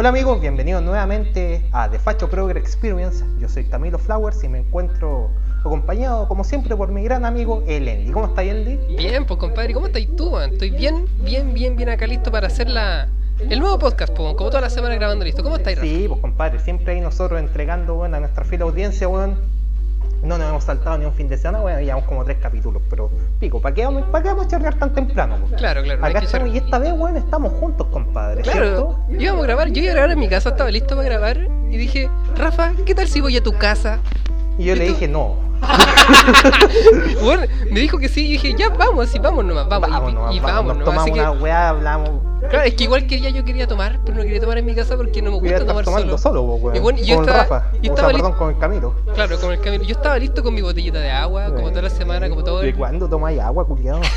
[0.00, 3.22] Hola amigos, bienvenidos nuevamente a The Facho Progress Experience.
[3.38, 5.30] Yo soy Camilo Flowers y me encuentro
[5.60, 8.10] acompañado, como siempre, por mi gran amigo El.
[8.10, 8.78] ¿Cómo estás, Endy?
[8.96, 10.30] Bien, pues compadre, ¿cómo estás tú?
[10.30, 10.54] man?
[10.54, 13.08] Estoy bien, bien, bien, bien acá listo para hacer la,
[13.40, 15.42] el nuevo podcast, pues, como toda la semana grabando listo.
[15.42, 15.78] ¿Cómo estáis?
[15.80, 19.36] Sí, pues compadre, siempre ahí nosotros entregando bueno, a nuestra fiel audiencia, weón.
[20.22, 23.10] No nos hemos saltado ni un fin de semana, weón, llevamos como tres capítulos, pero
[23.38, 25.36] pico, ¿para qué vamos, para qué vamos a charlar tan temprano?
[25.36, 25.56] po?
[25.56, 26.04] Claro, claro.
[26.04, 28.98] Acá estamos y esta vez, weón, estamos juntos, compadre, Claro, ¿cierto?
[29.18, 31.38] íbamos a grabar, yo iba a grabar en mi casa, estaba listo para grabar
[31.70, 33.98] y dije, Rafa, ¿qué tal si voy a tu casa?
[34.58, 34.92] Y yo ¿Y le tú?
[34.92, 35.36] dije, no,
[37.22, 40.12] Bueno, me dijo que sí y dije, ya vamos, y vamos nomás, vamos, y- vamos,
[40.14, 40.84] nomás, y, vamos, nos nomás.
[40.84, 42.10] Tomamos que, una weá, hablamos.
[42.48, 44.96] Claro, es que igual quería, yo quería tomar, pero no quería tomar en mi casa
[44.96, 46.42] porque no me gusta tomar tomando solo.
[46.42, 46.76] solo, weón.
[46.76, 48.94] Y bueno, yo con estaba- Rafa, y o sea, estaba perdón, con el Camilo.
[49.14, 49.84] Claro, con el camino.
[49.84, 52.60] Yo estaba listo con mi botellita de agua, como toda la semana, como todo.
[52.60, 54.00] ¿De el- cuándo tomáis agua, culiado?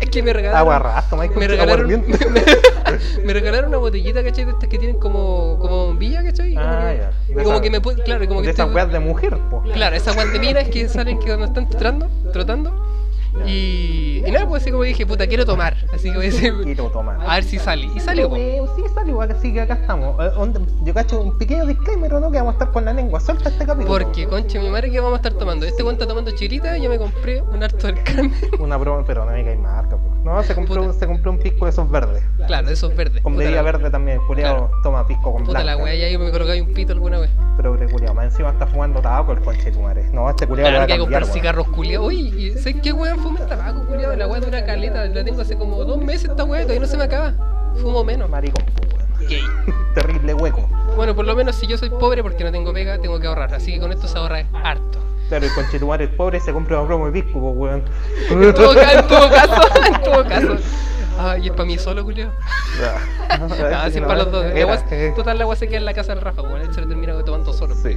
[0.00, 0.60] Es que me regalaron.
[0.60, 4.44] Agua ras, tomáis me regalaron, me, me regalaron una botellita, ¿cachai?
[4.44, 6.54] De estas que tienen como, como bombilla, ¿cachai?
[6.54, 7.10] Como Ah, que, ya.
[7.28, 8.98] y De como esa- que me puede, claro, como que de esas estoy- weas de
[9.00, 9.62] mujer, po.
[9.72, 12.72] Claro, esas guanteminas que salen que cuando están trotando, trotando.
[13.44, 15.76] Y, y nada, pues así como dije, puta, quiero tomar.
[15.92, 17.18] Así que voy a decir, Quiero tomar.
[17.26, 17.88] a ver si sale.
[17.94, 18.36] Y salió, po.
[18.36, 20.16] Eh, Sí, salió, así que acá estamos.
[20.24, 22.30] Eh, Yo cacho un pequeño disclaimer, ¿o no?
[22.30, 23.98] Que vamos a estar con la lengua suelta este capítulo.
[23.98, 25.64] Porque, conche, mi madre, que vamos a estar tomando?
[25.66, 28.32] Este weón está tomando chilita yo me compré un harto del Carmen.
[28.58, 30.16] Una broma, pero no me cae marca, po.
[30.24, 32.22] No, se compró, se compró un pisco de esos verdes.
[32.48, 33.22] Claro, de esos verdes.
[33.22, 36.62] Con la- verde también, culiado toma pisco con Puta la wea, ya ahí me colocáis
[36.62, 37.30] un pito alguna vez.
[37.56, 40.08] Pero que culiado, más encima está fumando tabaco el conche de tu madre.
[40.12, 42.06] No, este culiado le va Claro a cambiar, comprar cigarros culiados.
[42.08, 44.16] Uy, ¿y ¿sabes qué weón fuma el tabaco culiado?
[44.16, 46.96] La weá dura caleta, la tengo hace como dos meses esta weá, todavía no se
[46.96, 47.32] me acaba.
[47.80, 48.28] Fumo menos.
[48.30, 48.64] Maricón.
[49.28, 49.42] Gay.
[49.94, 50.68] Terrible hueco.
[50.94, 53.52] Bueno, por lo menos si yo soy pobre porque no tengo pega, tengo que ahorrar.
[53.54, 54.98] Así que con esto se ahorra harto.
[55.28, 57.82] Claro, el conchetumare es pobre se compra una promo de pisco, po, weón.
[58.30, 60.56] En todo, ca- en todo caso, en todo caso.
[61.18, 62.30] Ay, es para mí solo, culiao.
[63.30, 64.44] Ah, sí, para los dos.
[64.44, 66.60] La eh, total, la agua se queda en la casa del Rafa, weón.
[66.60, 67.74] Él se lo termina tomando solo.
[67.74, 67.96] Sí.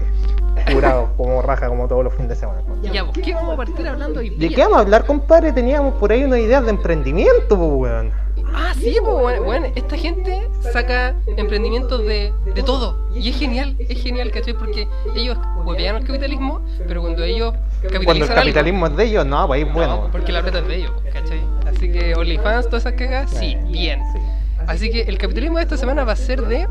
[0.72, 2.62] Curado, como raja, como todos los fines de semana.
[2.84, 5.52] Y ya, pues, ¿qué vamos a partir hablando hoy ¿De qué vamos a hablar, compadre?
[5.52, 8.12] Teníamos por ahí una idea de emprendimiento, po, weón.
[8.54, 13.08] Ah, sí, pues, bueno, bueno, esta gente saca emprendimientos de, de todo.
[13.16, 14.54] Y es genial, es genial, ¿cachai?
[14.54, 19.04] Porque ellos huevean el capitalismo, pero cuando ellos capitalizan Cuando el algo- capitalismo es de
[19.06, 20.04] ellos, no, pues es bueno.
[20.04, 21.42] No, porque la plata es de ellos, ¿cachai?
[21.68, 24.02] Así que OnlyFans, todas esas cagas, sí, bien.
[24.14, 24.20] sí.
[24.68, 26.68] Así que el capitalismo de esta semana va a ser de,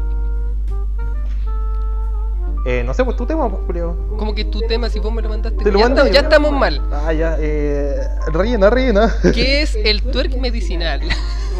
[2.70, 3.96] Eh, no sé, pues tu tema, pues, Julio.
[4.18, 6.20] como que tu tema, si vos me lo mandaste, Te lo ya, mandé, estamos, ya
[6.20, 6.82] estamos mal.
[6.92, 7.96] Ah, ya, eh.
[8.26, 9.14] Rellena, rellena.
[9.34, 11.00] ¿Qué es el twerk medicinal?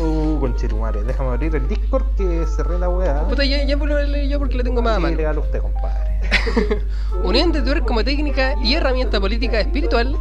[0.00, 3.26] Uh, conchetumare, déjame abrir el Discord que cerré la weá.
[3.26, 5.16] Puta, ya, ya lo leí yo porque lo tengo más a mano.
[5.16, 6.20] legal usted, compadre.
[7.25, 10.16] Unión de twerk como técnica y herramienta política espiritual,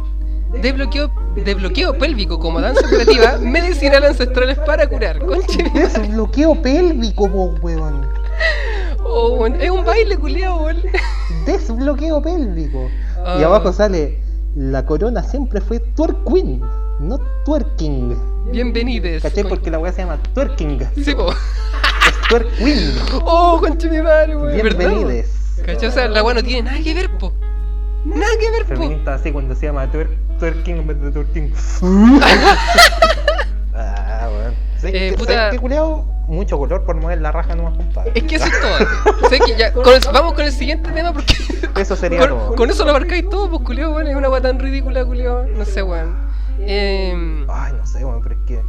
[0.60, 5.20] desbloqueo, desbloqueo pélvico como danza creativa, medicinal ancestrales para curar.
[5.20, 5.62] Conche.
[5.72, 8.04] Desbloqueo pélvico, po, weón.
[9.10, 10.68] Oh, es un baile culiao.
[11.46, 12.88] Desbloqueo pélvico.
[13.38, 13.46] Y Ah.
[13.46, 14.18] abajo sale:
[14.54, 16.60] La corona siempre fue twerk queen,
[17.00, 18.16] no twerking.
[18.52, 19.22] Bienvenides.
[19.22, 19.42] ¿Cachai?
[19.44, 20.86] Con- Porque la weá se llama twerking.
[21.02, 21.30] Sí, po.
[21.32, 22.92] Es twerk queen.
[23.24, 24.56] Oh, conche mi madre, weón.
[24.56, 25.60] ¿verdad, Bienvenides.
[25.64, 25.88] ¿Cachai?
[25.88, 27.32] O sea, la weá no tiene nada que ver, po.
[28.04, 28.68] Nada que ver, po.
[28.74, 31.52] Feminista así cuando se llama twer- twerking en vez de twerking.
[33.74, 34.54] ah, weón.
[34.78, 36.04] ¿Sabes Eh, puta- ¿sabes qué, culiao?
[36.28, 38.12] Mucho color por mover la raja nomás, compadre.
[38.14, 38.60] Es que eso es
[39.20, 39.28] todo.
[39.30, 41.34] Sé que ya, con el- vamos con el siguiente tema porque
[41.80, 42.54] Eso sería con, todo.
[42.56, 44.06] con eso lo abarcáis todo, pues culiao, weón.
[44.08, 45.44] Es una weá tan ridícula, culiao.
[45.46, 46.14] No sé, weón.
[46.60, 48.60] Eh, Ay, no sé, weón, pero es que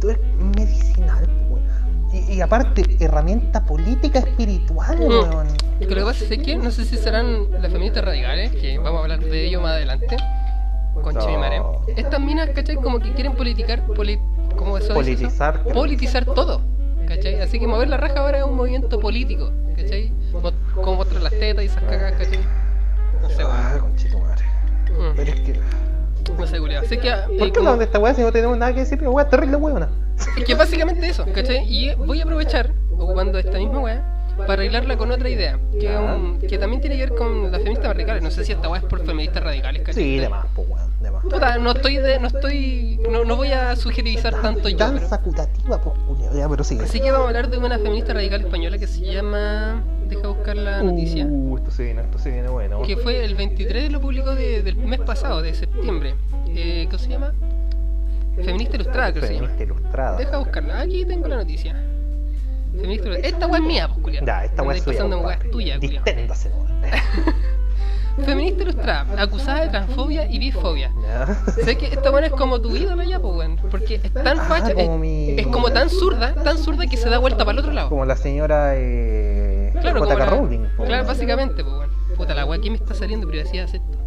[0.00, 0.22] tú eres
[0.56, 1.28] medicinal.
[2.12, 5.02] Y, y aparte, herramienta política espiritual, Mm.
[5.08, 5.46] weón.
[5.80, 9.00] Que lo que pasa es que no sé si serán las feministas radicales, que vamos
[9.00, 10.16] a hablar de ello más adelante.
[11.04, 11.58] Madre.
[11.58, 11.80] No.
[11.96, 12.76] Estas minas, ¿cachai?
[12.76, 14.18] Como que quieren politicar, poli-
[14.56, 14.94] ¿cómo eso?
[14.94, 15.62] Politizar.
[15.64, 16.62] Politizar todo,
[17.06, 17.40] ¿cachai?
[17.40, 20.12] Así que mover la raja ahora es un movimiento político, ¿cachai?
[20.32, 22.38] Mo- Como mostrar las tetas y esas cagas, ¿cachai?
[23.22, 23.80] No sé, Ah, weón.
[23.90, 24.44] conchito madre.
[24.90, 25.60] Mm, Pero es que.
[26.38, 26.82] No sé, culiao.
[26.82, 28.80] Así que, eh, ¿Por qué como- hablamos de esta weá si no tenemos nada que
[28.80, 28.98] decir?
[28.98, 29.88] Pero weá, terrible weona.
[30.36, 31.64] Es que básicamente eso, ¿cachai?
[31.68, 36.58] Y voy a aprovechar, ocupando esta misma weá, para arreglarla con otra idea, que, que
[36.58, 38.22] también tiene que ver con las feministas radicales.
[38.22, 40.02] No sé si esta weá es por feministas radicales, ¿cachai?
[40.02, 41.10] Sí, de más, pues weón, de.
[41.30, 44.76] Puta, no estoy de, no estoy, no, no voy a sugerizar tanto yo.
[44.78, 45.08] pero-
[45.66, 46.34] pues culiao.
[46.36, 46.84] Ya, pero sigue.
[46.84, 50.56] Así que vamos a hablar de una feminista radical española que se llama, deja buscar
[50.56, 52.82] la noticia, Uh, esto se viene, esto se viene bueno.
[52.82, 56.14] que fue el 23 lo publicó de- del mes pasado, de septiembre.
[56.48, 57.32] Eh, ¿Qué se llama?
[58.36, 59.48] Feminista ilustrada, creo que se llama.
[59.48, 60.16] Feminista ilustrada.
[60.18, 60.80] Deja buscarla.
[60.80, 61.72] Aquí tengo la noticia.
[62.72, 63.28] Feminista ilustrada.
[63.28, 64.26] Esta weá es mía, pues, culiao.
[64.26, 64.96] Ya, esta weá es suya.
[64.98, 65.50] pasando weá compadre.
[65.50, 65.78] tuya.
[65.78, 66.50] Disténdase.
[68.24, 70.92] Feminista ilustrada, acusada de transfobia y bifobia.
[71.64, 73.56] Sé que esta buena es como tu ídola ya, pues, weón.
[73.70, 76.96] Porque es tan Ah, facha, como es, mi- es como tan zurda, tan zurda que
[76.96, 77.88] se da vuelta para el otro lado.
[77.88, 78.72] Como la señora.
[78.76, 79.72] Eh...
[79.80, 81.90] Claro, como la- Rowling, po, Claro, básicamente, pues, weón.
[82.16, 83.98] Puta, la weá que me está saliendo privacidad es esto.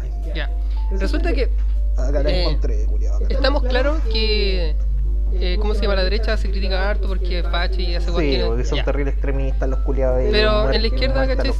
[0.00, 0.50] Ay, Ya.
[0.90, 1.48] Resulta que
[1.96, 3.26] Acá la Eh, encontré, acá.
[3.28, 4.74] estamos claros que.
[5.40, 5.94] Eh, ¿Cómo se llama?
[5.96, 9.68] La derecha se critica harto porque es facha y hace Sí, porque son terribles extremistas
[9.68, 10.20] los culiados.
[10.30, 11.52] Pero en la izquierda, ¿cachai?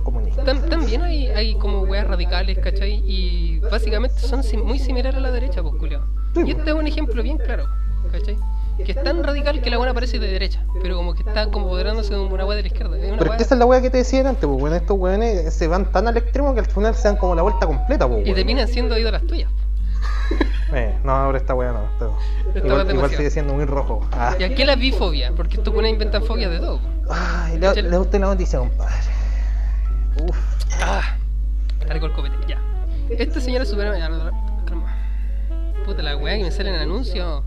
[0.68, 3.02] también hay, hay como weas radicales, ¿cachai?
[3.06, 6.02] Y básicamente son sim- muy similares a la derecha, pues, culiao.
[6.34, 7.66] Sí, Y este es un ejemplo bien claro,
[8.10, 8.36] ¿cachai?
[8.84, 11.66] Que es tan radical que la buena parece de derecha, pero como que está como
[11.66, 12.96] apoderándose de una wea de la izquierda.
[12.98, 14.74] Es una Pero esa es la weá que te decía antes, pues, weón.
[14.74, 17.66] Estos weones se van tan al extremo que al final se dan como la vuelta
[17.66, 19.50] completa, pues, Y terminan siendo ídolas tuyas.
[20.74, 21.84] Eh, no, ahora esta weá no.
[21.84, 22.18] Esto-
[22.54, 24.08] Esta igual, igual sigue siendo muy rojo.
[24.12, 24.34] Ah.
[24.38, 25.30] ¿Y a qué la bifobia?
[25.36, 26.80] Porque estos buenos inventan fobias de todo.
[27.10, 28.94] Ay, le, le gusta la noticia, compadre.
[30.22, 30.36] Uf.
[30.82, 31.16] Ah,
[31.86, 32.58] largo el copete, ya.
[33.10, 33.90] Esta señora supera.
[33.90, 34.32] la-
[34.64, 34.96] calma.
[35.84, 37.44] Puta la weá que me sale en el anuncio.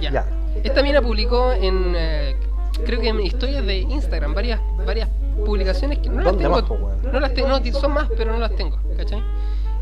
[0.00, 0.10] Ya.
[0.10, 0.26] Ya.
[0.62, 1.94] Esta mina publicó en.
[1.96, 2.36] eh,
[2.84, 5.08] creo que en historias de Instagram varias varias
[5.46, 6.56] publicaciones que no las ¿Dónde tengo.
[6.56, 6.98] más, po, weón?
[7.10, 9.22] no las tengo, no, son más, pero no las tengo, ¿cachai?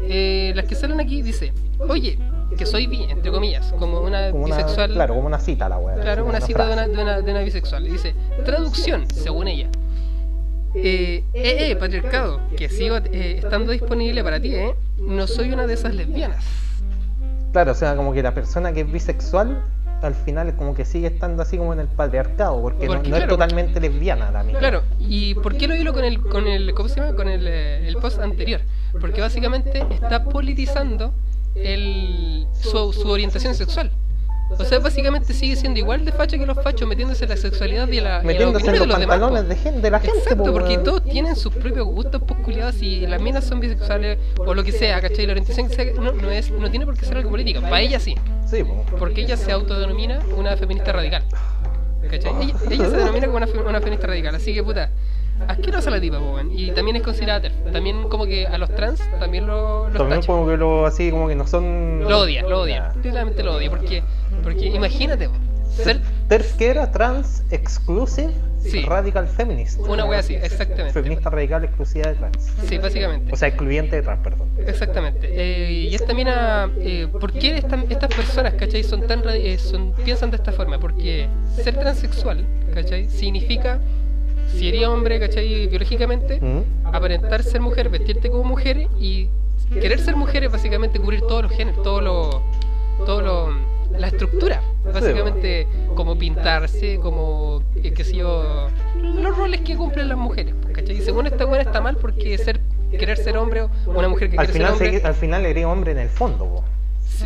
[0.04, 2.18] Eh, las que salen aquí dice, oye,
[2.56, 4.92] que soy bi, entre comillas, como una Como una, bisexual.
[4.92, 5.96] claro, como una cita la weá.
[5.96, 7.84] Claro, una cita de una, de, una, de una bisexual.
[7.84, 8.14] Dice,
[8.44, 9.68] traducción, según ella.
[10.74, 14.74] Eh, eh, eh, patriarcado, que sigo eh, estando disponible para ti, ¿eh?
[14.98, 16.44] No soy una de esas lesbianas.
[17.52, 19.62] Claro, o sea, como que la persona que es bisexual
[20.00, 23.08] al final es como que sigue estando así como en el patriarcado, porque, no- Porque,
[23.10, 24.58] no, es claro, totalmente lesbiana la mina.
[24.58, 27.14] Claro, ¿y por qué lo hilo con el, con el, ¿cómo se llama?
[27.14, 28.62] Con el, el post anterior?
[29.00, 31.12] Porque básicamente está politizando
[31.54, 33.90] el, su, su orientación sexual.
[34.58, 37.88] O sea, básicamente sigue siendo igual de facha que los fachos, metiéndose en la sexualidad
[37.88, 39.18] y en la, en Metiéndose en de los los demás.
[39.18, 40.18] pantalones de, de la gente.
[40.18, 44.52] Exacto, po, porque todos tienen sus propios gustos posculiados y las minas son bisexuales o
[44.52, 45.24] lo que sea, ¿cachai?
[45.24, 47.62] La orientación que sea, no, no, es, no tiene por qué ser algo político.
[47.62, 48.84] Para ella sí, Sí, po.
[48.98, 51.24] porque ella se autodenomina una feminista radical.
[52.10, 52.32] ¿Cachai?
[52.42, 54.90] Ella, ella se denomina como una, una feminista radical, así que puta.
[55.48, 56.40] Asquerosa la tipa, po.
[56.50, 57.72] Y también es considerada TERF.
[57.72, 60.32] También como que a los trans también lo, los También tacha.
[60.32, 62.00] como que lo así como que no son.
[62.08, 62.90] Lo odia, lo odia.
[62.90, 62.96] Ya.
[62.96, 63.70] Literalmente lo odia.
[63.70, 64.02] Porque,
[64.42, 65.34] porque imagínate, po,
[65.70, 68.82] ser TERF que era trans exclusive Sí.
[68.82, 69.80] radical feminist.
[69.80, 70.92] una wea así, exactamente.
[70.92, 72.52] Feminista radical exclusiva de trans.
[72.68, 73.32] Sí, básicamente.
[73.32, 74.48] O sea, excluyente de trans, perdón.
[74.66, 75.28] Exactamente.
[75.30, 79.92] Eh, y esta mina, eh, ¿por qué estas, estas personas, cachai, son tan eh, son,
[80.04, 80.78] piensan de esta forma?
[80.78, 83.80] Porque ser transexual, cachai, significa,
[84.56, 86.86] si eres hombre, cachai, biológicamente, ¿Mm?
[86.94, 89.28] aparentar ser mujer, vestirte como mujer y
[89.80, 92.42] querer ser mujer es básicamente cubrir todos los géneros, todo lo,
[93.06, 93.50] todo lo,
[93.98, 94.62] la estructura,
[94.92, 98.68] básicamente como pintarse, como, eh, qué sé yo,
[99.00, 100.98] los roles que cumplen las mujeres, ¿cachai?
[100.98, 102.60] Y según esta buena está mal porque ser
[102.90, 105.64] querer ser hombre o una mujer que Al quiere final, ser hombre, al final eres
[105.64, 106.64] hombre en el fondo, po.
[107.00, 107.24] sí,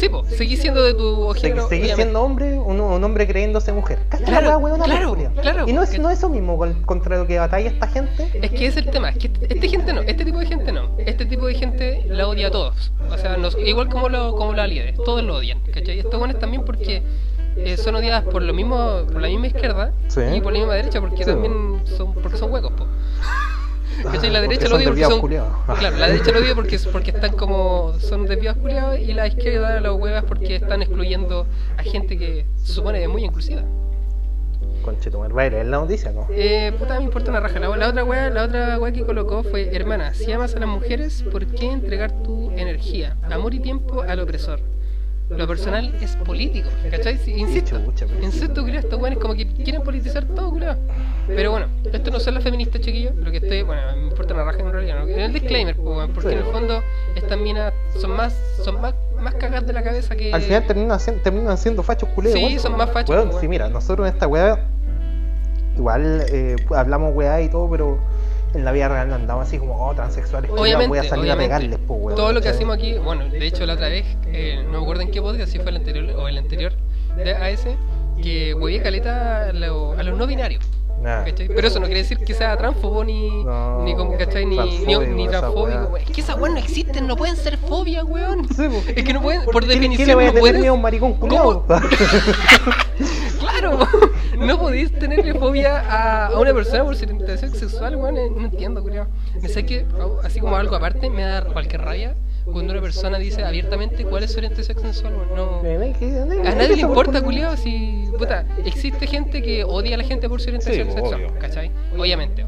[0.00, 1.94] sí, po, seguís siendo de tu género, Seguís obviamente.
[1.96, 3.98] siendo hombre, un, un hombre creyéndose mujer.
[4.24, 5.68] Claro, la weona, claro, claro.
[5.68, 8.30] Y no es, no es eso mismo con- contra lo que batalla esta gente.
[8.42, 10.90] Es que es el tema, es que este gente no, este tipo de gente no,
[10.98, 14.52] este tipo de gente la odia a todos, o sea, nos- igual como lo, como
[14.52, 15.98] los líderes, todos lo odian, ¿cachai?
[15.98, 17.02] Estos buenos también porque
[17.56, 20.20] eh, son odiadas por lo mismo, por la misma izquierda Sí.
[20.34, 21.30] y por la misma derecha porque Sí.
[21.30, 22.86] también son, porque son huecos, po.
[24.02, 24.30] ¿Cachai?
[24.30, 25.20] La derecha lo odia porque son,
[25.78, 29.80] claro, la derecha lo odia porque, porque están como, son desviados culiados y la izquierda
[29.80, 31.46] los huevas porque están excluyendo
[31.76, 33.62] a gente que se supone es muy inclusiva.
[34.82, 36.26] Conchetumar, va a leer la noticia, ¿no?
[36.30, 37.60] Eh, puta, me importa una raja.
[37.60, 40.68] La, la otra wea, la otra wea que colocó fue, hermana, si amas a las
[40.68, 44.60] mujeres, ¿por qué entregar tu energía, amor y tiempo al opresor?
[45.36, 47.16] Lo personal es político, ¿cachai?
[47.18, 47.80] Sí, insisto,
[48.22, 50.76] insisto, creo, estos weones como que quieren politizar todo, creo.
[51.26, 53.14] Pero bueno, esto no son las feministas, chiquillos.
[53.16, 55.00] Lo que estoy, bueno, me importa una raja en realidad.
[55.00, 55.06] ¿no?
[55.06, 56.34] El disclaimer, pues, porque Sí.
[56.36, 56.82] en el fondo
[57.14, 60.32] estas minas son más, son más, más cagadas de la cabeza que.
[60.32, 62.34] Al final terminan, terminan siendo fachos culeos.
[62.34, 64.66] Sí, son más fachos, Weón, po, sí, mira, nosotros en esta weá,
[65.76, 67.98] igual eh, hablamos weá y todo, pero
[68.54, 71.36] en la vida real no andamos así como, oh, transexuales, Obviamente, voy a salir a
[71.36, 72.16] pegarles, po, weón.
[72.16, 75.02] Todo lo que hacemos aquí, bueno, de hecho la otra vez, eh, no me acuerdo
[75.02, 76.72] en qué podcast, si fue el anterior o el anterior
[77.16, 77.76] de a ese,
[78.22, 80.64] que huevé caleta a, lo- a los no binarios.
[81.02, 84.46] Pero eso no quiere decir que sea transfobo ni, No, ni como, ¿cachai?
[84.46, 85.78] Ni, ni, transfóbico, ni transfóbico.
[85.90, 85.96] weón.
[86.06, 88.46] Es que esas weas no existen, no pueden ser fobia, weón.
[88.54, 88.68] Sí.
[88.94, 91.14] Es que no pueden, por ¿Qué- ¿Qué le definición voy a no un maricón?
[93.40, 93.78] Claro,
[94.46, 98.16] no podéis tenerle fobia a, a una persona por su orientación sexual, weón.
[98.16, 99.06] eh, No entiendo, culiao.
[99.40, 99.86] Me sé que,
[100.24, 104.32] así como algo aparte, me da cualquier rabia cuando una persona dice abiertamente cuál es
[104.32, 105.28] su orientación sexual, weón.
[105.36, 105.60] No.
[106.48, 108.04] A nadie le importa, culiao, si.
[108.18, 111.38] Puta, existe gente que odia a la gente por su orientación Sí, sexual, obvio.
[111.38, 111.70] ¿cachai?
[111.96, 112.44] Obviamente.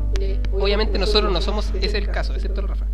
[0.52, 2.86] Obviamente nosotros no somos, ese es el caso, excepto el Rafa.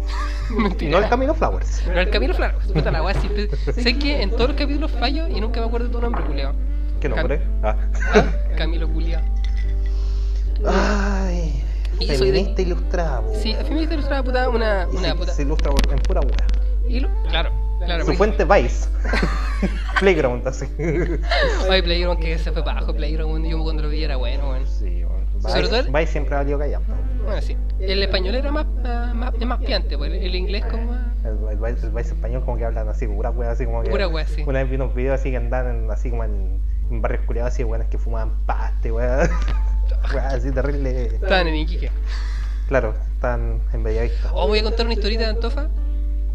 [0.50, 0.90] Mentira.
[0.92, 1.82] No el Camino Flowers.
[1.86, 2.58] No, el Camilo Flaro.
[2.72, 5.86] Puta la weá, siempre- Sé que en todos los capítulos fallo y nunca me acuerdo
[5.88, 6.52] de tu nombre, culiao.
[7.00, 7.40] ¿Qué nombre?
[7.62, 7.76] Ah.
[8.14, 8.24] Ah,
[8.56, 9.22] Camilo Culiao.
[10.66, 11.62] Ay.
[12.00, 15.32] Y de- Feminista ilustrada, po, Sí, feminista ilustrada puta, una, Y una se, puta.
[15.32, 16.46] se ilustra en pura weá.
[16.88, 17.50] Y lo- claro,
[17.84, 18.04] claro.
[18.04, 18.88] Su fuente Vice.
[20.00, 20.66] Playground, así.
[21.70, 24.66] Ay, Playground que se fue abajo, Playground, yo cuando lo vi era bueno, weón.
[24.66, 25.18] Sí, bueno.
[25.40, 26.94] Sobre Vice, siempre valió callando.
[27.24, 27.56] Bueno, sí.
[27.80, 28.66] El español era más,
[29.14, 31.00] más, más, piante, pues el, inglés como más...
[31.24, 33.90] El, el, Vice, el Vice español como que hablan así, pura wea, así como que...
[33.90, 34.42] Pura wea, sí.
[34.46, 36.60] Una vez vi unos videos así que andaban en- así como en
[36.90, 39.28] barrios culiados así, weones que fumaban paste, weá.
[40.12, 41.06] Weá, así terrible.
[41.06, 41.90] Estaban en Iquique.
[42.68, 44.30] Claro, están en Bellavista.
[44.34, 45.68] Oh, voy a contar una historita de Antofa.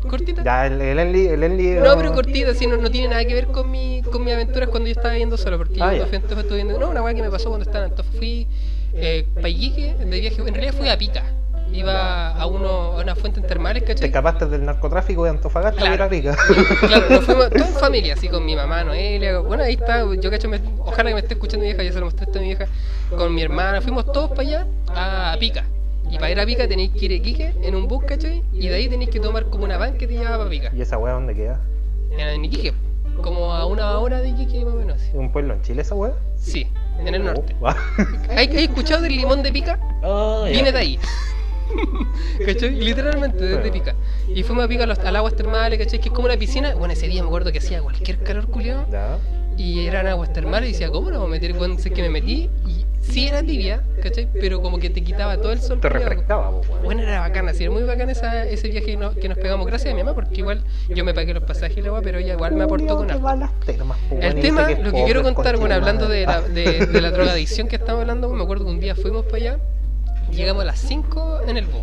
[0.09, 0.43] Cortita.
[0.43, 1.75] Ya, el, el Enli, el Enli...
[1.75, 4.67] No, pero cortita, así no, no tiene nada que ver con mi, con mi aventuras
[4.69, 6.77] cuando yo estaba viendo solo, porque Ah, yo Antofa estuve viendo.
[6.77, 8.11] No, una weá que me pasó cuando estaba en Antofa.
[8.17, 8.47] Fui
[8.93, 10.41] eh, pa' Iquique, de viaje.
[10.41, 11.23] En realidad fui a Pica.
[11.73, 14.07] Iba a, uno, a unas fuentes termales, Te ¿cachai?
[14.07, 15.91] escapaste del narcotráfico de Antofagasta Claro.
[15.93, 16.37] y era rica.
[16.87, 19.39] Claro, nos fuimos toda en familia, así con mi mamá, Noelia.
[19.39, 21.99] Bueno, ahí está, yo cacho, me- ojalá que me esté escuchando mi vieja, ya se
[21.99, 22.67] lo mostré a mi vieja.
[23.09, 25.65] Con mi hermana, fuimos todos para allá a Pica.
[26.11, 28.43] Y para ir a Pica tenéis que ir a Iquique en un bus, ¿cachai?
[28.53, 30.71] Y de ahí tenéis que tomar como una van que te lleva para Pica.
[30.75, 31.59] ¿Y esa weá dónde queda?
[32.15, 32.73] En Iquique,
[33.23, 34.97] como a una hora de Iquique más o menos.
[34.97, 35.07] así.
[35.09, 36.13] ¿Es un pueblo en Chile esa weá?
[36.35, 36.67] Sí,
[36.99, 37.55] en el norte.
[37.59, 37.75] Oh, va.
[38.29, 39.79] ¿Hay, hay escuchado del limón de Pica?
[40.03, 40.43] Oh.
[40.45, 40.99] Viene de ahí.
[42.45, 42.71] ¿Cachai?
[42.75, 43.71] Literalmente, desde.
[43.71, 43.95] Pica.
[44.33, 45.99] Y fuimos a Pica los- al aguas termales, ¿cachai?
[45.99, 46.75] Que es como una piscina.
[46.75, 48.85] Bueno, ese día me acuerdo que hacía cualquier calor culiado.
[49.55, 51.53] Y eran aguas termales y decía, ¿cómo no vamos a meter?
[51.53, 54.27] Bueno, sé que me metí y sí era tibia, ¿cachai?
[54.33, 55.79] Pero como que te quitaba todo el sol.
[55.79, 56.49] Te refrescaba.
[56.83, 59.67] Bueno, era bacana, sí, era muy bacán esa, ese viaje que nos, que nos pegamos.
[59.67, 62.33] Gracias a mi mamá, porque igual yo me pagué los pasajes y la pero ella
[62.33, 63.29] igual me aportó con algo.
[64.19, 67.75] El tema, lo que quiero contar, bueno, hablando de la, de, de la drogadicción que
[67.75, 69.59] estamos hablando, me acuerdo que un día fuimos para allá,
[70.33, 71.81] llegamos a las 5 en el bus.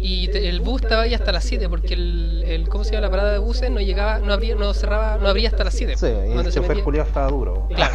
[0.00, 3.06] Y te- el bus estaba ahí hasta las 7 porque el, el ¿cómo se llama?
[3.06, 5.96] La parada de buses no llegaba, no abría, no cerraba, no abría hasta las 7.
[5.96, 6.10] Sí, y
[6.46, 6.76] el chofer
[7.08, 7.68] estaba duro.
[7.74, 7.94] Claro,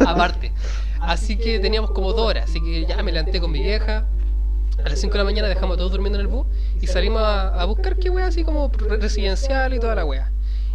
[0.06, 0.52] aparte.
[1.00, 4.04] Así que teníamos como dos horas, así que ya me levanté con mi vieja.
[4.84, 6.46] A las 5 de la mañana dejamos a todos durmiendo en el bus
[6.80, 10.30] y salimos a, a buscar qué wea así como re- residencial y toda la wea.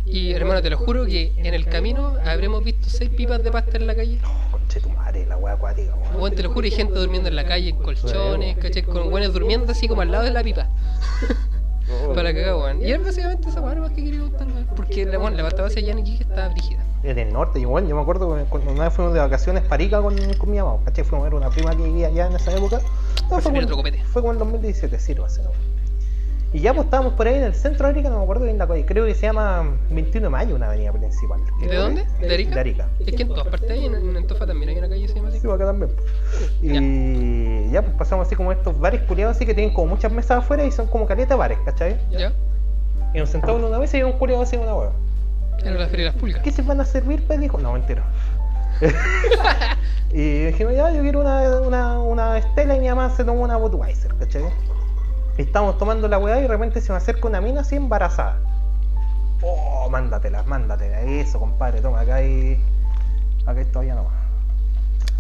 [0.06, 3.78] Y hermano, te lo juro que en el camino habremos visto seis pipas de pasta
[3.78, 4.20] en la calle.
[4.70, 6.20] Conche tu madre, la wea acuática, weón.
[6.20, 8.84] Bueno, te lo juro, hay gente durmiendo en la calle, en colchones, ¿cachai?
[8.84, 10.68] Con buenos durmiendo así como al lado de la pipa.
[11.92, 12.14] Oh.
[12.14, 12.84] Para cagar, weón.
[12.84, 14.68] Y era básicamente esa weá más que quería contar, weón.
[14.76, 16.86] Porque la, bueno, la pasta base allá en Iquique estaba brígida.
[17.02, 19.82] En el norte, igual, yo me acuerdo que cuando una vez fuimos de vacaciones para
[19.82, 21.04] Ica con, con mi mamá, ¿cachai?
[21.04, 22.80] Fuimos a ver una prima que vivía allá en esa época.
[23.32, 25.50] No, Fue como, otro fue como en el 2017, sí, lo hace, ¿no?
[26.52, 28.58] Y ya pues estábamos por ahí en el centro de Arica, no me acuerdo bien
[28.58, 31.40] la calle, creo que se llama 21 de mayo, una avenida principal.
[31.62, 32.06] ¿De dónde?
[32.20, 32.56] ¿De Arica?
[32.56, 32.90] De Arica.
[33.06, 35.14] Es que en todas partes hay, en, en Antofa también hay una calle que se
[35.14, 35.40] llama así.
[35.40, 35.92] Sí, acá también.
[36.64, 37.84] Y ya.
[37.84, 40.72] pues pasamos así como estos bares culiados así que tienen como muchas mesas afuera y
[40.72, 41.98] son como caleta bares, ¿cachai?
[42.10, 42.34] ¿Ya?
[43.14, 44.92] Y nos sentamos en una mesa y había un culiado así en una hueá.
[45.60, 46.42] Era la feria de las pulgas.
[46.42, 47.24] ¿Qué se van a servir?
[47.28, 48.04] Pues dijo, no, mentira.
[50.12, 53.58] y dijimos, ya, yo quiero una, una, una Estela y mi mamá se tomó una
[53.58, 54.46] Budweiser, ¿cachai?
[55.40, 58.40] Estamos tomando la weá y de repente se me acerca una mina así embarazada.
[59.42, 61.00] Oh, mándatela, mándatela.
[61.02, 62.62] Eso, compadre, toma, acá hay.
[63.46, 64.10] Acá hay todavía no.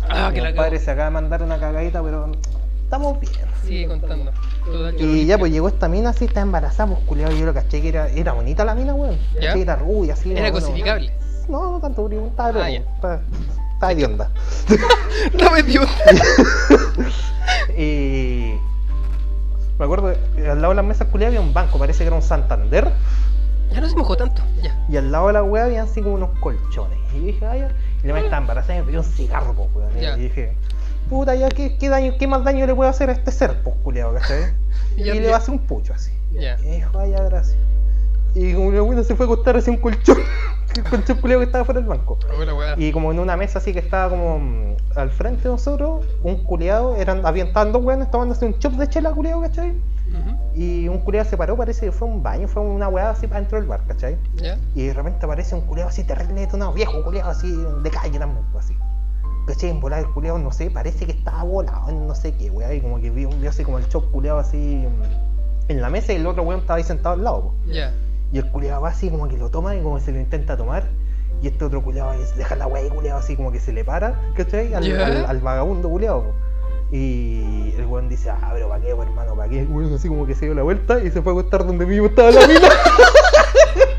[0.09, 2.29] Ah, que Mi la compadre se acaba de mandar una cagadita, pero
[2.83, 3.33] estamos bien.
[3.63, 4.31] Sigue contando.
[4.65, 7.31] Total, Y ya, pues llegó esta mina así, está embarazada, pues culiado.
[7.31, 9.17] Yo lo caché que era, era bonita la mina, weón.
[9.41, 9.53] ¿Ya?
[9.53, 10.33] Sí, era rubia, así.
[10.35, 11.13] Era cosificable.
[11.47, 12.69] No, no tanto, pero estaba de Ah.
[12.69, 13.21] Estaba
[13.73, 14.29] estaba de onda.
[15.41, 15.81] No me dio.
[17.77, 18.68] Y.
[19.79, 22.15] Me acuerdo que al lado de las mesas culiadas había un banco, parece que era
[22.15, 22.91] un Santander.
[23.71, 24.41] Ya no se mojó tanto.
[24.61, 24.77] Ya.
[24.89, 26.97] Y al lado de la weá había así como unos colchones.
[27.15, 27.71] Y dije, ah, ya.
[28.03, 29.95] Y la mina estaba embarazada y me pidió un cigarro, pues, weón.
[29.99, 30.17] Ya.
[30.17, 30.53] Y dije,
[31.09, 33.75] puta, ya, ¿qué, qué, daño, ¿qué más daño le puedo hacer a este ser, pues,
[33.83, 34.53] culiado, ¿cachai?
[34.97, 36.11] Y Y, ya- le ya- va a hacer un pucho así.
[36.33, 36.57] Ya.
[36.59, 37.55] Y dijo, vaya, gracias.
[38.35, 40.17] Y como la buena se fue a acostar así un colchón,
[40.75, 42.17] el colchón culiado que estaba fuera del banco.
[42.37, 42.75] Weá.
[42.77, 46.43] Y como en una mesa así que estaba como mm, al frente de nosotros, un
[46.43, 49.73] culiado, eran, habían dos weones tomándose un chop de chela culiado, ¿cachai?
[50.55, 53.41] Y un culiado se paró, parece que fue un baño, fue una weá así para
[53.41, 54.17] dentro del bar, ¿cachai?
[54.75, 58.43] Y de repente aparece un culiado así terrible detonado, viejo culiado así de calle también,
[58.51, 58.75] pues, así.
[59.47, 59.69] ¿Cachai?
[59.69, 62.81] En volar el culiado, no sé, parece que estaba volado no sé qué, weá, y
[62.81, 66.17] como que vio, vio así como el chop culiado así mm, en la mesa y
[66.17, 67.75] el otro weón estaba ahí sentado al lado, pues.
[67.75, 67.93] Ya.
[68.31, 70.55] Y el culiado va así como que lo toma y como que se lo intenta
[70.55, 70.83] tomar.
[71.41, 74.19] Y este otro culiado deja la weá y culiado así como que se le para,
[74.35, 74.73] ¿cachai?
[74.73, 76.33] Al, al, al vagabundo culiado.
[76.91, 79.35] Y el weón dice, ah, pero ¿para qué, hermano?
[79.35, 79.61] ¿Para qué?
[79.61, 81.85] El weón así como que se dio la vuelta y se fue a acostar donde
[81.85, 82.67] mismo estaba la mina.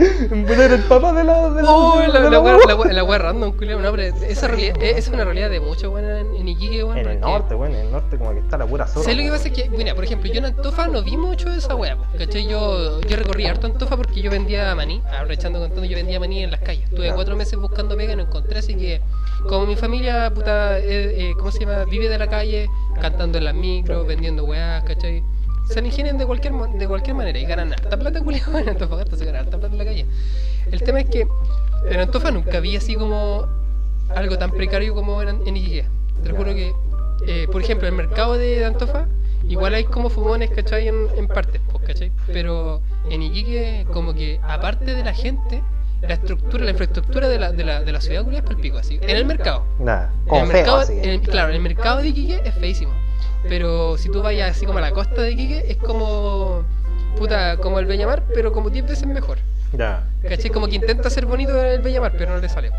[0.30, 1.50] De ser el papá de la.
[1.50, 2.66] De la, Oh, la, de la, wea- wea.
[2.66, 3.80] la, wea- la wea random, culiao.
[3.80, 6.82] No, pero esa, realidad, eh, esa es una realidad de muchos, weón, en, en Iquique,
[6.84, 6.98] weón.
[6.98, 9.04] En el norte, weón, en el norte como que está la pura zorra.
[9.04, 9.48] ¿Sabes lo que pasa?
[9.48, 12.04] Es que, mira, por ejemplo, yo en Antofa no vi mucho de esa weá, po,
[12.18, 12.46] ¿cachai?
[12.46, 16.50] Yo, yo recorrí harto Antofa porque yo vendía maní, aprovechando contando, yo vendía maní en
[16.50, 16.84] las calles.
[16.84, 17.14] Estuve Ya.
[17.14, 19.00] cuatro meses buscando pega y no encontré, así que,
[19.48, 20.82] como mi familia, puta, eh,
[21.30, 21.84] eh, ¿cómo se llama?
[21.84, 22.68] Vive de la calle,
[23.00, 25.22] cantando en las micros, vendiendo weás, ¿cachai?
[25.70, 29.24] Se ingenian de cualquier, de cualquier manera y ganan harta plata, culiao, en Antofagasta se
[29.24, 30.06] gana harta plata en la calle.
[30.70, 31.26] El tema es que
[31.90, 33.46] en Antofa nunca vi así como
[34.14, 35.86] algo tan precario como en, en Iquique.
[36.22, 36.72] Te lo juro que,
[37.26, 39.06] eh, por ejemplo, el mercado de Antofa,
[39.48, 40.88] igual hay como fumones, ¿cachai?
[40.88, 42.10] En, en partes, pues, ¿cachai?
[42.26, 45.62] Pero en Iquique, como que aparte de la gente,
[46.02, 48.98] la estructura, la infraestructura de la, de la, de la ciudad culia es palpico, así.
[49.02, 49.64] En el mercado.
[49.78, 50.98] Nada, En el feo, mercado, así.
[50.98, 52.92] en el- claro, en el mercado de Iquique es feísimo.
[53.48, 56.64] Pero si tú vayas así como a la costa de Iquique, es como.
[57.16, 59.38] Puta, como el Bellamar, pero como 10 veces mejor.
[59.72, 60.04] Ya.
[60.22, 60.50] ¿Cachai?
[60.50, 62.70] Como que intenta ser bonito el Bellamar, pero no le sale.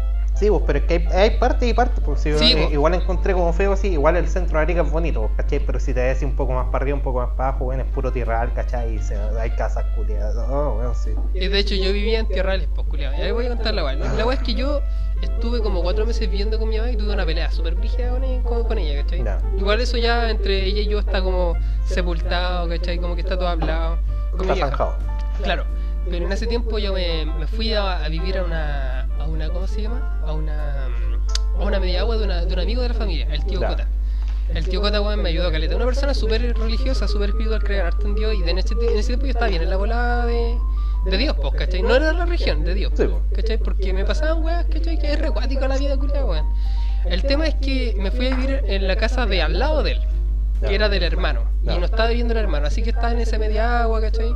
[0.41, 2.03] Sí, pues, pero es que hay, hay partes y partes.
[2.03, 2.74] Pues, si Sí, eh, pues.
[2.74, 5.60] igual encontré como feo así, igual el centro de Arica es bonito, pues, ¿cachai?
[5.63, 7.83] Pero si te ves un poco más para arriba, un poco más para abajo, bueno,
[7.83, 8.95] es puro tierral, ¿cachai?
[8.95, 10.36] Y se- hay casas culiadas.
[10.50, 11.12] Oh, bueno, sí.
[11.36, 12.88] Y de hecho yo vivía en Tierrales, pues.
[13.00, 13.93] Y ahí voy a contar la weá.
[13.93, 14.81] La weá es que yo
[15.21, 18.24] estuve como cuatro meses viviendo con mi mamá y tuve una pelea súper brígida con
[18.24, 19.24] ella, con, ella, ¿cachai?
[19.60, 21.55] Igual eso ya entre ella y yo está como
[21.86, 22.98] sepultado, ¿cachai?
[22.98, 24.00] Como que está todo hablado.
[24.41, 24.95] Está zanjado.
[25.43, 25.65] Claro,
[26.10, 29.50] pero en ese tiempo yo me, me fui a, a vivir a una, a una,
[29.50, 30.20] ¿cómo se llama?
[30.25, 33.46] A una, a una media agua de, una, de un amigo de la familia, el
[33.46, 33.60] tío.
[33.60, 33.88] Cota.
[34.53, 35.75] El tío Cota, weón, me ayudó a caleta.
[35.77, 38.36] Una persona súper religiosa, súper espiritual, creer harto en Dios.
[38.36, 40.58] Y en ese, en ese tiempo yo estaba bien en la volada de,
[41.05, 41.81] de Dios, pues, ¿cachai?
[41.81, 42.91] No era de la religión, de Dios.
[42.96, 43.22] Sí, pues.
[43.34, 43.58] ¿cachai?
[43.60, 45.00] Porque me pasaban weas, ¿cachai?
[45.00, 46.46] Que es recuático la vida, culiada, weón.
[47.05, 49.93] El tema es que me fui a vivir en la casa de al lado de
[49.93, 50.01] él,
[50.67, 51.46] que era del hermano.
[51.63, 54.34] Y no estaba viviendo el hermano, así que estaba en esa media agua, ¿cachai?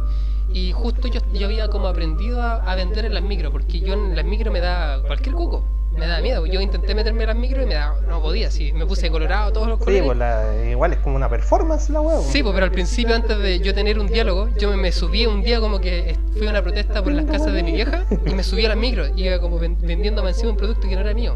[0.55, 3.93] Y justo yo, yo había como aprendido a, a vender en las micros, porque yo
[3.93, 6.45] en las micros me da cualquier cuco, me da miedo.
[6.45, 9.51] Yo intenté meterme en las micros y me da, no podía, sí, me puse colorado,
[9.51, 10.03] todos los Sí, colores.
[10.05, 12.21] pues la, igual es como una performance la hueá.
[12.21, 15.25] Sí, pues, pero al principio, antes de yo tener un diálogo, yo me, me subí
[15.25, 18.33] un día como que fui a una protesta por las casas de mi vieja y
[18.33, 21.01] me subí a las micros y iba como ven- vendiéndome encima un producto que no
[21.01, 21.35] era mío.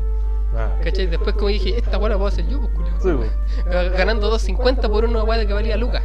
[0.55, 0.77] Ah.
[0.81, 1.07] ¿Cachai?
[1.07, 3.01] Después como dije, esta weá la puedo hacer yo, pues culiao.
[3.01, 3.65] Sí, pues.
[3.75, 6.03] Ga- Ganando 2.50 por una weá que valía lucas.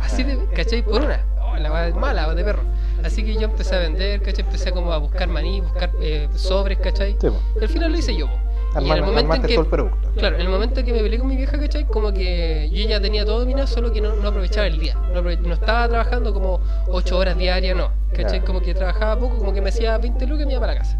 [0.00, 0.82] Así de, ¿cachai?
[0.82, 1.20] Por una.
[1.58, 2.62] La weá mala, de perro.
[3.04, 4.44] Así que yo empecé a vender, ¿cachai?
[4.44, 7.16] Empecé como a buscar maní, buscar eh, sobres, ¿cachai?
[7.20, 7.28] Sí.
[7.60, 8.26] Y al final lo hice yo.
[8.80, 9.54] Y en el momento en que...
[9.54, 10.10] el producto.
[10.16, 11.86] Claro, en el momento que me peleé con mi vieja, ¿cachai?
[11.86, 14.96] Como que yo ya tenía todo dominado, solo que no, no aprovechaba el día.
[15.14, 17.90] No, no estaba trabajando como 8 horas diarias, no.
[18.14, 18.44] ¿Cachai?
[18.44, 20.78] Como que trabajaba poco, como que me hacía 20 lucas y me iba para la
[20.80, 20.98] casa.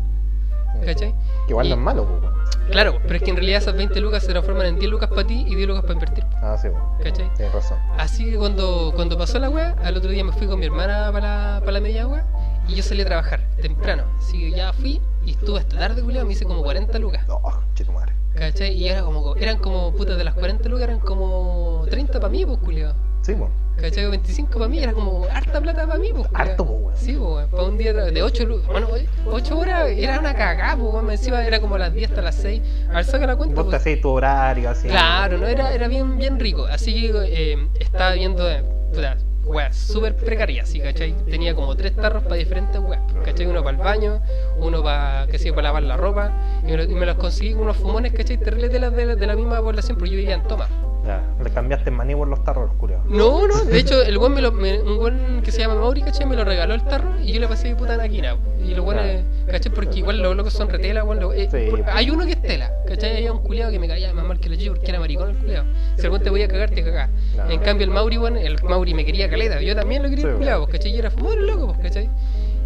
[0.85, 1.15] ¿Cachai?
[1.47, 2.33] Que igual Y- no es malo, pues.
[2.71, 5.27] Claro, pero es que en realidad esas 20 lucas se transforman en 10 lucas para
[5.27, 6.25] ti y 10 lucas para invertir.
[6.43, 7.11] Ah, sí, pues.
[7.11, 7.33] ¿Cachai?
[7.35, 7.79] Tienes razón.
[7.97, 11.11] Así que cuando, cuando pasó la weá, al otro día me fui con mi hermana
[11.13, 12.25] para la, para la media agua
[12.69, 14.05] y yo salí a trabajar temprano.
[14.19, 17.25] Así que ya fui y estuve hasta tarde, culiao, me hice como 40 lucas.
[17.29, 18.13] Oh, chito madre.
[18.35, 18.73] ¿Cachai?
[18.75, 22.45] Y era como, eran como, puta, de las 40 lucas eran como 30 para mí,
[22.45, 22.95] pues, culiao.
[23.23, 23.51] Sí, pues.
[23.81, 24.09] ¿Cachai?
[24.11, 26.29] 25 para mí era como harta plata para mí, pues.
[26.33, 26.97] Harto, pues, weón.
[26.97, 27.47] Sí, pues.
[27.49, 28.67] Para un día de 8 lucas.
[28.69, 28.89] Bueno,
[29.27, 31.11] 8 horas era una cagada, pues, weón.
[31.11, 32.63] Encima era como las 10 hasta las 6.
[32.91, 33.61] A ver, saca la cuenta.
[33.63, 34.89] Vos te tu horario así.
[34.89, 36.65] Claro, no era, era bien, bien rico.
[36.67, 37.13] Así que
[37.53, 40.81] eh, estaba viendo, eh, puta, weas súper precarias, ¿sí?
[40.81, 41.13] ¿cachai?
[41.31, 43.47] Tenía como tres tarros para diferentes weas, ¿cachai?
[43.47, 44.21] Uno para el baño,
[44.57, 46.33] uno para, que sé, para lavar la ropa,
[46.65, 48.39] y me, lo- y me los conseguí con unos fumones, ¿cachai?
[48.39, 50.67] Terribles de la, de, la, de la misma población, porque yo vivía en Toma.
[51.07, 53.01] Ya, le cambiaste el maní por los tarros, culiao.
[53.09, 56.03] No, no, de hecho, el buen me lo, me- un buen que se llama Mauri,
[56.03, 56.27] ¿cachai?
[56.27, 58.37] Me lo regaló el tarro y yo le pasé de puta anaquina.
[58.61, 59.05] Y los buenos,
[59.49, 59.71] ¿cachai?
[59.73, 61.71] Porque igual los locos son retela, lo- eh, Sí.
[61.71, 63.19] por- hay uno que es tela, ¿cachai?
[63.19, 65.37] Había un culiado que me caía más mal que la chica porque era maricón el
[65.37, 65.67] culiado.
[65.97, 67.11] Si algún te voy a cagar, te cagás.
[67.49, 69.61] En cambio, el Mauri, weón, el Mauri me quería caleta.
[69.63, 70.91] Yo también lo quería Sí, el culiado, ¿cachai?
[70.93, 72.11] Yo era fumador loco, ¿cachai?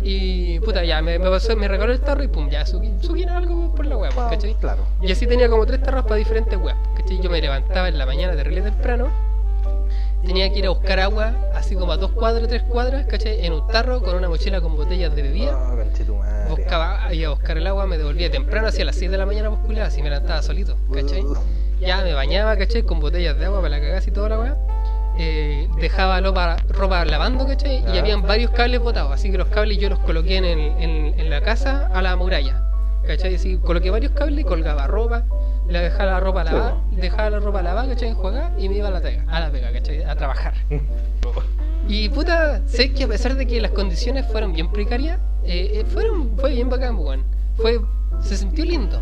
[0.03, 3.25] Y puta, ya, me, me, pasó, me regaló el tarro y pum, ya, subí, subí
[3.25, 4.55] algo por la pues, ¿cachai?
[4.55, 4.83] Claro.
[5.03, 6.77] Y así tenía como tres tarros para diferentes weas.
[6.97, 7.21] ¿cachai?
[7.21, 9.09] Yo me levantaba en la mañana terrible temprano.
[10.25, 13.45] Tenía que ir a buscar agua, así como a dos cuadras, tres cuadras, ¿cachai?
[13.45, 15.57] En un tarro con una mochila con botellas de bebida.
[15.57, 16.51] Oh, conchetumadre.
[16.51, 19.49] Buscaba, iba a buscar el agua, me devolvía temprano, hacia las 6 de la mañana,
[19.49, 21.23] pues culiao, así me levantaba solito, ¿cachai?
[21.23, 21.37] Uh,
[21.81, 22.83] Ya me bañaba, ¿cachai?
[22.83, 24.57] Con botellas de agua para la cagada y toda la weá.
[25.23, 27.85] Eh, dejaba ropa, ropa lavando, ¿cachai?
[27.95, 31.21] Y habían varios cables botados, así que los cables yo los coloqué en, el- en,
[31.21, 32.63] en la casa a la muralla,
[33.07, 33.35] ¿cachai?
[33.35, 35.25] Así coloqué varios cables, colgaba ropa,
[35.69, 38.09] le dejaba la ropa lavada, dejaba la ropa lavada, ¿cachai?
[38.09, 40.03] Enjuagada y me iba a la pega, a la pega, ¿cachai?
[40.05, 40.55] A trabajar.
[41.89, 45.85] Y puta, sé que a pesar de que las condiciones fueron bien precarias, eh, eh,
[45.87, 47.25] fueron, fue bien bacán, weón.
[47.57, 47.81] Fue,
[48.21, 49.01] se sintió lindo.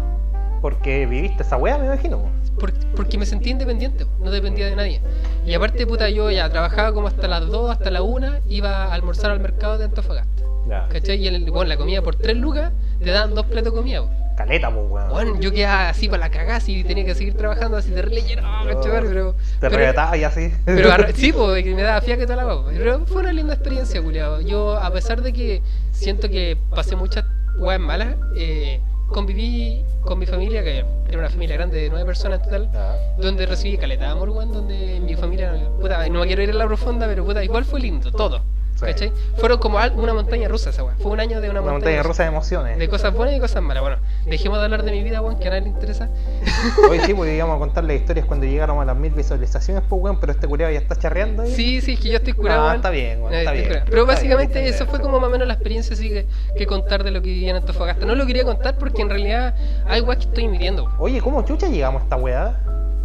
[0.61, 2.19] Porque viviste esa weá, me imagino.
[2.19, 2.29] po.
[2.61, 5.01] Por- porque me sentía independiente, no dependía de nadie.
[5.47, 8.93] Y aparte, puta, yo ya trabajaba como hasta las 2, hasta la 1, iba a
[8.95, 10.43] almorzar al mercado de Antofagasta.
[10.69, 10.87] Ya.
[10.89, 11.17] ¿cachai?
[11.17, 14.11] Y el, bueno, la comida por 3 lucas te dan dos platos de comida, po.
[14.37, 15.09] Caleta, pues, weón.
[15.11, 18.43] Bueno, yo quedaba así para la cagada y tenía que seguir trabajando así terrible lleno,
[18.43, 19.01] ¿cachai?
[19.03, 20.53] Pero, Te pero, revetaba y así.
[20.65, 22.71] pero sí, pues, me daba fiaca toda la guapa.
[22.77, 24.41] Pero fue una linda experiencia, culiado.
[24.41, 27.25] Yo, a pesar de que siento que pasé muchas
[27.59, 32.41] weas malas, eh, conviví con mi familia, que era una familia grande de nueve personas
[32.41, 32.71] en total,
[33.19, 36.55] donde recibí caleta de amor, weón, donde mi familia, puta, no me quiero ir a
[36.55, 38.43] la profunda, pero puta, igual fue lindo, todo.
[38.87, 39.13] ¿Cachai?
[39.37, 40.95] Fueron como una montaña rusa esa weá.
[40.99, 42.79] Fue un año de una, Una montaña rusa de emociones.
[42.79, 43.83] De cosas buenas y cosas malas.
[43.83, 46.09] Bueno, dejemos de hablar de mi vida, weón, que a nadie le interesa.
[46.91, 50.03] Hoy sí, pues íbamos a contar las historias cuando llegáramos a las mil visualizaciones, pues,
[50.03, 51.53] weón, pero este culiado ya está charreando ahí.
[51.55, 52.77] Sí, sí, es que yo estoy curado, weón.
[52.77, 53.67] está bien, weón, Eh, está bien.
[53.69, 53.87] curado.
[53.91, 57.03] Pero básicamente bien, eso fue como más o menos la experiencia así que, que contar
[57.05, 58.07] de lo que vivía en Antofagasta.
[58.07, 59.55] No lo quería contar porque en realidad
[59.87, 60.89] hay weas que estoy midiendo.
[60.99, 62.57] Oye, ¿cómo chucha llegamos a esta weá?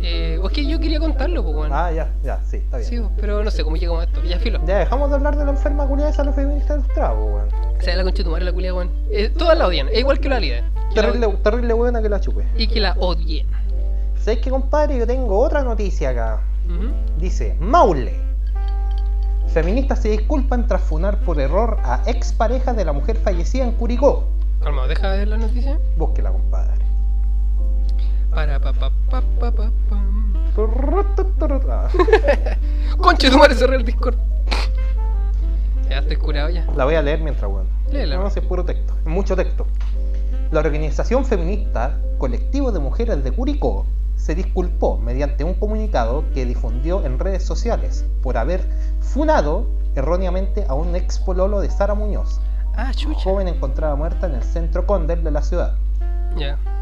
[0.06, 1.72] Eh, o es que yo quería contarlo, pues, weón.
[1.74, 2.90] Ah, ya, ya, sí, está bien.
[2.90, 4.22] Sí, pero no sé cómo llegamos a esto.
[4.24, 4.60] Ya filo.
[4.66, 7.78] Ya dejamos de hablar de la enferma culiada esa los feministas ilustrados, pues, weón.
[7.78, 8.92] O sea, la concha de tu madre, la culia, weón.
[9.10, 10.64] Eh, todas la odian, es igual que la líder.
[10.94, 12.46] Que la- Terrible, terrible buena que la chupe.
[12.58, 13.48] Y que la odien.
[14.20, 14.98] ¿Sabes qué, compadre?
[14.98, 16.42] Yo tengo otra noticia acá.
[17.18, 18.14] Dice, Maule.
[19.48, 24.28] Feministas se disculpan tras funar por error a expareja de la mujer fallecida en Curicó.
[24.62, 25.78] Calma, deja de ver la noticia.
[25.98, 26.83] Búsquela, compadre.
[28.34, 30.34] Para pa pa pa pa pa pam.
[32.98, 34.16] Concha de tu madre, cerré el Discord.
[35.90, 36.66] Ya estoy curado ya.
[36.76, 37.68] La voy a leer mientras, weón.
[37.92, 38.18] Léela.
[38.18, 38.94] No, si es puro texto.
[39.00, 39.66] Es mucho texto.
[40.52, 47.04] La organización feminista Colectivo de Mujeres de Curicó se disculpó mediante un comunicado que difundió
[47.06, 48.62] en redes sociales por haber
[49.02, 52.40] funado erróneamente a un ex pololo de Sara Muñoz,
[52.76, 53.20] Ah, chucha.
[53.20, 55.76] joven encontrada muerta en el centro Condel de la ciudad.
[56.38, 56.58] Ya.
[56.58, 56.73] Código,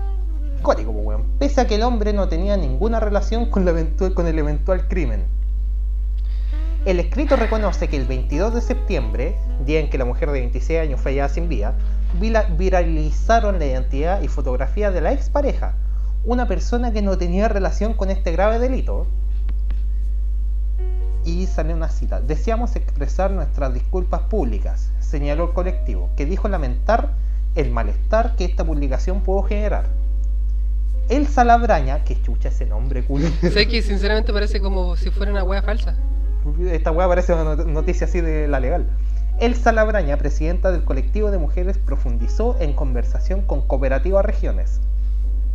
[0.62, 1.24] pues, weón.
[1.40, 5.26] Pese a que el hombre no tenía ninguna relación con, eventual- con el eventual crimen.
[6.86, 10.80] El escrito reconoce que el 22 de septiembre, día en que la mujer de 26
[10.80, 11.76] años fue hallada sin vida,
[12.58, 15.76] viralizaron la identidad y fotografía de la expareja,
[16.26, 19.06] una persona que no tenía relación con este grave delito.
[21.24, 22.20] Y salió una cita.
[22.20, 27.14] Deseamos expresar nuestras disculpas públicas, señaló el colectivo, que dijo lamentar
[27.54, 29.86] el malestar que esta publicación pudo generar.
[31.10, 33.28] Elsa Labraña, que chucha ese nombre, culo.
[33.42, 35.96] Sé que sinceramente parece como si fuera una wea falsa.
[36.72, 38.88] Esta weá parece una not- noticia así de la legal.
[39.40, 44.80] Elsa Labraña, presidenta del colectivo de mujeres, profundizó en conversación con Cooperativa Regiones.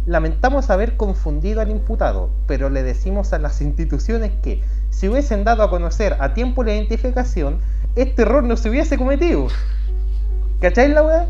[0.07, 5.63] Lamentamos haber confundido al imputado, pero le decimos a las instituciones que, si hubiesen dado
[5.65, 7.59] a conocer a tiempo la identificación,
[7.97, 9.49] este error no se hubiese cometido.
[10.61, 11.27] ¿Cacháis la weá?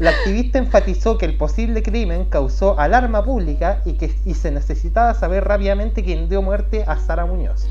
[0.00, 5.12] La activista enfatizó que el posible crimen causó alarma pública y que y se necesitaba
[5.12, 7.68] saber rápidamente quién dio muerte a Sara Muñoz.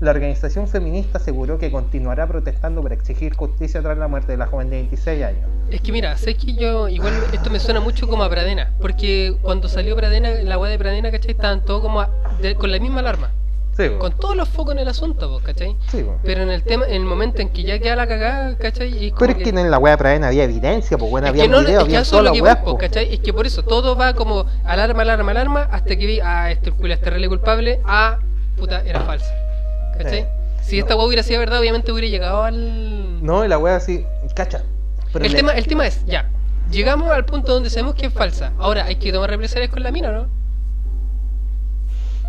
[0.00, 4.46] La organización feminista aseguró que continuará protestando para exigir justicia tras la muerte de la
[4.46, 5.48] joven de 26 años.
[5.70, 9.34] Es que mira, sé que yo, igual esto me suena mucho como a Pradena, porque
[9.42, 11.30] cuando salió Pradena, la wea de Pradena, ¿cachai?
[11.32, 12.10] Estaban todos como a-
[12.58, 13.30] con la misma alarma,
[13.88, 15.76] Sí, con todos los focos en el asunto, pues, ¿cachai?
[15.90, 16.04] Sí.
[16.22, 19.06] Pero en el tema, en el momento en que ya queda la cagada, ¿cachai?
[19.06, 21.60] Es Pero es que en la wea de Pradena había evidencia, pues bueno, había no,
[21.60, 22.58] es que había todas las que weas.
[22.96, 26.72] Es que por eso todo va como alarma, alarma, alarma, hasta que vi, ah, este
[26.72, 28.18] culo es terrible culpable, ah,
[28.56, 29.32] puta, era falsa.
[29.96, 30.22] ¿Cachai?
[30.22, 30.26] Sí.
[30.62, 33.24] Si esta wea hubiera sido verdad, obviamente hubiera llegado al.
[33.24, 34.62] No, y la wea así, cacha.
[35.12, 36.28] Pero el, le- tema, el tema es, ya,
[36.70, 38.52] llegamos al punto donde sabemos que es falsa.
[38.58, 40.39] Ahora, hay que tomar represalias con la mina, ¿no?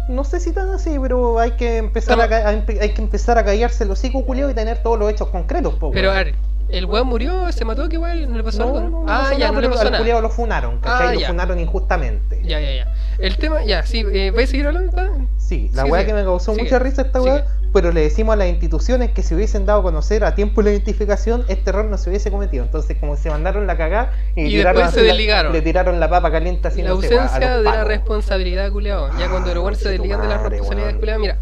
[0.07, 3.37] No sé si tan así, pero hay que empezar Pero- a, a hay que empezar
[3.37, 6.35] a callarse los hocico culiao y tener todos los hechos concretos, po, Pero a ver,
[6.71, 7.51] ¿el weón murió?
[7.51, 7.88] ¿Se mató?
[7.89, 8.29] ¿Qué igual?
[8.29, 8.79] ¿No le pasó no, algo?
[8.81, 10.21] no, no ah, pasó ya, nada, no le pasó al nada.
[10.21, 11.07] lo funaron, ¿cachai?
[11.10, 11.27] Ah, lo ya.
[11.27, 12.41] funaron injustamente.
[12.43, 12.93] Ya, ya, ya.
[13.19, 14.91] El tema, ya, sí, eh, ¿vais a seguir hablando?
[14.91, 15.10] pa?
[15.38, 16.07] Sí, la Sí, weá sí.
[16.07, 19.21] que me causó Sigue, mucha risa esta weá, pero le decimos a las instituciones que
[19.21, 22.63] si hubiesen dado a conocer a tiempo la identificación, este error no se hubiese cometido.
[22.63, 25.51] Entonces, como se mandaron la cagá y, Y tiraron después se la- desligaron.
[25.53, 27.84] le tiraron la papa caliente así la no sé, weá, a ausencia los de la
[27.84, 29.10] responsabilidad, culiado.
[29.19, 30.99] Ya cuando los buenos se desligan de la responsabilidad, weón.
[30.99, 31.19] culiado.
[31.19, 31.38] Mira,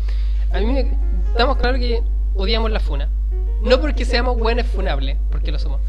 [0.51, 0.91] a mí me,
[1.31, 2.01] estamos claros que
[2.35, 3.09] odiamos la funa.
[3.61, 5.81] No porque seamos buenos funables, porque lo somos.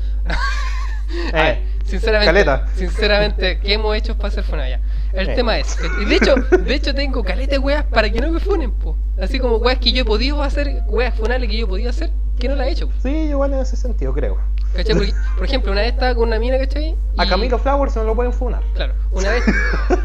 [1.33, 2.67] A ver, Eh, sinceramente, caleta.
[2.75, 4.81] sinceramente, ¿qué hemos hecho para ser funada ya?
[5.13, 5.35] El Eh.
[5.35, 8.39] tema es, y de hecho, de hecho tengo caleta de weas para que no me
[8.41, 8.97] funen, po.
[9.21, 12.11] Así como weas que yo he podido hacer, weas funables que yo he podido hacer,
[12.39, 12.89] que no las he hecho.
[12.89, 12.95] po.
[13.03, 14.39] Sí, igual en ese sentido, creo.
[14.75, 14.95] ¿Cachai?
[14.95, 16.95] Porque, por ejemplo, una vez estaba con una mina, ¿cachai?
[17.19, 18.63] A Y- Camilo Flowers no lo pueden funar.
[18.75, 19.43] Claro, una vez,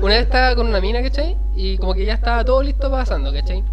[0.01, 1.37] una vez estaba con una mina, ¿cachai?
[1.55, 3.63] Y como que ya estaba todo listo pasando, ¿cachai?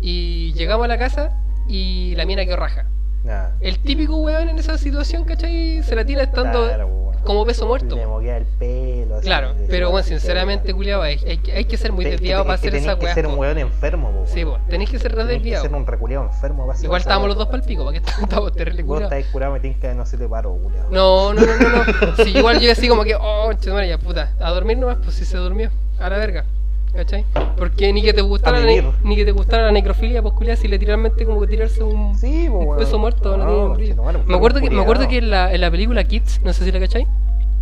[0.00, 1.30] Y llegamos a la casa
[1.68, 2.86] y la mina quedó raja.
[3.24, 3.48] Nah.
[3.60, 5.82] El típico weón en esa situación, ¿cachai?
[5.82, 7.94] Se la tira estando Claro, como peso muerto.
[7.96, 9.16] Le moquea el pelo.
[9.16, 12.44] así, Claro, pero bueno, sinceramente, culiado, hay, hay, que- hay que ser muy Te- desviado
[12.44, 13.14] para es que hacer tenés esa que weá.
[13.14, 15.62] ser un weón enfermo, po, Sí, po, tenéis que ser re Tenés desviado.
[15.64, 17.28] ser un reculeado enfermo hacer Igual esa estábamos weá.
[17.28, 19.14] los dos para el pico, ¿para qué estábamos terrible Vos culiado?
[19.14, 20.86] estáis curado, me tinca que no se te paro, culiao.
[20.90, 21.84] No, no, no, no,
[22.16, 22.24] no.
[22.24, 25.26] Si igual yo así como que, oh, chetumare, ya puta, a dormir nomás, pues si
[25.26, 26.46] se durmió, a la verga.
[26.94, 27.24] ¿Cachai?
[27.56, 28.66] Porque ni que te gustara, la,
[29.04, 32.58] ni que te gustara la necrofilia, pues si literalmente como que tirarse un, Sí, po,
[32.58, 32.78] un weón.
[32.78, 35.60] peso muerto, no, No, tiene conchetumare, Me acuerdo que, me acuerdo que en la, en
[35.60, 37.06] la película Kids, no sé si la cachai,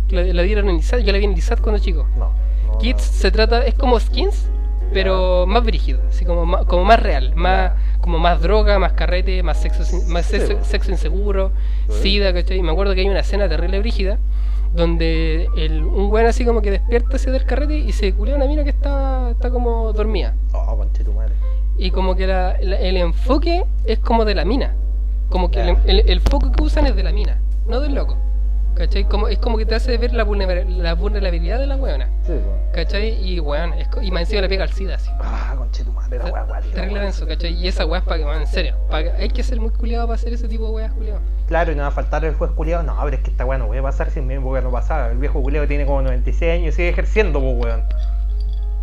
[0.09, 2.07] la, la dieron en ISAT, yo la vi en ISAT cuando chico.
[2.17, 2.31] No.
[2.71, 3.17] no, Kids no.
[3.19, 4.49] se trata, es como skins,
[4.93, 9.43] pero más brígido, así como más, como más real, más, como más droga, más carrete,
[9.43, 11.51] más sexo, más sexo, sexo inseguro,
[12.01, 12.61] sida, ¿cachai?
[12.63, 14.17] Me acuerdo que hay una escena terrible brígida
[14.73, 18.45] donde el, un weón así como que despierta así del carrete y se culea una
[18.45, 20.35] mina que está, está como dormida.
[20.53, 21.33] Oh, conche tu madre.
[21.77, 24.75] Y como que la- la- el enfoque es como de la mina.
[25.29, 28.17] Como que el- el foco que usan es de la mina, no del loco.
[28.79, 29.03] ¿Cachai?
[29.03, 32.07] Como, es como que te hace ver la, vulnera- la vulnerabilidad de la weona.
[32.25, 32.71] Sí, po.
[32.73, 33.09] ¿Cachai?
[33.29, 35.11] Y weón, y más encima le pega al SIDA así.
[35.19, 37.53] Ah, conche tu madre, la weá, Terrible denso, ¿cachai?
[37.55, 38.75] Y esa weá es para que, weón, en serio.
[38.89, 41.19] que- hay que ser muy culiado para hacer ese tipo de weas, culiado.
[41.47, 42.83] Claro, y no va a faltar el juez culiado.
[42.83, 45.11] No, pero es que esta weá no puede pasar si en mi época no pasaba.
[45.11, 47.83] El viejo culiado tiene como 96 años y sigue ejerciendo, pues weón.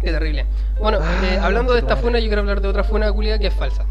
[0.02, 0.44] Qué terrible.
[0.78, 3.46] Bueno, Ah, eh, hablando de esta funa, yo quiero hablar de otra funa culiada que
[3.46, 3.86] es falsa.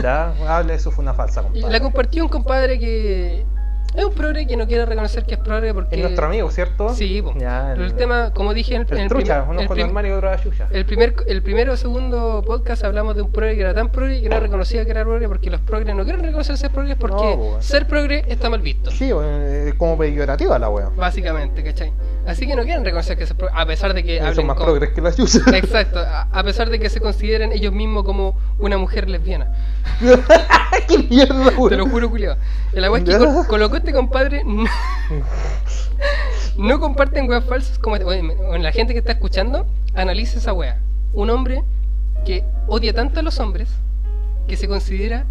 [0.00, 1.68] Ya, hable, eso fue una falsa, compadre.
[1.72, 3.44] la compartió un compadre que
[3.94, 5.96] es un progre que no quiere reconocer que es progre porque...
[5.96, 6.88] Es nuestro amigo, ¿cierto?
[6.94, 7.34] Sí, po.
[7.38, 9.78] Ya, Pero el tema, como dije en, en El el, trucha, primer, uno el con
[9.78, 10.30] el prim- y otro
[10.70, 14.22] el primer, el primero o segundo podcast hablamos de un progre que era tan progre
[14.22, 17.36] que no reconocía que era progre porque los progres no quieren reconocer ser progres porque
[17.36, 18.90] No, ser progre está mal visto.
[18.90, 20.88] Sí, es como peyorativa la weá.
[20.96, 21.92] Básicamente, ¿cachai?
[22.26, 24.56] Así que no quieren reconocer que se progre, a pesar de que Son hablen más
[24.56, 25.40] con- progres que la chucha.
[25.56, 29.52] Exacto, a, pesar de que se consideren ellos mismos como una mujer lesbiana.
[30.88, 31.68] ¡Qué mierda, weón!
[31.70, 32.36] Te lo juro, culiao.
[32.72, 34.44] La weá es que col- colocó este compadre.
[36.54, 38.06] No, comparten weas falsas como este.
[38.06, 38.22] Oye,
[38.58, 40.78] la gente que está escuchando, analice esa wea.
[41.14, 41.64] Un hombre
[42.26, 43.70] que odia tanto a los hombres
[44.46, 45.24] que se considera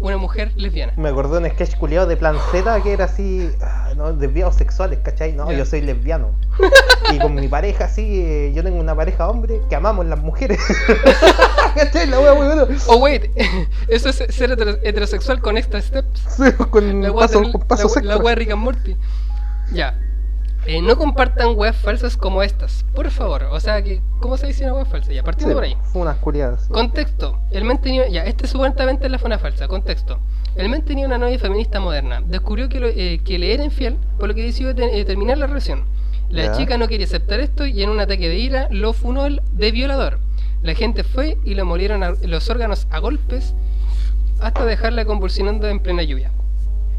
[0.00, 0.92] una mujer lesbiana.
[0.96, 4.54] Me acordé de un sketch culiado de Plan Z que era así, ah, no, desviados
[4.56, 5.32] sexuales, ¿cachai?
[5.32, 6.30] No, yo soy lesbiano.
[7.12, 10.58] y con mi pareja, así, eh, yo tengo una pareja hombre que amamos las mujeres.
[11.76, 12.06] ¿cachai?
[12.08, 12.68] La wea, weón.
[12.86, 13.30] Oh, wait,
[13.88, 16.20] eso es ser hetero- heterosexual con extra steps.
[16.36, 18.96] Sí, con La wea pasos del- con pasos la, la wea de Rick and Morty.
[19.72, 19.98] Ya.
[20.66, 23.44] Eh, no compartan weas falsas como estas, por favor.
[23.50, 25.10] O sea, que ¿cómo se dice una wea falsa?
[25.12, 25.76] Ya, Sí, partiendo por ahí.
[25.94, 26.68] unas culiadas.
[26.68, 27.38] Contexto.
[27.50, 28.08] El men tenía.
[28.08, 29.68] Ya, este supuestamente es la funa falsa.
[29.68, 30.18] Contexto.
[30.56, 32.20] El men tenía una novia feminista moderna.
[32.26, 35.46] Descubrió que, lo- eh, que le era infiel, por lo que decidió eh, terminar la
[35.46, 35.84] relación.
[36.28, 39.40] La chica no quería aceptar esto y en un ataque de ira lo funó el-
[39.52, 40.18] de violador.
[40.62, 43.54] La gente fue y lo molieron a- los órganos a golpes
[44.40, 46.30] hasta dejarla convulsionando en plena lluvia.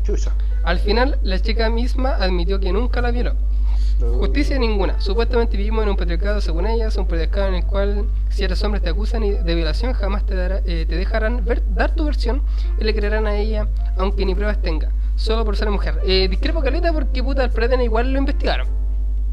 [0.04, 0.32] Chucha.
[0.63, 3.36] Al final, la chica misma admitió que nunca la violó.
[4.01, 4.99] Justicia ninguna.
[4.99, 8.79] Supuestamente vivimos en un patriarcado, según ellas, un patriarcado en el cual si eres hombre
[8.81, 12.41] te acusan de violación, jamás te, dará- eh, te dejarán ver- dar tu versión
[12.79, 15.99] y le creerán a ella, aunque ni pruebas tenga, solo por ser mujer.
[16.05, 18.67] Eh, discrepo caleta porque puta, al Pretena igual lo investigaron,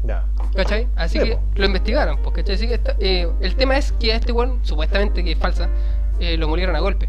[0.05, 0.23] Ya.
[0.55, 0.87] ¿cachai?
[0.95, 2.55] Así Sí, que lo investigaron, pues, ¿cachai?
[2.55, 5.69] Así que esta- eh, el tema es que a este igual, supuestamente que es falsa,
[6.19, 7.07] eh, lo murieron a golpe.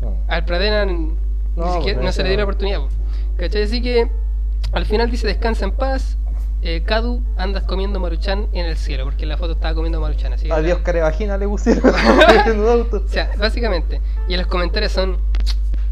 [0.00, 0.30] Mm.
[0.30, 1.12] Al Pradena ni
[1.56, 2.78] No, siquiera- pues, no se le dio la oportunidad.
[2.80, 2.88] po.
[3.36, 3.62] ¿Cachai?
[3.62, 4.08] Así que
[4.72, 6.18] al final dice descansa en paz.
[6.66, 10.32] Eh, Cadu, andas comiendo maruchan en el cielo, porque en la foto estaba comiendo maruchan.
[10.32, 11.92] Así Adiós, carevagina le pusieron
[12.46, 13.02] en un auto.
[13.04, 14.00] O sea, básicamente.
[14.28, 15.18] Y en los comentarios son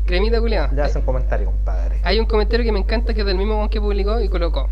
[0.07, 0.71] cremita culiada.
[0.75, 2.01] Ya hacen comentario, compadre.
[2.03, 4.71] Hay un comentario que me encanta que es del mismo one que publicó y colocó.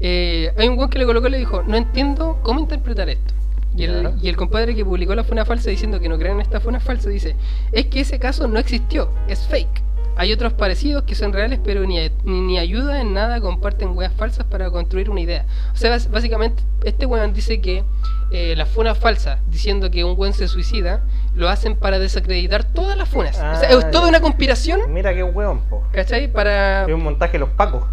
[0.00, 3.34] Eh, hay un one que le colocó y le dijo, no entiendo cómo interpretar esto.
[3.76, 4.12] Y el, Ya.
[4.22, 6.80] y el compadre que publicó la funa falsa diciendo que no creen en esta funa
[6.80, 7.36] falsa dice,
[7.70, 9.82] es que ese caso no existió, es fake.
[10.16, 14.44] Hay otros parecidos que son reales pero ni, ni, ayuda en nada, comparten weas falsas
[14.46, 15.46] para construir una idea.
[15.72, 17.84] O sea, básicamente este weón dice que
[18.30, 21.02] eh, las funas falsas, diciendo que un weón se suicida,
[21.34, 23.36] lo hacen para desacreditar todas las funas.
[23.36, 24.08] o sea, Ah, es toda ya.
[24.08, 25.82] una conspiración, Mira qué hueón, po.
[25.92, 26.30] ¿cachai?
[26.30, 26.84] Para...
[26.84, 27.84] Es un montaje de los pacos.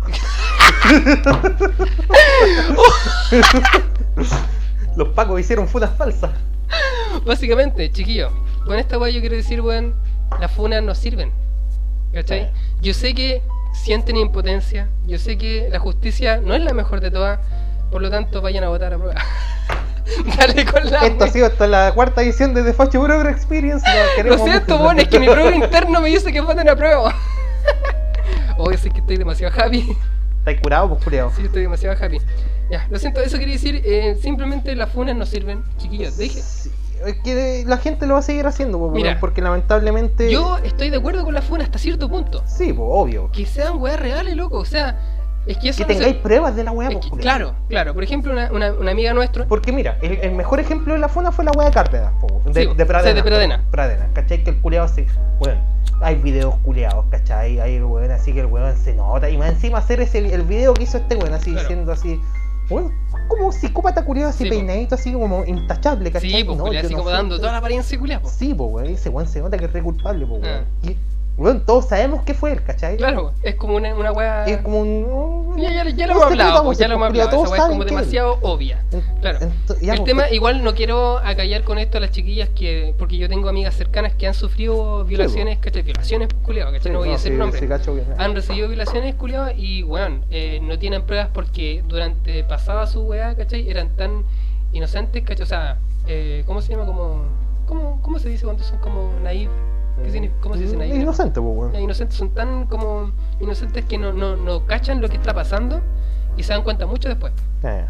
[4.95, 6.31] los pacos hicieron funas falsas.
[7.25, 8.29] Básicamente, chiquillo,
[8.65, 9.95] con esta weá yo quiero decir, weón,
[10.39, 11.31] las funas no sirven.
[12.13, 12.51] ¿Cachai?
[12.81, 13.41] Yo sé que
[13.73, 17.39] sienten impotencia, yo sé que la justicia no es la mejor de todas,
[17.91, 19.15] por lo tanto vayan a votar a prueba.
[20.37, 23.85] Dale con la Esto ha sido hasta la cuarta edición de The Facho Broker Experience.
[24.23, 27.15] Lo, siento, weón, es que mi prueba interno me dice que voten a prueba.
[28.57, 29.95] Hoy sí que estoy demasiado happy.
[30.39, 31.31] ¿Estáis curado, pues, culiao?
[31.35, 32.19] Sí, estoy demasiado happy.
[32.71, 36.17] Ya, lo siento, eso quería decir, eh, simplemente las funas no sirven, chiquillos.
[36.17, 36.71] Deje, Sí,
[37.23, 40.31] que la gente lo va a seguir haciendo, Mira, weón, porque lamentablemente.
[40.31, 42.43] Yo estoy de acuerdo con las funas hasta cierto punto.
[42.45, 43.31] Sí, pues, obvio.
[43.31, 44.57] que sean weas reales, loco.
[44.57, 44.97] O sea,
[45.45, 47.93] Es que eso Que no se- tengáis pruebas de la weá, es que- claro, claro.
[47.93, 49.45] Por ejemplo, una, una, una amiga nuestra.
[49.45, 52.41] Porque mira, el, el mejor ejemplo de la funa fue la weá de Cárdenas, po,
[52.45, 53.11] de, Sí, de Pradena.
[53.11, 53.63] sí, de Pradena.
[53.71, 54.43] Pradena, ¿cachai?
[54.43, 55.07] Que el culeado se.
[55.39, 55.59] Bueno,
[56.01, 57.59] hay videos culeados, ¿cachai?
[57.61, 59.29] Hay el weón así que el weón se nota.
[59.29, 61.61] Y más encima hacer ese el video que hizo este weón así Claro.
[61.67, 62.21] diciendo así.
[62.69, 62.91] Bueno,
[63.29, 64.55] como psicópata culeado así Sí, po.
[64.55, 66.29] peinadito, así como intachable, ¿cachai?
[66.29, 68.27] Sí, pues, No, así como dando toda la apariencia culia, po.
[68.27, 70.65] Sí, pues weón, ese weón se nota que es re culpable, pues weón.
[70.83, 70.89] Ah.
[71.65, 72.97] Todos sabemos que fue él, ¿cachai?
[72.97, 74.45] Claro, es como una, una weá.
[74.45, 75.57] Es como un.
[75.57, 77.29] Ya, ya, ya lo hemos hablado, pues, ya lo hemos hablado.
[77.29, 77.89] todos Esa weá es como él.
[77.89, 78.83] demasiado obvia.
[79.21, 79.39] Claro.
[79.81, 82.93] ya, el tema, igual no quiero acallar con esto a las chiquillas que.
[82.97, 85.81] Porque yo tengo amigas cercanas que han sufrido violaciones, ¿cachai?
[85.83, 86.83] Violaciones, culiao, ¿cachai?
[86.83, 87.59] sí, no voy a decir sí, nombre.
[87.59, 92.85] sí, cacho Han recibido violaciones, culiao, y weón, eh, no tienen pruebas porque durante pasada
[92.85, 93.69] su weá, ¿cachai?
[93.69, 94.25] Eran tan
[94.73, 95.43] inocentes, ¿cachai?
[95.43, 96.85] O sea, eh, ¿cómo se llama?
[96.85, 97.23] Como.
[97.65, 99.51] ¿cómo, ¿Cómo se dice cuando son como naive?
[100.03, 100.39] ¿Qué significa?
[100.41, 100.95] ¿Cómo se dice naive?
[100.97, 101.75] Inocente, pues weón.
[101.75, 105.81] Inocentes son tan como inocentes que no, no, no cachan lo que está pasando
[106.37, 107.33] y se dan cuenta mucho después.
[107.63, 107.85] Eh.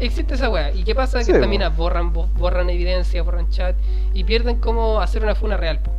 [0.00, 0.72] Existe esa weá.
[0.72, 1.20] ¿Y qué pasa?
[1.20, 3.76] Sí, que estas minas borran, bo- borran evidencia, borran chat
[4.12, 5.90] y pierden cómo hacer una funa real, po.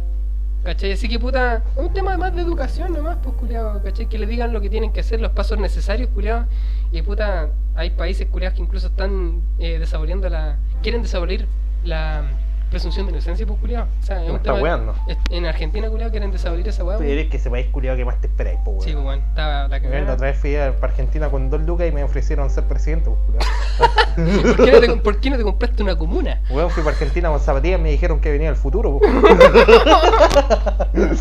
[0.64, 0.94] ¿Cachai?
[0.94, 4.08] Así que puta, es un tema más de educación nomás, pues culiado, ¿cachai?
[4.08, 6.46] Que le digan lo que tienen que hacer, los pasos necesarios, culiado.
[6.92, 10.58] Y puta, hay países culiados que incluso están eh, desabolir la.
[10.82, 11.46] quieren desabolir
[11.84, 12.24] la
[12.70, 13.88] presunción de inocencia, pues culiado.
[14.02, 14.62] O sea, es un tema.
[14.62, 14.96] weando.
[15.30, 16.98] En Argentina, culiado, quieren desabolir esa weá.
[16.98, 18.82] Pero eres que ese país culiado que más te esperáis, pues weón.
[18.84, 20.14] Sí, pues bueno, estaba la cagada.
[20.14, 24.16] otra vez fui a Argentina con dos lucas y me ofrecieron ser presidente, pues culiao.
[24.56, 26.42] ¿Por qué, no por qué no te compraste una comuna?
[26.50, 29.12] Weón, fui para Argentina con zapatillas y me dijeron que venía el futuro, pues.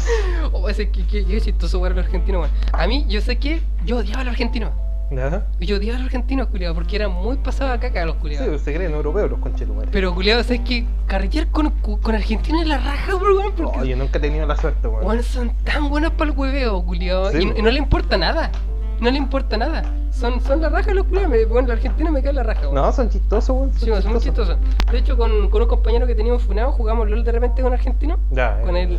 [0.53, 2.53] Oh, ese que, que, que chistoso weón los argentinos, weón.
[2.73, 4.71] A mí, yo sé que yo odiaba a los argentinos.
[5.15, 5.47] ¿Ya?
[5.61, 8.49] Yo odiaba a los argentinos, culiados, porque eran muy pasados a caca los Sí, culiados.
[8.49, 9.91] pues, se creen europeos los conchetumares.
[9.93, 13.85] Pero culiados, ¿sabes que Carretear con, con argentinos es la raja, bro, weón, porque No,
[13.85, 15.05] yo nunca he tenido la suerte, weón.
[15.07, 17.33] weón, son tan buenos para el hueveo, culiados.
[17.33, 18.51] Sí, y, y no le importa nada.
[19.01, 19.85] No le importa nada.
[20.11, 21.31] Son, son la raja los culiados.
[21.49, 22.75] Bueno, los argentinos me caen la raja, weón.
[22.75, 23.73] No, son chistosos, weón.
[23.75, 24.57] Sí, son muy chistosos.
[24.91, 28.19] De hecho, con, con un compañero que teníamos funado, jugamos LOL de repente con argentinos.
[28.31, 28.99] Ya, Con eh, el-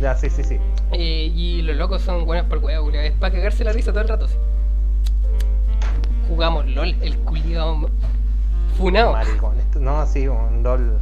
[0.00, 0.58] Ya, sí, sí, sí.
[0.92, 3.02] Eh, y los locos son buenos para el huevo, culiao.
[3.04, 4.28] Es para cagarse la risa todo el rato.
[4.28, 4.34] sí.
[6.28, 7.88] Jugamos LOL, el culiao
[8.78, 9.12] funado.
[9.12, 9.58] Maricón.
[9.58, 10.98] Esto- No, sí, un LOL.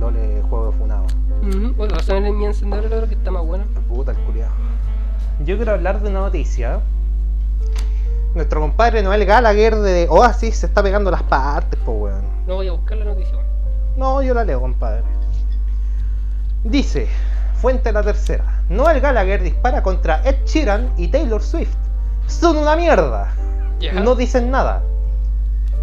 [0.00, 1.04] LOL es juego de funado.
[1.42, 1.72] Ujú.
[1.76, 3.64] Bueno, razón en mi encendedor el otro que está más bueno.
[3.88, 4.50] Puta el culiao.
[5.44, 6.80] Yo quiero hablar de una noticia.
[8.34, 12.22] Nuestro compadre Noel Gallagher de Oasis se está pegando las partes, po weón.
[12.46, 13.46] No voy a buscar la noticia, weón.
[13.96, 15.02] No, yo la leo, compadre.
[16.64, 17.08] Dice,
[17.54, 18.62] fuente la tercera.
[18.68, 21.74] Noel Gallagher dispara contra Ed Sheeran y Taylor Swift.
[22.26, 23.32] Son una mierda.
[23.92, 24.82] No dicen nada.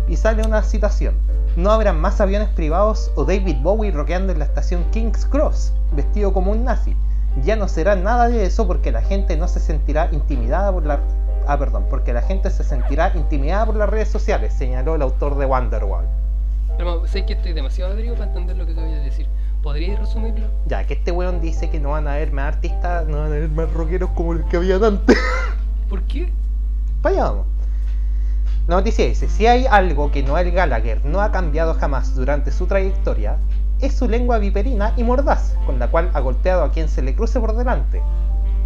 [0.08, 1.16] Y sale una citación.
[1.56, 6.34] No habrán más aviones privados o David Bowie rockeando en la estación King's Cross, vestido
[6.34, 6.96] como un nazi.
[7.44, 11.00] Ya no será nada de eso porque la gente no se sentirá intimidada por la...
[11.48, 15.38] Ah, perdón, porque la gente se sentirá intimidada por las redes sociales, señaló el autor
[15.38, 16.06] de Wonderwall.
[16.78, 19.28] Pero sé que estoy demasiado adrigo para entender lo que te voy a decir.
[19.64, 20.48] ¿Podrías resumirlo?
[20.68, 23.36] Ya, que este weón dice que no van a haber más artistas, no van a
[23.36, 25.18] haber más rockeros como los que habían antes.
[25.90, 26.32] ¿Por qué?
[27.02, 27.55] Para allá vamos.
[28.68, 32.66] La noticia dice, si hay algo que Noel Gallagher no ha cambiado jamás durante su
[32.66, 33.38] trayectoria,
[33.80, 37.14] es su lengua viperina y mordaz, con la cual ha golpeado a quien se le
[37.14, 38.02] cruce por delante.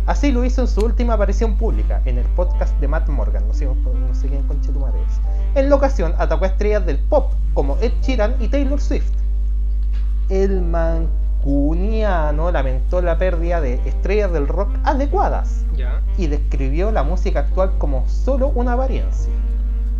[0.05, 3.53] Así lo hizo en su última aparición pública, en el podcast de Matt Morgan, no
[3.53, 5.19] sé, no sé quién concha tu madre es.
[5.53, 9.11] En la ocasión atacó a estrellas del pop, como Ed Sheeran y Taylor Swift.
[10.29, 17.41] El mancuniano lamentó la pérdida de estrellas del rock adecuadas Ya, y describió la música
[17.41, 19.33] actual como solo una apariencia.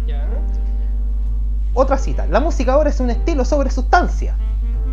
[0.09, 0.27] Ya.
[1.73, 4.35] Otra cita, la música ahora es un estilo sobre sustancia.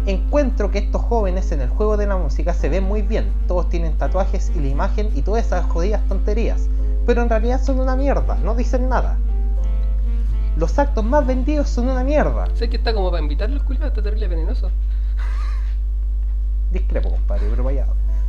[0.07, 3.69] Encuentro que estos jóvenes en el juego de la música se ven muy bien, todos
[3.69, 6.69] tienen tatuajes y la imagen y todas esas jodidas tonterías,
[7.07, 9.17] pero en realidad son una mierda, no dicen nada.
[10.57, 12.47] Los actos más vendidos son una mierda.
[12.55, 14.71] Sé que está como para invitar los culiados, está terrible venenoso.
[16.73, 17.87] Discrepo, compadre, pero vaya.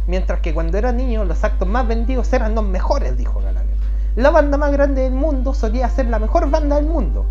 [0.08, 3.87] Mientras que cuando era niño, los actos más vendidos eran los mejores, dijo Gallagher.
[4.18, 7.24] La banda más grande del mundo solía ser la mejor banda del mundo.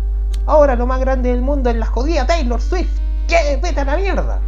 [0.45, 2.97] Ahora lo más grande del mundo es la jodida Taylor Swift.
[3.27, 4.39] ¡Qué vete a la mierda!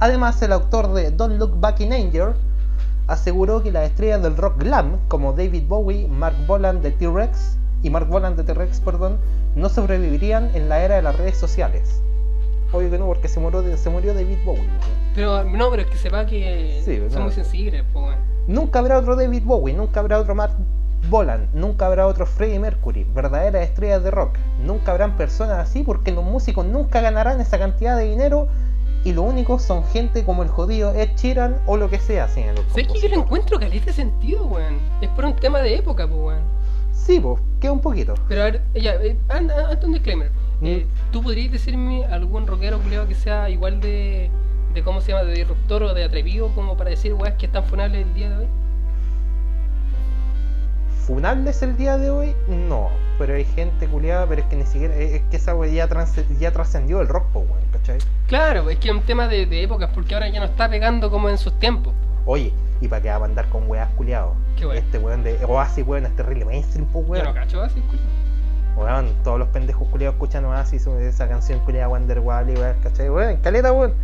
[0.00, 2.34] Además, el autor de Don't Look Back in Anger
[3.06, 7.90] aseguró que las estrellas del rock glam, como David Bowie, Mark Bolan de T-Rex y
[7.90, 9.18] Mark Bolan de T-Rex, perdón,
[9.54, 12.02] no sobrevivirían en la era de las redes sociales.
[12.72, 14.68] Obvio que no, porque se murió, se murió David Bowie.
[15.14, 17.24] Pero no, pero es que sepa que Sí, son no.
[17.26, 18.16] muy sensibles, weón.
[18.48, 20.52] Nunca habrá otro David Bowie, nunca habrá otro Mark
[21.08, 24.36] Bolan, nunca habrá otro Freddie Mercury, verdaderas estrellas de rock.
[24.64, 28.48] Nunca habrán personas así porque los músicos nunca ganarán esa cantidad de dinero
[29.04, 32.26] y lo único son gente como el jodido Ed Sheeran o lo que sea.
[32.28, 32.42] Sé
[32.74, 34.78] que yo le encuentro caleta sentido, weón.
[35.00, 36.42] Es por un tema de época, po, weón.
[36.92, 38.14] Sí, pues, queda un poquito.
[38.26, 40.30] Pero a ver, ya, eh, an- an- antes un disclaimer.
[40.62, 41.12] Eh, Mm.
[41.12, 44.28] ¿Tú podrías decirme algún rockero culiado que sea igual de,
[44.74, 47.62] de cómo se llama, de disruptor o de atrevido como para decir weas que están
[47.64, 48.46] funables el día de hoy?
[51.06, 52.34] ¿Funables el día de hoy?
[52.48, 54.92] No, pero hay gente culiada, pero es que ni siquiera.
[54.96, 57.98] Es que esa wea ya, trascendió el rock, po, weón, ¿cachai?
[58.26, 61.08] Claro, es que es un tema de, de épocas, porque ahora ya no está pegando
[61.08, 61.94] como en sus tiempos.
[62.24, 64.36] Oye, ¿y para qué va a andar con weas culiados?
[64.58, 64.66] ¿Qué?
[64.76, 67.24] Este weón de Oasis, weón, es terrible mainstream, Yo weón.
[67.24, 68.06] no cacho así, culiao.
[68.76, 73.10] Weón, todos los pendejos culiados escuchan Oasis, esa canción culiada Wonderwall, y weón, ¿cachai?
[73.10, 73.94] Weón, caleta, weón.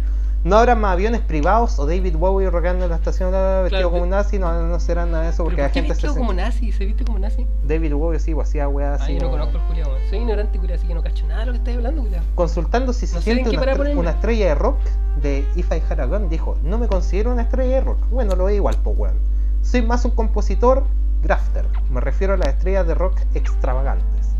[0.44, 4.06] No habrá más aviones privados o David Bowie rocando en la estación vestido Claro, como
[4.06, 6.14] nazi, no, no será nada de eso porque ¿Pero la por qué gente se vestido
[6.16, 6.72] como nazi?
[6.72, 7.46] ¿Se viste como nazi?
[7.64, 9.14] David Bowie sí, pues, hacía Ah, así.
[9.14, 10.00] yo no conozco culiao, weón.
[10.10, 12.24] Soy ignorante, culiao, así que no cacho nada de lo que estás hablando, culiao.
[12.34, 13.56] Consultando si se No siente qué
[13.96, 14.78] una, estrella de rock
[15.22, 17.98] de If I Had a Gun, dijo, no me considero una estrella de rock.
[18.10, 19.14] Bueno, lo es igual, pues weón.
[19.62, 20.82] Soy más un compositor
[21.22, 21.66] grafter.
[21.90, 24.30] Me refiero a las estrellas de rock extravagantes.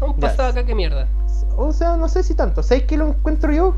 [0.00, 1.06] Un pasado acá que mierda.
[1.56, 2.64] O sea, no sé si tanto.
[2.64, 3.74] ¿Sabes qué lo encuentro yo?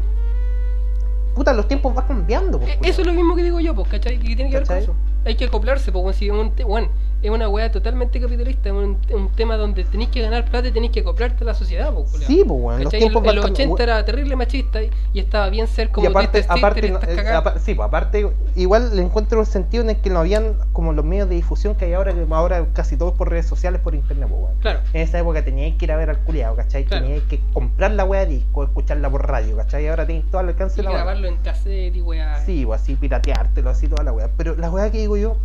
[1.34, 2.78] Puta, los tiempos van cambiando, pues, Eh.
[2.84, 4.18] Eso es lo mismo que digo yo, pues, ¿cachai?
[4.18, 4.82] Que tiene que ver con ¿Cachai?
[4.84, 4.94] eso.
[5.24, 6.88] Hay que acoplarse, pues, si un, weón,
[7.24, 10.72] es una weá totalmente capitalista, es un, un tema donde tenéis que ganar plata y
[10.72, 12.26] tenéis que acoplarte a la sociedad, pues, culiao.
[12.28, 12.84] Sí, pues weón.
[12.84, 13.74] Los tiempos en van los cambiando.
[13.74, 16.98] 80 era terrible machista y, y estaba bien ser como y aparte, Sister aparte, no-
[16.98, 17.34] eh, cagadas.
[17.40, 20.92] apa- sí, pues aparte, igual le encuentro un sentido en el que no habían como
[20.92, 23.94] los medios de difusión que hay ahora, que ahora casi todos por redes sociales, por
[23.94, 24.54] internet, pues, weón.
[24.60, 24.80] Claro.
[24.92, 26.84] En esa época teníais que ir a ver al culiado, ¿cachai?
[26.84, 27.04] Claro.
[27.04, 29.88] Teníais que comprar la wea de disco, escucharla por radio, ¿cachai?
[29.88, 31.04] Ahora tenéis todo al alcance de la mano.
[31.04, 32.44] grabarlo en cassette y weá.
[32.44, 34.28] Sí, o así pirateártelo, así toda la wea.
[34.36, 35.36] Pero la wea que digo yo,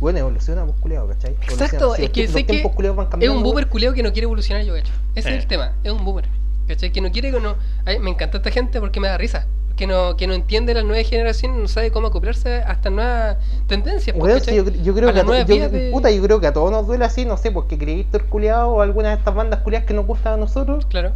[0.00, 1.32] bueno, evoluciona pues culiado, ¿cachai?
[1.42, 4.12] Exacto, es que sé los que tiempos culiados van Es un boomer culiao que no
[4.12, 4.92] quiere evolucionar yo, hecho.
[5.14, 5.36] Ese Eh.
[5.36, 6.26] es el tema, es un boomer.
[6.68, 6.90] ¿Cachai?
[6.92, 7.56] Que no quiere que no.
[7.84, 9.46] Ay, me encanta esta gente porque me da risa.
[9.76, 13.36] Que no, que no entiende las nuevas generaciones, no sabe cómo acoplarse a estas nuevas
[13.66, 14.16] tendencias.
[14.18, 14.58] pues, ¿cachai?
[14.60, 16.46] sí, yo, yo creo A que a to- yo- vías de- puta, yo creo que
[16.46, 19.60] a todos nos duele así, no sé, porque Creator culiado o alguna de estas bandas
[19.60, 21.12] culiadas que nos gustan a nosotros, Claro,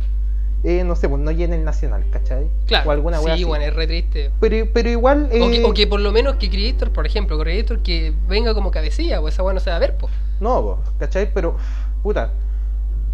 [0.64, 2.48] eh, no sé, pues no llenen el nacional, ¿cachai?
[2.66, 2.88] claro.
[2.88, 4.30] O alguna wea sí, bueno, es re triste.
[4.40, 5.26] Pero, pero igual.
[5.26, 8.54] O, que, eh, o que por lo menos que Creator, por ejemplo, Creator que venga
[8.54, 10.12] como cabecilla, pues esa weá no se va a ver, pues.
[10.40, 11.32] No, po, ¿cachai?
[11.32, 11.56] Pero,
[12.02, 12.30] puta.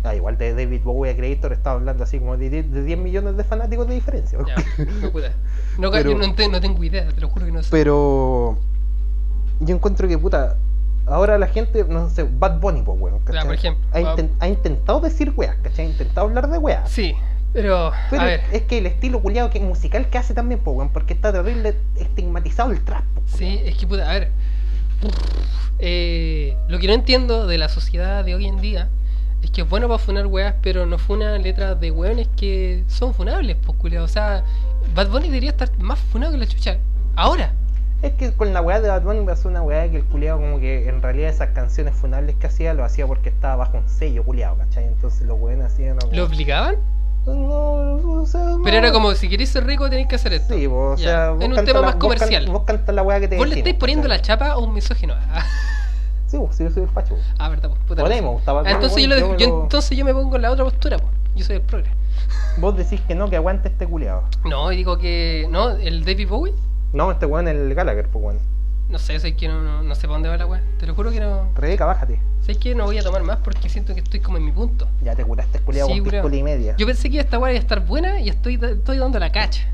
[0.06, 2.98] Ah, igual de David Bowie a Creator estaba hablando así como de, die- de 10
[2.98, 4.38] millones de fanáticos de diferencia.
[4.46, 4.54] Ya,
[5.00, 5.32] no puta.
[5.78, 7.68] No, Pero- yo no, tengo idea, te lo juro que no sé.
[7.70, 8.58] Pero.
[9.60, 10.56] Yo encuentro que, puta.
[11.06, 13.18] Ahora la gente, no sé, Bad Bunny, pues, weón.
[13.20, 13.44] ¿cachai?
[13.44, 13.86] por ejemplo.
[13.92, 15.86] Ha, inten- ha intentado decir weas, ¿cachai?
[15.86, 16.90] Ha intentado hablar de weas.
[16.90, 17.14] Sí,
[17.54, 17.92] pero.
[18.10, 18.42] Pero a ver.
[18.52, 22.72] es que el estilo culiado que musical que hace también, weón, porque está terrible estigmatizado
[22.72, 23.04] el trap.
[23.26, 24.30] Sí, es que puta, a ver.
[25.78, 28.88] Eh, lo que no entiendo de la sociedad de hoy en día
[29.42, 33.14] es que es bueno para funar weas, pero no funa letras de weones que son
[33.14, 34.04] funables, pues culiao.
[34.04, 34.44] O sea,
[34.94, 36.78] Bad Bunny debería estar más funado que la chucha.
[37.16, 37.52] Ahora.
[38.02, 40.58] Es que con la weá de Bad Bunny pasó una weá que el culiado como
[40.58, 44.24] que en realidad esas canciones funables que hacía lo hacía porque estaba bajo un sello
[44.24, 44.84] culiado, ¿cachai?
[44.84, 46.76] Entonces los weones hacían ¿Lo obligaban?
[47.26, 48.62] No, o sea, no.
[48.62, 50.54] Pero era como, si queréis ser rico tenéis que hacer esto.
[50.54, 52.46] Sí, po, o Ya, sea, vos en un tema la- más vos can- comercial.
[52.50, 55.14] Vos cantas la weá que te Vos le estáis poniendo la chapa a un misógino.
[56.26, 57.16] Sí, sí, yo soy el facho.
[57.38, 58.02] ah, verdad, pues, puta.
[58.02, 60.96] Ah, entonces, yo, lo- yo yo- entonces yo me pongo en la otra postura.
[61.36, 61.90] Yo soy el progre.
[62.58, 64.24] Vos decís que no, que aguante este culiado.
[64.44, 65.46] No, digo que.
[65.50, 66.54] No, el David Bowie.
[66.92, 68.38] No, este weón es el Gallagher, pues weón.
[68.88, 70.62] No sé, sé que no, no, no sé para dónde va la weá.
[70.78, 71.48] Te lo juro que no.
[71.54, 72.20] Rebeca, bájate.
[72.42, 74.86] Sé que no voy a tomar más porque siento que estoy como en mi punto.
[75.02, 76.74] Ya te curaste culiado Sí, con y media.
[76.76, 79.66] Yo pensé que esta weá iba a estar buena y estoy, estoy dando la cacha.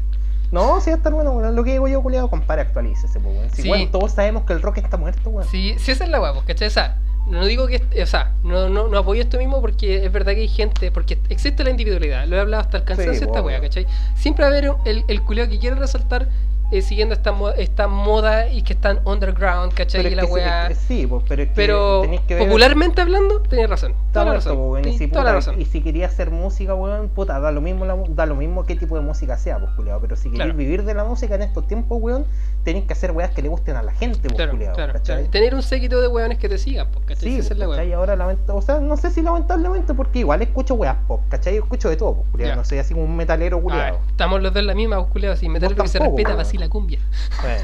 [0.52, 1.54] No, sí va a estar bueno, weón.
[1.54, 3.50] Lo que digo yo, culiado, compare, actualícese, pues weón.
[3.50, 3.70] Si Sí.
[3.70, 5.48] weón, todos sabemos que el rock está muerto, weón.
[5.48, 6.68] Sí, sí, esa es la weá, pues, ¿cachai?
[6.68, 6.96] O sea,
[7.26, 7.82] no digo que.
[8.02, 10.90] O sea, no, no, no apoyo esto mismo porque es verdad que hay gente.
[10.92, 12.26] Porque existe la individualidad.
[12.26, 13.60] Lo he hablado hasta el cansancio Sí, esta weá.
[13.60, 13.86] ¿cachai?
[14.16, 16.28] Siempre va a haber el, el culiao que quiere resaltar
[16.70, 20.02] eh, siguiendo esta, mo- esta moda y que están underground, ¿cachai?
[20.02, 20.68] Pero y la sí, weá.
[20.68, 22.44] que sí, pues, pero es que Pero que ver.
[22.46, 23.94] popularmente hablando, tenés razón.
[24.12, 25.60] Toda la pues, y sí, si, toda la puta, razón.
[25.60, 28.74] y si quería hacer música, weón, puta, da lo mismo la da lo mismo qué
[28.76, 30.00] tipo de música sea, pues culiado.
[30.00, 30.54] Pero si queréis Claro.
[30.58, 32.24] vivir de la música en estos tiempos, weón,
[32.64, 34.74] tenéis que hacer weas que le gusten a la gente, pues Claro, culiado.
[34.74, 35.16] claro, ¿cachai?
[35.16, 35.30] claro.
[35.30, 37.42] Tener un séquito de weones que te sigan, pues, ¿cachai?
[37.42, 37.68] Sí, la pues, weá.
[37.78, 37.92] ¿cachai?
[37.92, 41.54] Ahora lamento, o sea, no sé si lamentablemente, porque igual escucho weas pop, ¿cachai?
[41.56, 42.56] Yo escucho de todo, pues, culiado.
[42.56, 43.98] No soy así como un metalero culiado.
[44.08, 45.36] estamos los dos en la misma, culiado.
[45.36, 46.40] Si metal que se respeta, weón.
[46.60, 46.98] La cumbia.
[47.44, 47.58] Eh,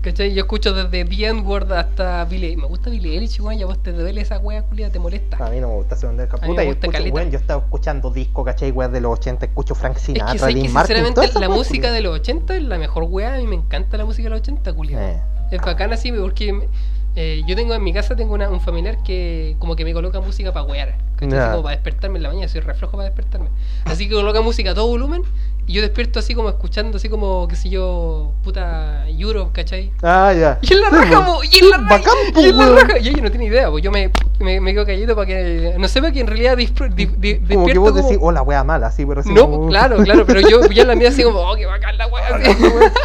[0.00, 0.32] ¿Cachai?
[0.32, 2.56] Yo escucho desde The N-Word hasta Billy.
[2.56, 3.58] Me gusta Billy Eilish, weón.
[3.58, 5.44] Ya vos te duele esa wea, culia, te molesta.
[5.44, 6.06] a mí no me gusta ese
[6.46, 6.62] mí me puta.
[6.62, 8.70] Yo, gusta escucho, weón, yo estaba escuchando disco, ¿cachai?
[8.70, 11.48] Weas de los 80, escucho Frank Es Sinatra, que sé que Dean Martin, sinceramente la
[11.48, 13.34] música de los 80 es la mejor wea.
[13.34, 15.10] A mí me encanta la música de los 80, culia.
[15.12, 15.22] Eh.
[15.50, 16.68] Es bacana así porque
[17.16, 20.20] eh, yo tengo en mi casa tengo una- un familiar que como que me coloca
[20.20, 20.96] música para wear.
[21.16, 21.28] ¿cachai?
[21.28, 21.50] Así Ya.
[21.50, 23.48] como para despertarme en la mañana, soy reflejo para despertarme.
[23.84, 25.22] Así que coloca música a todo volumen
[25.68, 29.90] Y yo despierto así como escuchando, así como, qué sé yo, puta Europe, ¿cachai?
[30.00, 30.58] Ah, ya.
[30.62, 31.40] Y en la raja, po.
[31.42, 32.98] y en la raja, Bacán, po, y en la raja.
[33.00, 35.88] Y ella no tiene idea, pues yo me, me, me quedo callado para que no
[35.88, 38.42] sepa que en realidad dispr- di- di- Como despierto que vos como- decís, oh, la
[38.42, 41.08] wea mala, así, pero así No, como- claro, claro, pero yo ya en la mía
[41.08, 42.28] así como, oh, qué bacán la wea.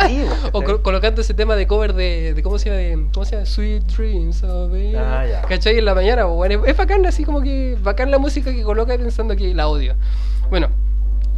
[0.01, 0.23] así.
[0.51, 2.77] O colocando ese tema de cover de, de ¿cómo se llama?
[2.81, 3.45] De, ¿Cómo se llama?
[3.47, 4.95] Sweet Dreams Eve.
[4.99, 5.41] Ah, ya.
[5.43, 5.79] ¿Cachai?
[5.79, 8.95] En la mañana, pues, bueno, es bacán así como que bacán la música que coloca
[8.97, 9.95] pensando que la odio.
[10.51, 10.67] Bueno,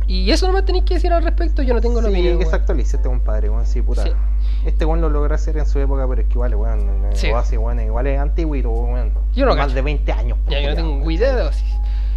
[0.08, 2.39] y eso nomás tenéis que decir al respecto, yo no tengo la Sí, opinión.
[2.39, 4.04] que se actualice este compadre, weón, sí, puta.
[4.04, 4.12] Sí.
[4.66, 6.82] Este weón lo logró hacer en su época, pero es que igual, weón,
[7.14, 7.30] Sí.
[7.32, 9.12] así, weón, igual es antiguo, weón.
[9.36, 9.76] Yo no Más cacho.
[9.76, 10.38] de 20 años.
[10.49, 11.74] Ya, yo no tengo idea de Oasis.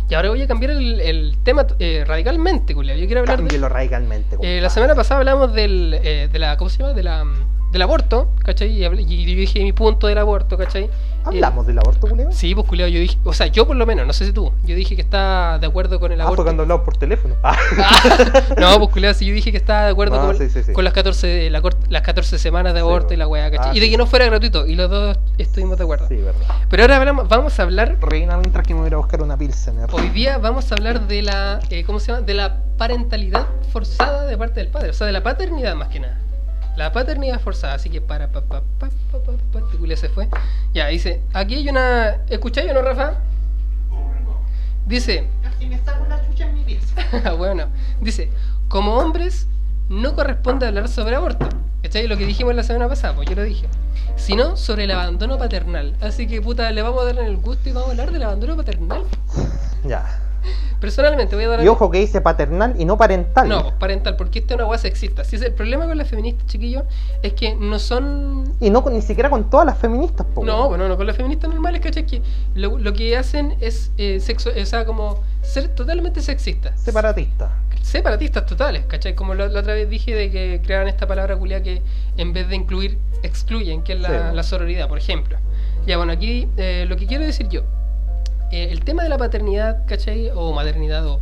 [0.09, 2.97] Y ahora voy a cambiar el, el tema eh, radicalmente, culiao.
[2.97, 3.43] Yo quiero hablar de...
[3.43, 6.93] Cámbielo radicalmente, Eh, la semana pasada hablamos del, eh, de la, ¿cómo se llama?
[6.93, 8.71] De la, mm, del aborto, ¿cachai?
[8.71, 10.89] Y, hablé- y dije mi punto del aborto, ¿cachai?
[11.27, 12.07] ¿Hablamos del aborto?
[12.09, 14.33] Eh, sí, pues culiao, yo dije, o sea, yo por lo menos, no sé si
[14.33, 16.37] tú, yo dije que está de acuerdo con el Ah, aborto.
[16.43, 17.35] fue cuando hablamos por teléfono.
[17.43, 17.57] Ah.
[17.79, 20.63] Ah, no, pues culiao, si yo dije que estaba de acuerdo No, con, sí, sí,
[20.63, 20.73] sí.
[20.73, 23.17] con las 14 la las 14 semanas de Sí, aborto pues.
[23.17, 23.71] y la weá, ¿cachai?
[23.71, 23.93] Ah, y de sí.
[23.93, 26.09] que no fuera gratuito, y los dos estuvimos de acuerdo.
[26.09, 26.41] sí, verdad.
[26.71, 29.89] Pero ahora hablamos, vamos a hablar Reina mientras que me voy a buscar una pilsener.
[29.93, 32.25] Hoy día vamos a hablar de la, eh, ¿cómo se llama?
[32.25, 36.01] De la parentalidad forzada de parte del padre, o sea, de la paternidad más que
[36.01, 36.21] nada.
[36.77, 40.29] La paternidad forzada, así que para, pa, pa, pa, pa, pa, pa, se fue.
[40.75, 43.15] Ya, dice, aquí hay una, ¿escucháis o no, Rafa?
[44.87, 47.35] Dice, Casi me saco la chucha en mi pieza.
[47.37, 47.69] bueno,
[48.01, 48.31] dice,
[48.69, 49.49] como hombres
[49.89, 51.49] no corresponde hablar sobre aborto.
[51.83, 52.07] ¿Cachai?
[52.09, 53.67] Lo que dijimos la semana pasada, pues yo lo dije.
[54.17, 55.97] Sino sobre el abandono paternal.
[56.01, 58.23] Así que puta, le vamos a dar en el gusto y vamos a hablar del
[58.23, 59.05] abandono paternal.
[59.85, 60.21] Ya.
[60.81, 63.49] Personalmente voy a dar Y ojo que dice paternal y no parental.
[63.49, 65.25] No, parental, porque esta es una weá sexista.
[65.25, 66.85] Si es el problema con las feministas, chiquillos,
[67.23, 68.55] es que no son.
[68.61, 70.45] Y no ni siquiera con todas las feministas, po.
[70.45, 72.07] No, bueno, no con las feministas normales, ¿cachai?
[72.07, 72.23] Que
[72.55, 76.79] lo, lo que hacen es eh, sexo, o sea, como ser totalmente sexistas.
[76.81, 77.51] Separatista.
[77.83, 79.15] Separatistas totales, ¿cachai?
[79.15, 81.83] Como la, la otra vez dije de que creaban esta palabra culia que
[82.17, 84.37] en vez de incluir, excluyen, que es la, Sí.
[84.37, 85.39] la sororidad, por ejemplo.
[85.87, 87.63] Ya, bueno, aquí eh, lo que quiero decir yo,
[88.53, 90.31] eh, el tema de la paternidad, ¿cachai?
[90.35, 91.21] O maternidad, o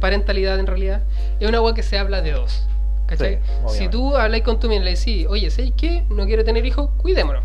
[0.00, 1.02] parentalidad en realidad,
[1.40, 2.66] es una agua que se habla de dos,
[3.06, 3.38] ¿cachai?
[3.68, 6.04] Sí, si tú habláis con tu mina y le decís, oye, ¿sabes qué?
[6.10, 7.42] No quiero tener hijos, cuidémonos.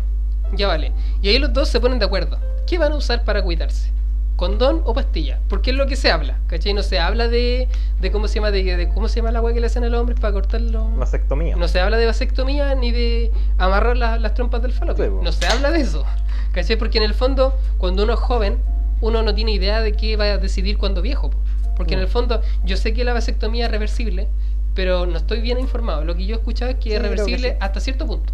[0.54, 0.92] Ya vale.
[1.22, 2.38] Y ahí los dos se ponen de acuerdo.
[2.66, 3.90] ¿Qué van a usar para cuidarse?
[4.36, 5.38] ¿Condón o pastilla?
[5.48, 6.74] Porque es lo que se habla, ¿cachai?
[6.74, 7.68] No se habla de,
[8.00, 9.88] de cómo se llama, de, de cómo se llama la agua que le hacen a
[9.88, 10.88] los hombres para cortarlo.
[10.96, 11.54] Vasectomía.
[11.56, 15.04] No se habla de vasectomía ni de amarrar la- las trompas del falopio.
[15.04, 16.04] Sí, no se habla de eso.
[16.52, 16.76] ¿Cachai?
[16.76, 18.58] Porque en el fondo, cuando uno es joven,
[19.02, 21.28] uno no tiene idea de qué va a decidir cuando viejo.
[21.30, 21.36] po.
[21.76, 24.28] Porque en el fondo, yo sé que la vasectomía es reversible,
[24.74, 26.04] pero no estoy bien informado.
[26.04, 27.56] Lo que yo he escuchado es que Sí, es que reversible sí.
[27.60, 28.32] hasta cierto punto.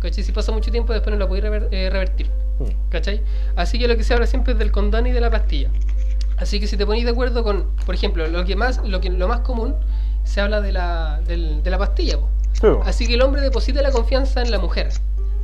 [0.00, 0.22] ¿Cachai?
[0.22, 2.28] Si pasa mucho tiempo, después no la podéis rever- eh, revertir.
[2.58, 2.90] Mm.
[2.90, 3.22] ¿Cachai?
[3.56, 5.68] Así que lo que se habla siempre es del condón y de la pastilla.
[6.38, 9.08] Así que si te ponéis de acuerdo con, por ejemplo, lo que más, lo que
[9.10, 9.74] lo más común,
[10.24, 12.18] se habla de la, del- de la pastilla.
[12.52, 12.66] Sí.
[12.84, 14.88] Así que el hombre deposita la confianza en la mujer,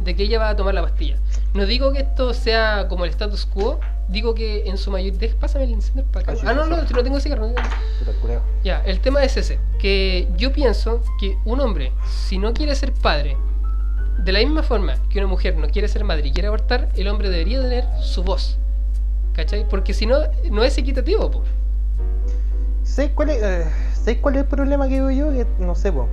[0.04, 1.16] de que ella va a tomar la pastilla.
[1.54, 3.80] No digo que esto sea como el status quo,
[4.12, 5.30] digo que en su mayoría...
[5.40, 6.40] Pásame el encender para acá.
[6.44, 7.48] Ah, Ah, no, no, si no tengo cigarro.
[7.48, 8.42] no tengo-.
[8.62, 12.92] Ya, el tema es ese, que yo pienso que un hombre, si no quiere ser
[12.92, 13.36] padre,
[14.18, 17.08] de la misma forma que una mujer no quiere ser madre y quiere abortar, el
[17.08, 18.58] hombre debería tener su voz.
[19.32, 19.66] ¿Cachai?
[19.68, 20.18] Porque si no,
[20.50, 21.42] no es equitativo, po.
[22.84, 25.30] ¿Sabes cuál, es, eh, ¿Sabes cuál es el problema que veo yo?
[25.30, 26.06] Que no sé, po.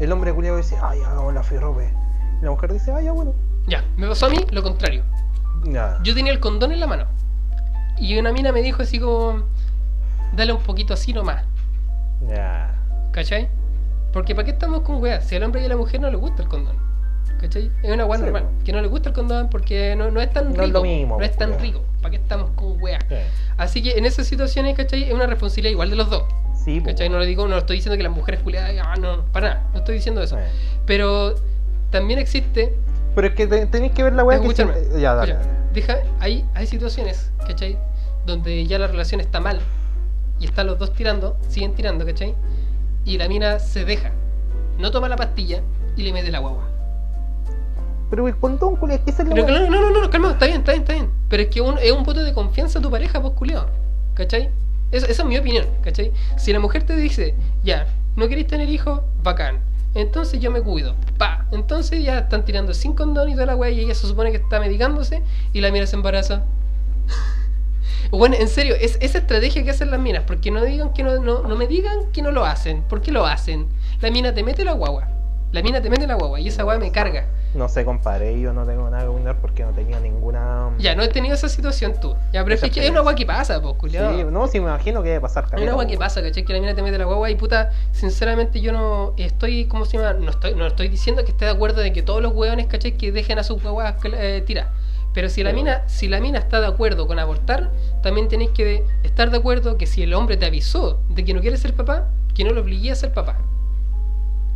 [0.00, 1.90] El hombre culiado dice, ay, hagamos la ferrope.
[2.40, 3.34] Y la mujer dice, ay, ya, bueno.
[3.66, 5.02] Ya, me pasó a mí lo contrario.
[6.02, 7.04] Yo tenía el condón en la mano.
[7.98, 9.42] Y una mina me dijo así como,
[10.34, 11.44] dale un poquito así nomás.
[12.28, 12.74] Ya.
[13.12, 13.48] ¿Cachai?
[14.12, 15.24] Porque ¿para qué estamos con weas?
[15.24, 16.76] Si al hombre y a la mujer no le gusta el condón.
[17.40, 17.70] ¿Cachai?
[17.82, 18.44] Es una wea Sí, normal.
[18.44, 18.64] po.
[18.64, 20.62] Que no le gusta el condón porque no, no es tan No rico.
[20.64, 21.82] es lo mismo, no es tan rico.
[22.00, 23.04] ¿Para qué estamos con weas?
[23.08, 23.14] Sí.
[23.56, 25.04] Así que en esas situaciones, ¿cachai?
[25.04, 26.24] Es una responsabilidad igual de los dos.
[26.64, 26.86] Sí, po.
[26.86, 27.08] ¿Cachai?
[27.08, 29.66] No lo digo, no lo estoy diciendo que las mujeres culiadas, ah, no, para nada.
[29.72, 30.36] No estoy diciendo eso.
[30.36, 30.42] Sí.
[30.86, 31.34] Pero
[31.90, 32.74] también existe
[33.18, 34.46] Pero es que te- tenéis que ver la weá que
[35.00, 35.36] Ya, dale.
[35.72, 37.76] deja, hay, hay situaciones, ¿cachai?
[38.26, 39.58] Donde ya la relación está mal
[40.38, 42.36] y están los dos tirando, siguen tirando, ¿cachai?
[43.04, 44.12] Y la mina se deja,
[44.78, 45.62] no toma la pastilla
[45.96, 46.62] y le mete la guagua.
[48.08, 50.46] Pero el condón, culiao, es que es la Pero no, no, no, no, calma, está
[50.46, 51.10] bien, está bien, está bien.
[51.28, 53.66] Pero es que un- es un voto de confianza a tu pareja, pues culiao,
[54.14, 54.48] ¿cachai?
[54.92, 56.12] Eso- esa es mi opinión, ¿cachai?
[56.36, 59.58] Si la mujer te dice, ya, no queréis tener hijos, bacán.
[59.94, 60.94] Entonces yo me cuido.
[61.16, 61.46] Pa.
[61.50, 64.38] Entonces ya están tirando sin condón y toda la weá y ella se supone que
[64.38, 65.22] está medicándose
[65.52, 66.44] y la mira se embaraza.
[68.10, 71.18] Bueno, en serio, es esa estrategia que hacen las minas, porque no digan que no,
[71.18, 73.66] no, no me digan que no lo hacen, ¿por qué lo hacen?
[74.00, 75.08] La mina te mete la guagua,
[75.52, 77.26] la mina te mete la guagua y esa guagua me carga.
[77.54, 80.70] No sé, compadre, yo no tengo nada que opinar porque no tenía ninguna.
[80.78, 82.14] Ya, no he tenido esa situación tú.
[82.32, 84.16] Ya, pero es que es una agua que pasa, pues, culiado.
[84.16, 86.44] Sí, no, sí, me imagino que debe pasar Hay caleta, una agua que pasa, ¿cachai?
[86.44, 89.96] Que la mina te mete la guagua y puta, sinceramente yo no estoy, ¿cómo se
[89.96, 90.12] llama?
[90.14, 92.92] No estoy, no estoy diciendo que esté de acuerdo de que todos los hueones, ¿cachai?
[92.96, 94.70] Que dejen a sus guaguas eh, tirar.
[95.14, 97.70] Pero si la mina, si la mina está de acuerdo con abortar,
[98.02, 101.40] también tenéis que estar de acuerdo que si el hombre te avisó de que no
[101.40, 103.38] quiere ser papá, que no lo obligué a ser papá.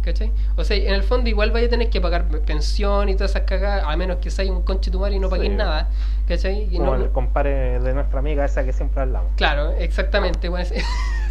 [0.03, 0.33] ¿Cachai?
[0.57, 3.43] O sea, en el fondo igual vaya a tener que pagar pensión y todas esas
[3.43, 5.55] cagadas, a menos que seas un conche tu y no pagues Sí.
[5.55, 5.89] nada.
[6.27, 6.69] ¿Cachai?
[6.71, 9.31] Y Como no- el compadre de nuestra amiga esa que siempre hablamos.
[9.37, 10.49] Claro, exactamente.
[10.49, 10.85] bueno, es-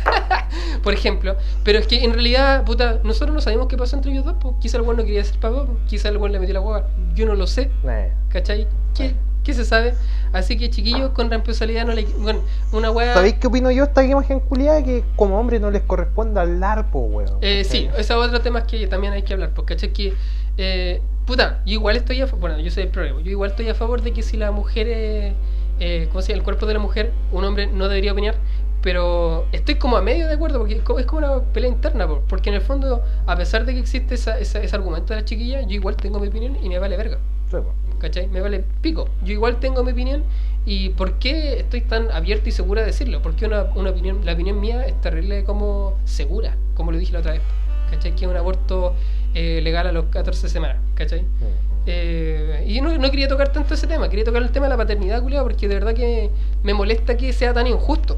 [0.84, 4.26] Por ejemplo, pero es que en realidad, puta, nosotros no sabemos qué pasó entre ellos
[4.26, 4.36] dos.
[4.42, 6.88] Pues, quizá el weón no quería ser papá, quizá el weón le metió la hueá.
[7.14, 8.12] Yo no lo sé, Eh.
[8.30, 8.68] ¿cachai?
[8.96, 9.14] ¿Qué,
[9.44, 9.94] qué se sabe?
[10.34, 12.04] Así que, chiquillos, con responsabilidad no le.
[12.06, 12.40] Bueno,
[12.72, 13.14] una hueá.
[13.14, 14.84] ¿Sabéis qué opino yo esta imagen culiada?
[14.84, 17.38] Que como hombre no les corresponde hablar, po, weón.
[17.42, 19.92] Eh, sí, ese es otro tema que también hay que hablar, porque ¿cachai?
[19.94, 20.14] Que,
[20.58, 23.68] eh, puta, yo igual estoy a favor, bueno, yo soy el problema, yo igual estoy
[23.70, 25.34] a favor de que si la mujer, eh,
[25.80, 26.38] eh, ¿cómo se llama?
[26.40, 28.36] El cuerpo de la mujer, un hombre no debería opinar,
[28.82, 32.08] pero estoy como a medio de acuerdo, porque es co- es como una pelea interna,
[32.08, 35.20] po, porque en el fondo, a pesar de que existe esa, esa- ese argumento de
[35.22, 37.18] la chiquilla, yo igual tengo mi opinión y me vale verga.
[37.50, 37.58] Sí.
[38.02, 38.28] ¿Cachai?
[38.28, 39.08] Me vale pico.
[39.24, 40.24] Yo igual tengo mi opinión
[40.66, 43.22] y ¿por qué estoy tan abierta y segura de decirlo?
[43.22, 47.20] Porque una, una opinión, la opinión mía es terrible como segura, como lo dije la
[47.20, 47.42] otra vez,
[47.92, 48.16] ¿cachai?
[48.16, 48.96] Que es un aborto
[49.36, 51.22] eh, legal a los 14 semanas, ¿cachai?
[51.22, 51.72] Mm.
[51.86, 54.78] Eh, y no, no quería tocar tanto ese tema, quería tocar el tema de la
[54.78, 56.30] paternidad, culiao, porque de verdad que
[56.64, 58.18] me molesta que sea tan injusto.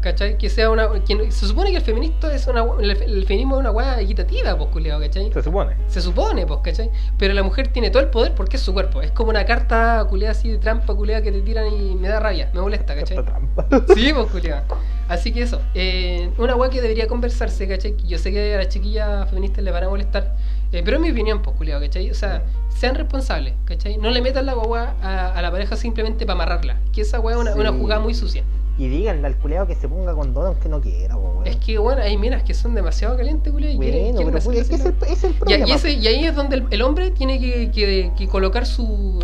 [0.00, 0.38] ¿Cachai?
[0.38, 0.88] Que sea una.
[1.04, 4.56] que- se supone que el feminista es una el, el feminismo es una weá equitativa,
[4.56, 5.32] pues, culiao, ¿cachai?
[5.32, 5.74] Se supone.
[5.88, 6.90] Se supone, pues, ¿cachai?
[7.18, 9.02] Pero la mujer tiene todo el poder porque es su cuerpo.
[9.02, 12.20] Es como una carta culeada así de trampa culeada que te tiran y me da
[12.20, 13.24] rabia, me molesta, ¿cachai?
[13.24, 13.66] Trampa.
[13.94, 14.64] Sí, pues, culeada.
[15.08, 17.96] Así que eso, eh, una weá que debería conversarse, ¿cachai?
[18.06, 20.36] Yo sé que a las chiquillas feministas le van a molestar,
[20.70, 22.10] eh, pero es mi opinión, pues, culeado, ¿cachai?
[22.10, 23.96] O sea, sean responsables, ¿cachai?
[23.96, 26.76] No le metan la guagua a, a la pareja simplemente para amarrarla.
[26.92, 27.58] Que esa weá es una, Sí.
[27.58, 28.44] una jugada muy sucia.
[28.78, 31.46] Y díganle al culeado que se ponga condón aunque no quiera, po, weón.
[31.48, 34.68] Es que, bueno, hay minas que son demasiado calientes, culeado, y quieren, Bueno, pero es
[34.68, 35.06] que es así, el, ¿no?
[35.06, 35.66] es el Y, problema.
[35.68, 39.18] y ese- y ahí es donde el, el hombre tiene que, que- que colocar su.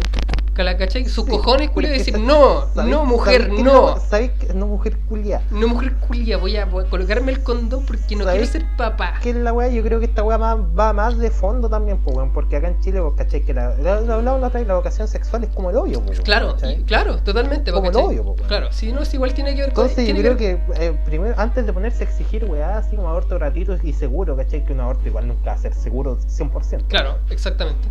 [0.55, 1.05] ¿Cachai?
[1.07, 3.96] Sus Sí, cojones, porque decir: No, ¿sabéis- no, mujer, sabéis no.
[3.98, 5.42] ¿Sabéis que no, mujer culia?
[5.50, 8.64] No, mujer culia, voy a, voy a colocarme el condón porque no quiero ¿Sabéis ser
[8.76, 9.14] papá.
[9.22, 9.68] que la weá?
[9.68, 12.78] Yo creo que esta weá va más de fondo también, pues weón, porque acá en
[12.80, 15.76] Chile, vos cachai que la, la, la, la, la, la vocación sexual es como el
[15.76, 17.72] hoyo, pues, Claro, y- claro, totalmente.
[17.72, 18.02] Como ¿cachai?
[18.02, 18.36] el hoyo, weón.
[18.48, 19.84] Claro, si no, es igual tiene que ver con.
[19.86, 23.34] Entonces yo creo que eh, primero, antes de ponerse a exigir weá, así como aborto
[23.36, 24.64] gratuito y seguro, ¿cachai?
[24.64, 26.84] Que un aborto igual nunca va a ser seguro 100%.
[26.88, 27.88] Claro, exactamente.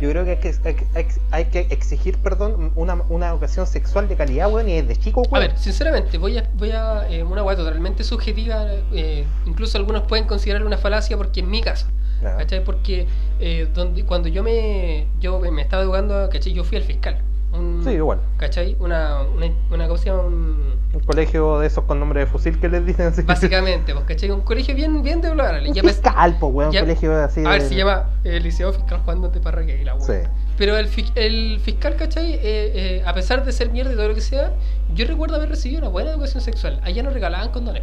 [0.00, 0.54] Yo creo que hay que,
[0.94, 5.22] hay que- hay exigir, perdón, una, una educación sexual de calidad, weón, y desde chico,
[5.26, 5.48] A weón.
[5.48, 8.66] ver, sinceramente, voy a, voy a eh, una weá totalmente subjetiva.
[8.92, 11.86] eh, incluso algunos pueden considerarlo una falacia porque en mi caso.
[12.20, 12.64] ¿Cachai?
[12.64, 13.06] Porque
[13.38, 16.52] eh, donde, cuando yo me yo me estaba educando, ¿cachai?
[16.52, 17.22] Yo fui al fiscal.
[17.52, 18.20] Un, Sí, igual.
[18.36, 18.76] ¿Cachai?
[18.78, 20.22] Una, una, una ¿cómo se llama?
[20.22, 23.22] Un- Un colegio de esos con nombre de fusil que les dicen así.
[23.22, 24.30] básicamente, pues, ¿cachai?
[24.30, 25.60] Un colegio bien, bien de hablar.
[25.66, 28.10] Un Ya me- fiscal, pues, weón, ya- un colegio así a ver, de- se llama
[28.24, 30.12] eh, Liceo Fiscal Juan de Parraque y la Sí.
[30.56, 32.34] Pero el, fi- el fiscal, ¿cachai?
[32.34, 34.52] Eh, eh, a pesar de ser mierda y todo lo que sea,
[34.94, 36.80] yo recuerdo haber recibido una buena educación sexual.
[36.82, 37.82] Allá nos regalaban condones.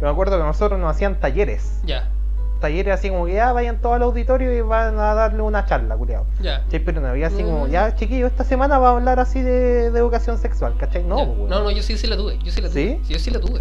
[0.00, 1.80] Yo me acuerdo que nosotros nos hacían talleres.
[1.84, 2.08] Ya,
[2.62, 5.96] Talleres así como que ya vayan todos al auditorio y van a darle una charla,
[5.96, 6.24] culiao.
[6.40, 6.62] ya.
[6.70, 7.70] Pero no había así como, Mm.
[7.70, 11.02] ya chiquillo, esta semana va a hablar así de, de educación sexual, ¿cachai?
[11.04, 12.38] No, pues, no, no, yo sí, sí la tuve.
[12.42, 13.00] Yo sí la tuve.
[13.04, 13.12] ¿Sí?
[13.12, 13.60] yo sí la tuve.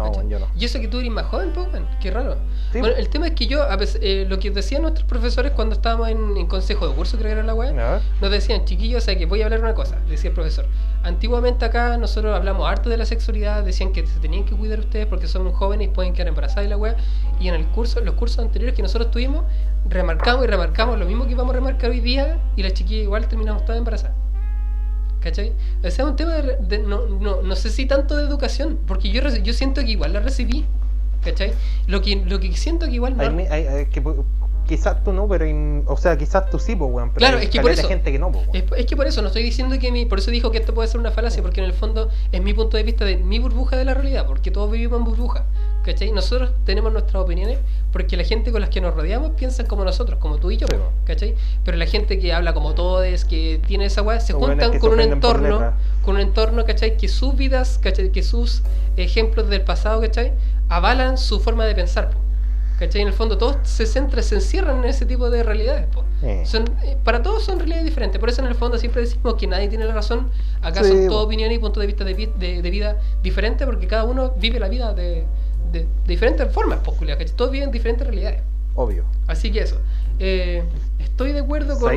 [0.00, 0.26] No, ¿cachai?
[0.26, 0.46] weón, yo no.
[0.58, 1.68] Y eso que tú eres más joven, pues,
[2.00, 2.36] qué raro.
[2.72, 2.80] Sí.
[2.80, 5.74] Bueno, el tema es que yo, a pes- eh, lo que decían nuestros profesores cuando
[5.74, 7.74] estábamos en, en consejo de curso, creo que era la ver.
[8.20, 10.66] nos decían, chiquillos, o sea que voy a hablar una cosa, decía el profesor.
[11.02, 15.06] Antiguamente acá nosotros hablamos harto de la sexualidad, decían que se tenían que cuidar ustedes
[15.06, 16.94] porque son jóvenes y pueden quedar embarazadas y la web.
[17.40, 19.44] Y en el curso, los cursos anteriores que nosotros tuvimos,
[19.88, 23.26] remarcamos y remarcamos lo mismo que vamos a remarcar hoy día y las chiquillas igual
[23.28, 24.14] terminamos todas embarazadas.
[25.20, 25.52] ¿Cachai?
[25.78, 28.78] O sea, es un tema de, de- no, no, no sé si tanto de educación,
[28.86, 30.64] porque yo, yo siento que igual la recibí.
[31.22, 31.52] ¿Cachai?
[31.86, 33.22] Lo que, lo que siento que igual no...
[33.22, 34.02] Hay hay- hay que,
[34.66, 37.10] quizás tú no, pero hay- o sea, quizás tú sí, pues, weón.
[37.10, 38.56] Pero Claro, hay es que por eso- gente que no, pues, weón.
[38.72, 40.72] Es, es que por eso no estoy diciendo que mi, por eso dijo que esto
[40.72, 43.38] puede ser una falacia, porque en el fondo es mi punto de vista de mi
[43.38, 45.44] burbuja de la realidad, porque todos vivimos en burbuja,
[45.84, 46.10] ¿cachai?
[46.12, 47.58] Nosotros tenemos nuestras opiniones
[47.92, 50.66] porque la gente con las que nos rodeamos piensan como nosotros, como tú y yo,
[50.68, 50.76] Sí.
[51.04, 51.34] ¿cachai?
[51.64, 54.92] Pero la gente que habla como todos, que tiene esa weá, se weones juntan con
[54.92, 55.72] un entorno,
[56.04, 56.96] con un entorno, ¿cachai?
[56.96, 58.12] Que sus vidas, ¿cachai?
[58.12, 58.62] Que sus
[58.96, 60.32] ejemplos del pasado, ¿cachai?
[60.68, 62.10] Avalan su forma de pensar,
[62.78, 63.00] ¿cachai?
[63.02, 66.04] En el fondo todos se centran, se encierran en ese tipo de realidades, po.
[66.22, 66.42] Eh.
[66.44, 66.64] Son,
[67.02, 68.20] para todos son realidades diferentes.
[68.20, 70.30] Por eso en el fondo siempre decimos que nadie tiene la razón.
[70.62, 73.66] Acá Sí, son todas opiniones y puntos de vista de, vi- de- de vida diferentes
[73.66, 75.24] porque cada uno vive la vida de,
[75.72, 76.98] de- de diferentes formas, pues.
[77.36, 78.42] Todos viven diferentes realidades.
[78.74, 79.04] Obvio.
[79.26, 79.76] Así que eso.
[80.18, 80.62] Eh,
[80.98, 81.90] estoy de acuerdo con.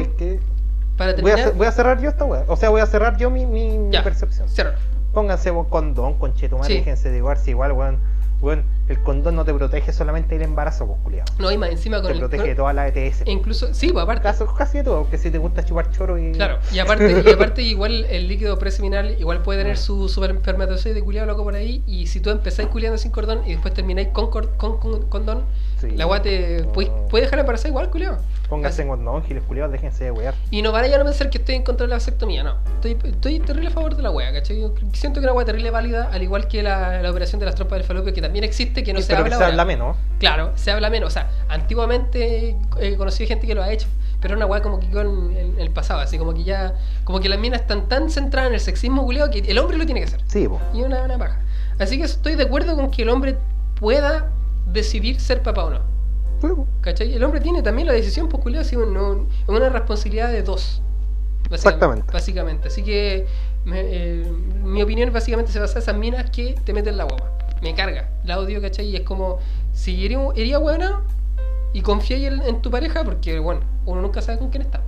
[0.97, 2.43] Para Voy a, voy a cerrar yo esta weá.
[2.47, 4.47] O sea, voy a cerrar yo mi, mi, mi Ya, percepción.
[4.47, 4.77] ciérralo.
[5.13, 6.79] Pónganse condón, conchetumare, Sí.
[6.79, 7.99] déjense de igual, si igual, weón.
[8.41, 11.31] Weón, el condón no te protege solamente del embarazo, pues, culiado.
[11.39, 12.19] No, y más encima con Te el.
[12.19, 13.23] protege de toda la ETS.
[13.25, 13.73] incluso.
[13.73, 14.23] Sí, pues aparte.
[14.23, 16.33] Caso, casi de todo, aunque si te gusta chupar choro y.
[16.33, 21.01] Claro, y aparte, y aparte igual el líquido preseminal igual puede tener su super espermatozoide
[21.01, 24.29] culiado loco por ahí y si tú empezáis culiando sin cordón y después termináis con,
[24.29, 25.43] con, con condón,
[25.89, 25.95] Sí.
[25.97, 27.07] la weá te puede, No.
[27.07, 28.17] puede dejar embarazada igual culiado.
[28.49, 30.33] Pónganse en condón, giles culiados, déjense de wear.
[30.51, 32.57] Y no van a ya no pensar que estoy en contra de la vasectomía, no.
[32.75, 34.59] Estoy, estoy terrible a favor de la wea, ¿cachai?
[34.61, 37.55] Yo siento que una wea terrible válida, al igual que la, la operación de las
[37.55, 39.65] trompas del falopio, que también existe, que no Y- se pero habla que se habla
[39.65, 39.97] menos.
[40.19, 41.07] Claro, se habla menos.
[41.07, 43.87] O sea, antiguamente he conocido gente que lo ha hecho,
[44.21, 46.75] pero era una weá como que quedó en, en el pasado, así como que ya.
[47.05, 49.85] Como que las minas están tan centradas en el sexismo culiado que el hombre lo
[49.85, 50.21] tiene que hacer.
[50.27, 50.59] Sí, po.
[50.73, 51.39] Y una, una paja.
[51.79, 53.35] Así que estoy de acuerdo con que el hombre
[53.79, 54.29] pueda
[54.71, 55.79] decidir ser papá o no.
[56.81, 57.13] ¿Cachai?
[57.13, 60.81] El hombre tiene también la decisión, pues culiado, así, no- es una responsabilidad de dos.
[61.49, 62.13] básicamente- Exactamente.
[62.13, 62.67] Básicamente.
[62.69, 63.25] Así que
[63.65, 64.25] me- eh,
[64.63, 67.31] mi opinión básicamente se basa en esas minas que te meten la guagua.
[67.61, 68.87] Me carga, la odio, ¿cachai?
[68.87, 69.39] Y es como,
[69.73, 71.01] si iría, iría buena
[71.73, 74.81] y confiáis en, en tu pareja, porque, bueno, uno nunca sabe con quién está.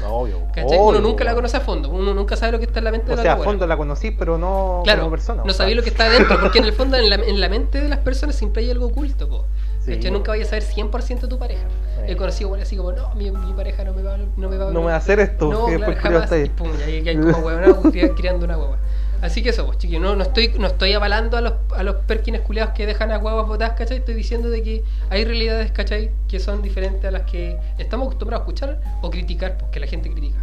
[0.00, 0.38] No, obvio.
[0.38, 2.90] Obvio, uno nunca la conoce a fondo, uno nunca sabe lo que está en la
[2.92, 5.42] mente O de la sea, a fondo la conocí, pero no Claro, como persona.
[5.44, 7.80] no sabía lo que está adentro, porque en el fondo en la, en la mente
[7.80, 9.44] de las personas siempre hay algo oculto, po.
[9.84, 9.94] Sí.
[9.94, 10.10] ¿Cachai?
[10.10, 11.62] Nunca vayas a saber 100% de tu pareja.
[11.96, 12.12] Sí.
[12.12, 14.70] He conocido bueno, así como, no, mi, mi pareja no me va, no me va
[14.70, 16.30] No me va a hacer esto, No, claro, jamás.
[16.32, 18.76] Y pum, y ahí hay como huevonao cri- criando una hueva.
[19.22, 21.96] Así que eso, pues, chiquillos, no, no, estoy, no estoy avalando a los, a los
[22.06, 23.98] perkines culiados que dejan a huevas botadas, ¿cachai?
[23.98, 26.10] Estoy diciendo de que hay realidades, ¿cachai?
[26.26, 30.10] Que son diferentes a las que estamos acostumbrados a escuchar o criticar, porque la gente
[30.10, 30.42] critica.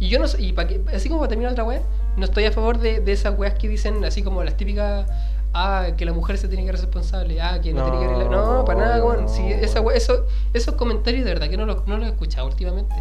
[0.00, 1.82] Y yo no y pa que, así como para terminar otra wea,
[2.16, 5.10] no estoy a favor de, esas weas que dicen así como las típicas,
[5.52, 8.58] ah, que la mujer se tiene que ser responsable, ah, que no, tiene que No,
[8.58, 9.28] No, para nada, no.
[9.28, 12.94] Sí, esa eso, esos comentarios de verdad que no los no los he escuchado últimamente.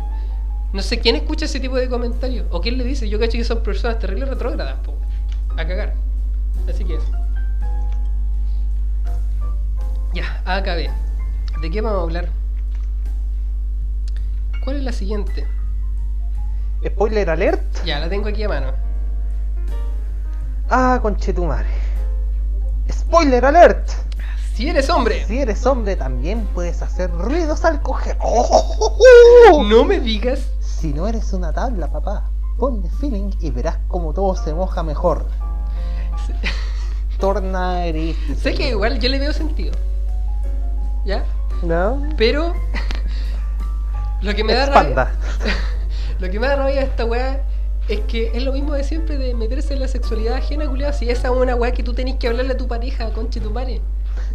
[0.73, 3.07] No sé quién escucha ese tipo de comentarios o quién le dice.
[3.09, 4.95] Yo cacho que son personas terribles retrógradas, po.
[5.55, 5.93] A cagar.
[6.69, 7.11] Así que eso.
[10.13, 10.89] Ya, acabé.
[11.61, 12.29] ¿De qué vamos a hablar?
[14.63, 15.47] ¿Cuál es la siguiente?
[16.85, 17.63] Spoiler alert.
[17.85, 18.73] Ya, la tengo aquí a mano.
[20.69, 21.69] Ah, conchetumare.
[22.91, 23.89] Spoiler alert.
[24.53, 28.17] Si eres hombre, Si eres hombre, también puedes hacer ruidos al coger.
[28.19, 29.63] ¡Oh!
[29.69, 30.49] no me digas.
[30.79, 35.25] Si no eres una tabla, papá, ponle feeling y verás como todo se moja mejor.
[37.19, 38.15] Torna eres.
[38.39, 39.73] Sé que igual yo le veo sentido.
[41.03, 41.25] ¿Ya?
[41.63, 42.07] ¿No?
[42.15, 42.53] Pero.
[44.21, 45.13] Lo que me da rabia.
[46.19, 47.41] Lo que me da rabia de esta weá
[47.87, 50.93] es que es lo mismo de siempre de meterse en la sexualidad ajena, culiado.
[50.93, 53.49] Si esa es una weá que tú tenés que hablarle a tu pareja, conche tu
[53.49, 53.81] madre.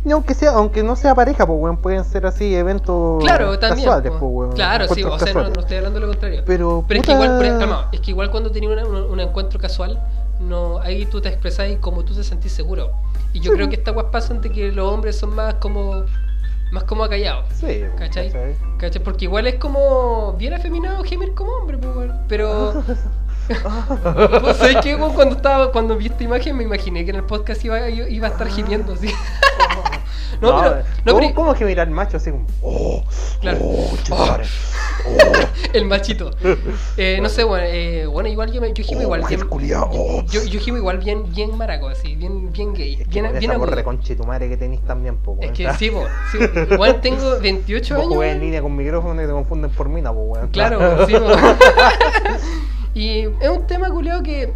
[0.04, 3.86] Y aunque sea, aunque no sea pareja, pues weón, pueden ser así eventos Claro, también.
[3.86, 4.52] casuales, pues weón.
[4.52, 6.42] claro, sí, o sea, no, estoy hablando de lo contrario.
[6.44, 8.96] Pero, Pero es que igual, por ejemplo, no, es que igual cuando tenés una- un,
[8.96, 10.00] un encuentro casual,
[10.40, 12.90] no, ahí tú te expresás como tú te sentís seguro.
[13.32, 13.56] Y yo Sí.
[13.56, 16.04] creo que estas weas pasan de que los hombres son más como
[16.72, 17.44] más como callados.
[17.54, 18.32] Sí, ¿Cachai?
[18.78, 19.02] ¿Cachai?
[19.04, 22.10] Porque igual es como bien afeminado gemir como hombre, pues.
[22.28, 22.82] Pero.
[24.42, 24.96] pues, ¿sabes qué?
[24.96, 28.30] Cuando estaba, cuando vi esta imagen me imaginé que en el podcast iba, iba a
[28.30, 29.08] estar gimiendo así.
[30.40, 30.76] no, pero.
[31.04, 33.04] No, ¿cómo, ¿Cómo que mirar macho así como, oh,
[33.40, 33.58] Claro.
[33.62, 34.44] oh, chetumare,
[35.72, 36.30] el machito.
[36.96, 39.42] Eh, no sé, bueno, eh, bueno, igual yo, yo gimo oh, igual bien.
[39.90, 40.24] oh.
[40.30, 42.94] Yo, yo gimo igual bien, bien maraco, así, bien, bien gay.
[42.94, 43.76] Es que bien, bien esa voz agudo.
[43.76, 46.74] reconche tu madre que tenés también, po, Es que sí, po, sí, po.
[46.74, 48.14] igual tengo 28 Vos años.
[48.14, 50.48] jugás en línea con micrófono y te confunden por mina, pues weón.
[50.48, 51.26] Claro, sí, po.
[52.94, 54.52] Y es un tema culiao que.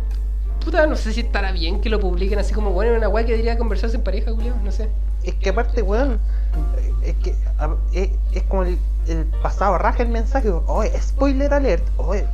[0.65, 3.33] Puta, no sé si estará bien que lo publiquen así como, bueno, una weá que
[3.33, 4.89] debería conversarse en pareja, culiao, no sé.
[5.27, 6.19] Es que aparte, weón,
[7.03, 10.51] es que a- es, es como el, el pasado raja el mensaje.
[10.51, 11.85] Oye, spoiler alert.
[11.99, 12.27] Oye,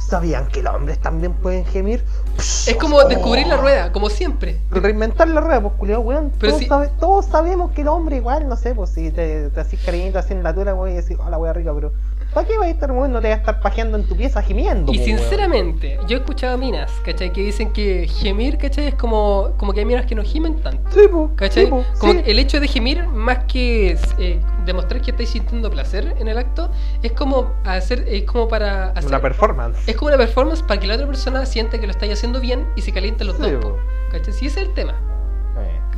[0.00, 2.04] ¿sabían que los hombres también pueden gemir?
[2.38, 4.58] Es como descubrir la rueda, como siempre.
[4.70, 6.32] Reinventar la rueda, pues culiao, weón.
[6.38, 9.50] Pero todos, si- sabe- todos sabemos que el hombre igual, no sé, pues si te,
[9.50, 11.92] te haces cariñito así en la tula, weón, y decís, oh, la wea rica, pero
[12.38, 13.12] ¿para qué vas a estar, weón?
[13.12, 15.18] No te vas a estar pajeando en tu pieza gimiendo, Y po, weón.
[15.18, 17.32] sinceramente, yo he escuchado minas, ¿cachai?
[17.32, 18.86] Que dicen que gemir, ¿cachai?
[18.88, 20.90] Es como, como que hay minas que no gimen tanto.
[20.92, 21.64] Sí, pues, ¿Cachai?
[21.64, 22.22] sí, po, Como sí.
[22.26, 26.70] el hecho de gemir, más que eh, demostrar que estáis sintiendo placer en el acto,
[27.02, 29.78] es como hacer, es como para hacer, Una performance.
[29.88, 32.66] es como una performance para que la otra persona sienta que lo estáis haciendo bien
[32.76, 33.54] y se calienten los Sí, dos.
[33.56, 33.68] po.
[33.70, 33.76] po.
[34.12, 34.32] ¿Cachai?
[34.32, 34.94] Sí, ese es el tema.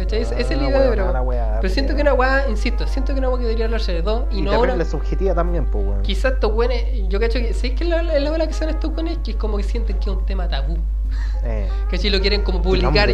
[0.01, 0.23] ¿Cachai?
[0.23, 3.13] Esa es la ah, idea, pero, la weá, pero siento que una weá, insisto, siento
[3.13, 4.85] que una weá que debería hablarse de dos y, Y no terrible una...
[4.87, 6.03] subjetiva también, pues, weón.
[6.03, 8.91] Quizás estos weones, yo cacho que, ¿sabéis qué es la, la, la que son estos
[8.93, 9.19] weones?
[9.19, 10.79] Que es como que sienten que es un tema tabú.
[11.45, 11.69] Eh.
[11.91, 12.09] ¿Cachai?
[12.09, 13.11] Lo quieren como El publicar.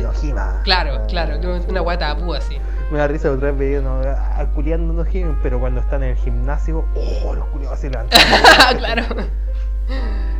[0.62, 2.56] Claro, Eh, claro, que es una weá tabú así.
[2.92, 6.10] Me da risa otra vez veía no, ah, culiando no gimen, pero cuando están en
[6.10, 8.20] el gimnasio, oh, los culiados se levantan.
[8.78, 9.02] claro.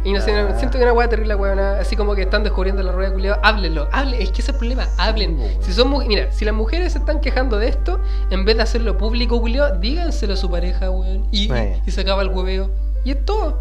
[0.07, 1.59] Y no sé, siento que una weá terrible, weón.
[1.59, 3.41] Así como que están descubriendo la rueda culiada.
[3.43, 4.23] Háblenlo, hablen.
[4.23, 4.87] Es que ese es el problema.
[4.99, 5.37] Hablen.
[5.37, 5.51] Weón.
[5.61, 7.99] Si son Mira, si las mujeres se están quejando de esto,
[8.31, 11.27] en vez de hacerlo público, culiado, díganselo a su pareja, weón.
[11.33, 12.71] Y, y- se acaba el hueveo.
[13.05, 13.59] Y es todo.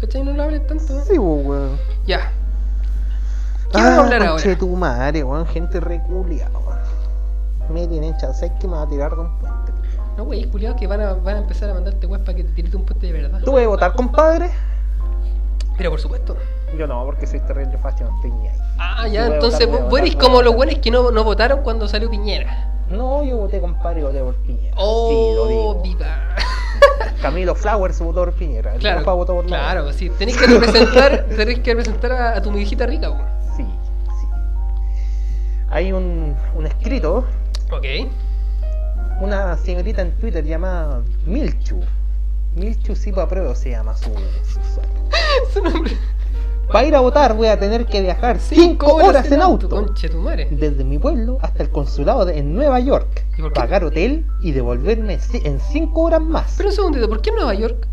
[0.00, 0.22] ¿Cachai?
[0.22, 0.84] No lo hablen tanto.
[1.02, 1.76] Sí, pues, weón.
[2.06, 2.30] Ya.
[3.72, 4.30] ¿Qué vamos a hablar ahora?
[4.42, 6.78] conche tu madre, weón, gente reculiada, weón.
[7.74, 9.72] Me tienen ¿sabes que me va a tirar de un puente?
[10.16, 12.52] No, wey, culiado, que van a, van a empezar a mandarte weas para que te
[12.52, 13.40] tires un puente de verdad.
[13.44, 14.50] ¿Tú puedes votar, compadre?
[15.78, 16.36] Pero por supuesto.
[16.76, 18.58] Yo no, porque soy terrible fácil, no estoy ni ahí.
[18.78, 22.10] Ah, ya, entonces votar, vos eres como los buenos que no, no votaron cuando salió
[22.10, 22.70] Piñera.
[22.90, 24.74] No, yo voté, compadre, y voté por Piñera.
[24.76, 26.34] Oh, sí, viva.
[27.22, 28.74] Camilo Flowers votó por Piñera.
[28.74, 30.10] El Claro, votó por claro, sí.
[30.18, 33.26] Tenés que representar, tenés que representar a, a tu mijita rica, weón.
[33.56, 33.64] Sí,
[34.20, 34.26] sí.
[35.70, 37.24] Hay un, un escrito,
[37.70, 37.84] Ok.
[39.20, 41.80] una señorita en Twitter llamada Milchu.
[42.56, 44.10] Milchu Sipa Pruebo se llama su,
[44.44, 45.07] su usuario.
[45.52, 45.92] Su nombre.
[46.70, 49.68] Para ir a votar voy a tener que viajar 5 horas en auto.
[49.70, 50.48] Conche tu madre.
[50.50, 53.24] Desde mi pueblo hasta el consulado de- en Nueva York.
[53.54, 56.54] Pagar hotel y devolverme en 5 horas más.
[56.58, 57.86] Pero un segundito, ¿por qué en Nueva York?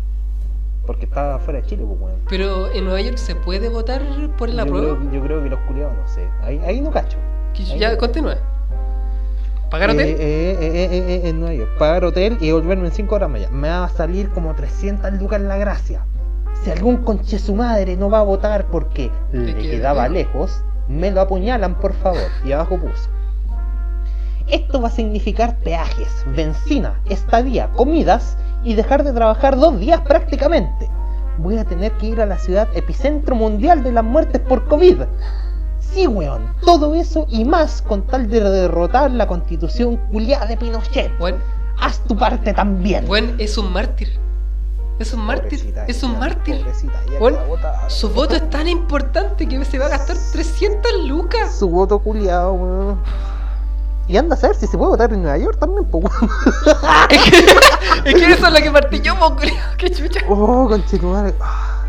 [0.86, 2.20] Porque estaba fuera de Chile, pues, weón.
[2.28, 4.02] Pero en Nueva York se puede votar
[4.36, 4.98] por la yo, prueba.
[4.98, 6.28] creo, yo creo que los culiados, no sé.
[6.42, 7.16] Ahí, ahí no cacho.
[7.58, 7.98] Ahí ya no.
[7.98, 8.36] continúa.
[9.70, 10.06] ¿Pagar Eh, hotel?
[10.08, 11.70] eh, eh, eh, eh, eh, en Nueva York.
[11.78, 13.50] Pagar hotel y devolverme en 5 horas más.
[13.50, 16.04] Me va a salir como 300 lucas la gracia.
[16.62, 20.32] Si algún conche su madre no va a votar porque le queda quedaba lejos.
[20.34, 22.28] lejos, me lo apuñalan por favor.
[22.44, 23.08] Y abajo puso.
[24.48, 30.88] Esto va a significar peajes, benzina, estadía, comidas y dejar de trabajar dos días prácticamente.
[31.38, 35.02] Voy a tener que ir a la ciudad epicentro mundial de las muertes por COVID.
[35.80, 41.16] Sí, weón, todo eso y más con tal de derrotar la constitución culiada de Pinochet.
[41.18, 41.38] Bueno,
[41.78, 43.06] Haz tu parte también.
[43.06, 44.18] bueno, es un mártir.
[44.98, 45.74] Es un mártir.
[45.86, 46.64] Es un mártir.
[47.18, 47.38] Bueno.
[47.88, 51.54] Su voto es tan importante que se va a gastar 300 lucas.
[51.58, 53.00] Su voto culiado, weón.
[54.08, 56.10] Y anda a saber si se puede votar en Nueva York también, weón.
[57.10, 59.56] Es que, es que eso es lo que partí yo, po, culiao.
[59.76, 60.20] Qué chucha.
[60.28, 61.34] Oh, conchetumare.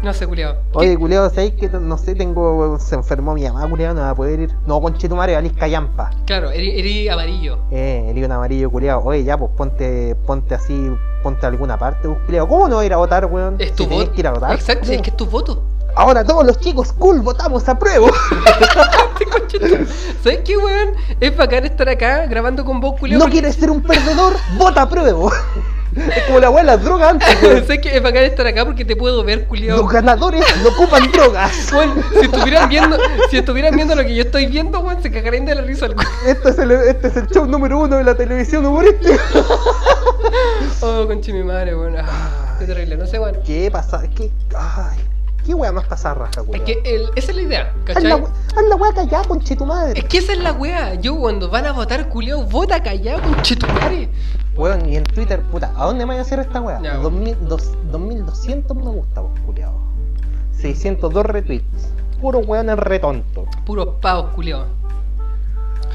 [0.04, 0.56] No sé, culiao.
[0.74, 2.14] Oye, culiado, ¿sabéis que no sé?
[2.16, 2.78] Tengo.
[2.80, 4.52] Se enfermó mi mamá, culiado, no va a poder ir.
[4.68, 6.12] No, conchetumare, valís callampa.
[6.26, 7.58] Claro, eres, eres amarillo.
[7.72, 9.02] Eh, el un amarillo, culiado.
[9.04, 10.92] Oye, ya, pues ponte, ponte así,
[11.24, 12.48] ponte a alguna parte, pues, culiado.
[12.48, 13.56] ¿Cómo no vas a ir a votar, weón?
[13.60, 14.12] Es Si tu tenés voto.
[14.14, 14.52] que ir a votar.
[14.54, 14.96] Exacto, culiao.
[14.98, 15.64] es que es tu voto.
[15.96, 18.08] Ahora todos los chicos cool votamos a prueba.
[20.24, 20.90] ¿Sabes qué, weón?
[21.20, 23.18] Es bacán estar acá grabando con vos, culiao.
[23.18, 25.32] no porque- quieres ser un perdedor, vota a prueba.
[26.16, 27.62] Es como la weá de las drogas antes, weón.
[27.62, 27.96] ¿Sabes qué?
[27.96, 29.78] Es bacán estar acá porque te puedo ver, culiao.
[29.78, 31.72] Los ganadores no ocupan drogas.
[31.74, 32.98] Weón, si estuvieran viendo,
[33.30, 35.96] si estuvieran viendo lo que yo estoy viendo, weón, se cagarían de la risa al
[36.26, 39.18] Este es, el, este es el show número uno de la televisión humorística.
[40.82, 41.96] Oh, conche mi madre, weón.
[41.98, 43.38] Ah, qué terrible, no sé, weón.
[43.44, 44.04] ¿Qué pasa?
[44.16, 44.30] ¿Qué?
[44.56, 44.98] Ay,
[45.48, 48.12] ¿qué weá más pasa raja, Es que el- esa es la idea, ¿cachai?
[48.12, 49.98] haz la weá callada, conche tu madre.
[49.98, 50.96] Es que esa es la wea.
[50.96, 54.10] Yo cuando van a votar, culiao, vota callado, conchetumare.
[54.58, 56.82] Weón, y en Twitter, puta, ¿a dónde me voy a hacer esta weá?
[56.82, 57.04] Ya, weón.
[57.04, 59.74] 2000, dos- 2200 me gusta, vos, culiao.
[60.52, 61.90] 602 retweets.
[62.20, 63.46] Puro weón en retonto.
[63.66, 64.66] Puros pavos, culiao.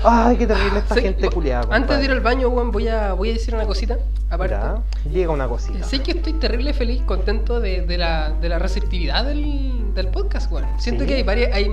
[0.05, 1.67] Ay, qué terrible esta Sí, gente culiada.
[1.75, 3.99] Antes de ir al baño, weón, voy a, voy a decir una cosita.
[4.31, 4.55] Aparte.
[4.55, 5.85] Ya, llega una cosita.
[5.85, 10.51] Sé que estoy terrible feliz, contento de, de la, de la receptividad del, del podcast,
[10.51, 10.67] weón.
[10.79, 11.09] Siento Sí.
[11.09, 11.53] que hay varias.
[11.55, 11.71] Hay,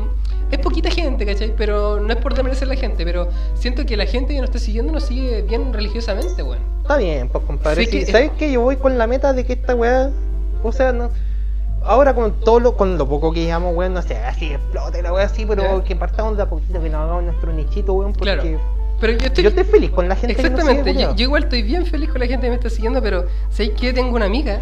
[0.51, 1.53] es poquita gente, ¿cachai?
[1.55, 4.59] Pero no es por desmerecer la gente, pero siento que la gente que nos está
[4.59, 6.59] siguiendo nos sigue bien religiosamente, weón.
[6.81, 7.85] Está bien, pues compadre.
[7.85, 8.51] Sí que- ¿Sabes qué?
[8.51, 10.11] Yo voy con la meta de que esta weá.
[10.63, 11.09] O sea, no.
[11.89, 15.11] Ahora con todo lo, con lo poco que llevamos, weón, no sé, así explote la
[15.11, 18.31] weá así, pero que partamos de a poquito, que nos hagamos nuestro nichito, weón, porque
[18.31, 18.59] Claro.
[18.99, 19.43] Pero yo estoy.
[19.43, 21.87] yo estoy feliz con la gente Exactamente, que nos yo, sigue, yo igual estoy bien
[21.87, 23.91] feliz con la gente que me está siguiendo, pero ¿sabes qué?
[23.91, 24.59] Tengo una amiga.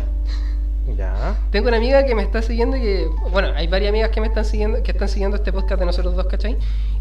[0.96, 1.36] Ya.
[1.52, 4.28] Tengo una amiga que me está siguiendo y que, bueno, hay varias amigas que me
[4.28, 6.56] están siguiendo, que están siguiendo este podcast de nosotros dos, ¿cachai?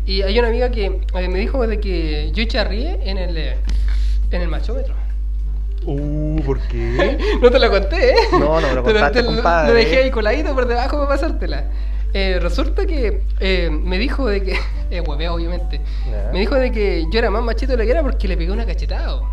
[0.07, 3.59] Y hay una amiga que eh, me dijo de que yo charríe en el, eh,
[4.33, 5.06] en el machómetro.
[5.87, 7.17] Uh, ¿por qué?
[7.41, 8.15] No te lo conté, ¿eh?
[8.33, 9.69] No, no me lo Te contaste, lo- compadre.
[9.69, 11.65] Lo dejé ahí coladito por debajo para pasártela.
[12.13, 14.59] Eh, resulta que eh, me dijo de que,
[14.91, 15.81] eh, hueveo obviamente,
[16.33, 18.51] me dijo de que yo era más machito de lo que era porque le pegué
[18.51, 19.15] una cachetada.
[19.15, 19.29] bo.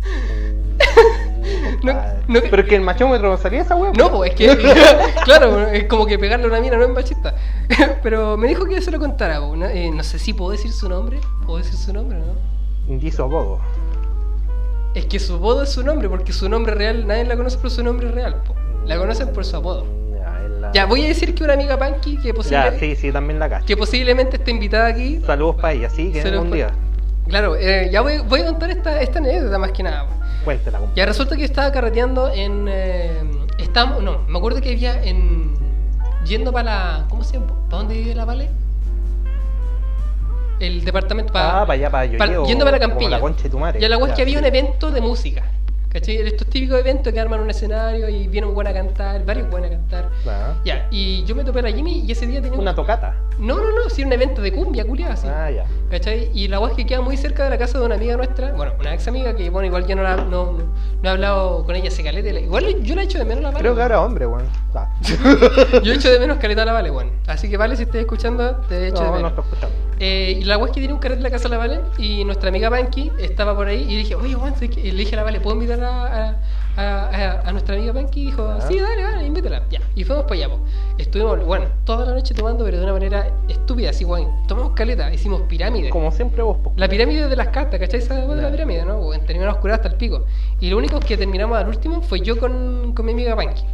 [1.82, 1.94] No-
[2.28, 3.92] no- Pero es que el machómetro no salía esa weá.
[3.96, 4.74] No, pues es que,
[5.24, 7.34] claro, es como que pegarle a una mina no es machista.
[8.02, 9.38] Pero me dijo que yo se lo contara.
[9.40, 11.18] No, eh, no sé si puedo decir su nombre.
[11.46, 12.34] ¿Puedo decir su nombre o no?
[12.90, 13.60] Indizo apodo.
[14.94, 17.70] Es que su apodo es su nombre, porque su nombre real nadie la conoce por
[17.70, 18.42] su nombre real.
[18.46, 18.54] po.
[18.84, 19.86] La conocen por su apodo.
[20.12, 20.72] Ya, el la.
[20.72, 23.48] Ya, voy a decir que una amiga Panky que, posible- Ya, sí, sí, también la
[23.48, 23.66] cacho.
[23.66, 25.20] que posiblemente esté invitada aquí.
[25.24, 26.70] Saludos para ella, sí, que un día.
[27.28, 30.06] Claro, eh, ya voy, voy a contar esta, esta anécdota más que nada.
[30.44, 30.80] Cuéntela.
[30.96, 32.66] Ya resulta que yo estaba carreteando en.
[32.68, 33.20] Eh,
[33.58, 35.54] estamos, no, me acuerdo que había en.
[36.26, 37.06] Yendo para la.
[37.08, 37.46] ¿Cómo se llama?
[37.70, 38.50] ¿Para dónde vive la Vale?
[40.60, 41.62] El departamento para.
[41.62, 42.18] ah, para allá, para yo.
[42.18, 43.80] para- yendo para la concha de tu madre.
[43.80, 45.42] Y a la wea es que había un evento de música.
[45.92, 46.18] ¿Cachai?
[46.18, 49.70] Estos típicos eventos que arman un escenario y viene un buen a cantar, varios buenos
[49.70, 50.08] a cantar.
[50.26, 52.74] Ah, Ya, y yo me topé a la Jimmy y ese día tenía un- Una
[52.76, 53.16] tocata.
[53.40, 55.26] No, no, no, sí, un evento de cumbia, culiada, así.
[55.26, 55.64] Ah, ya.
[55.90, 56.30] ¿Cachai?
[56.32, 58.74] Y la es que queda muy cerca de la casa de una amiga nuestra, bueno,
[58.78, 60.58] una ex amiga que, bueno, igual yo no, la- no, no,
[61.02, 63.60] no he hablado con ella y la- Igual yo la echo de menos la Vale.
[63.60, 64.44] Creo que ahora hombre, weón.
[64.74, 64.88] Ah.
[65.82, 67.10] Yo echo de menos caleta a la Vale, bueno.
[67.26, 69.30] Así que Vale, si estás escuchando, te echo de No, no menos.
[69.30, 69.76] estoy escuchando.
[69.98, 72.24] Eh, y la es que tiene un carrete en la casa de la Vale y
[72.24, 75.40] nuestra amiga Panky estaba por ahí y dije, oye, weón, le dije a la Vale,
[75.40, 76.36] ¿puedo invitar a, a,
[76.76, 78.22] a- a- a nuestra amiga Panky?
[78.22, 78.66] Y dijo, Ya.
[78.66, 79.62] sí, dale, dale, invítala.
[79.70, 80.60] Ya, y fuimos para allá, po.
[80.98, 84.46] Estuvimos, bueno, toda la noche tomando, pero de una manera estúpida, así, weón.
[84.46, 85.90] Tomamos caleta, hicimos pirámides.
[85.92, 86.72] Como siempre vos, po.
[86.76, 88.00] La pirámide de las cartas, ¿cachai?
[88.00, 88.98] Esa de la pirámide, ¿no?
[88.98, 90.24] Bueno, terminamos oscura hasta el pico.
[90.60, 93.64] Y lo único que terminamos al último fue yo con, con mi amiga Panky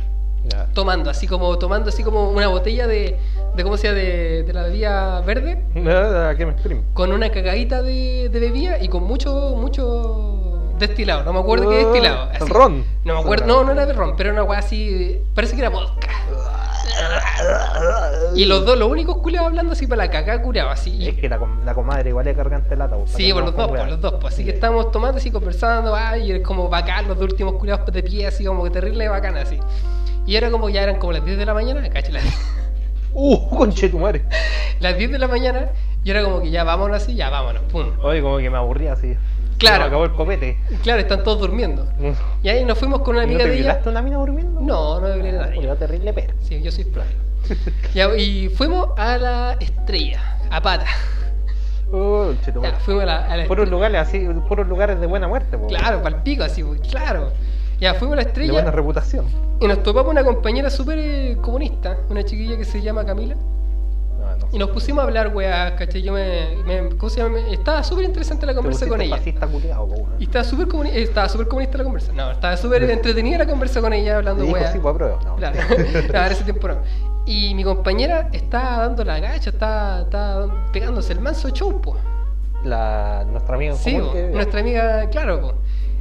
[0.75, 3.19] tomando, así como tomando así como una botella de,
[3.57, 3.99] de ¿cómo se llama?
[3.99, 6.83] De, de la bebida verde, Nada, ¿Qué me exprime?
[6.95, 10.46] con una cagadita de, de bebida y con mucho, mucho
[10.79, 11.23] destilado.
[11.25, 12.31] No me acuerdo qué destilado.
[12.33, 12.45] así.
[12.51, 12.85] Ron.
[13.05, 15.61] No me acuerdo, no, no era de ron, pero era una weá así, parece que
[15.61, 16.09] era vodka.
[18.35, 20.91] Y los dos, los únicos culiados hablando así para la cagada curado, así.
[20.97, 23.57] Y- Es que la, la comadre igual es cargante lata, po, Sí, por que los
[23.57, 23.87] dos, por weá.
[23.87, 24.35] los dos, pues.
[24.35, 27.87] Así que estábamos tomando así, conversando, ay, y es como bacán, los dos últimos culiados
[27.93, 29.59] de pie, así como que terrible bacán, así.
[30.27, 32.25] Y era como, ya eran como las 10 de la mañana, cacho, las,
[33.19, 34.25] Uh, conche tu madre.
[34.81, 35.71] las 10 de la mañana,
[36.05, 37.93] y era como que ya vámonos así, ya vámonos, pum.
[38.03, 39.17] Oye, como que me aburría así.
[39.59, 39.77] Claro.
[39.77, 40.59] Se me acabó el copete.
[40.83, 41.87] Claro, están todos durmiendo.
[42.43, 43.63] Y ahí nos fuimos con una ¿No amiga te de ella.
[43.65, 44.61] violaste una mina durmiendo?
[44.61, 45.63] No, no debería nadie.
[45.63, 46.35] Yo terrible perro.
[46.43, 47.11] Sí, yo soy plano.
[47.95, 50.85] Ya, y fuimos a la estrella, a pata.
[51.91, 55.57] Tu Ya, fuimos a la, a la Puros lugares así, puros lugares de buena muerte,
[55.57, 55.69] po.
[55.69, 57.31] Claro, para el pico, así, pues, claro.
[57.81, 58.53] Ya, fuimos a la De estrella.
[58.53, 59.27] buena reputación.
[59.61, 63.37] Y nos topamos una compañera súper eh, comunista, una chiquilla que se llama Camila.
[64.53, 66.03] Y nos pusimos a hablar, weá, ¿cachai?
[66.03, 66.57] Yo me.
[66.65, 67.39] me- ¿Cómo se llama?
[67.51, 69.17] Estaba súper interesante la conversa con ella.
[69.47, 69.89] culiao.
[70.19, 70.93] Y estaba súper comuni-
[71.49, 72.13] comunista la conversa.
[72.13, 74.73] No, estaba súper entretenida la conversa con ella hablando, weá.
[74.73, 74.95] sí, pues.
[75.25, 75.37] No.
[75.37, 75.59] Claro,
[76.13, 76.77] no, en ese tiempo no.
[77.27, 81.97] Y mi compañera estaba dando la gacha, estaba, estaba pegándose el manso show, po.
[82.65, 85.55] La, nuestra amiga en Sí, común po, que- nuestra amiga, claro, po.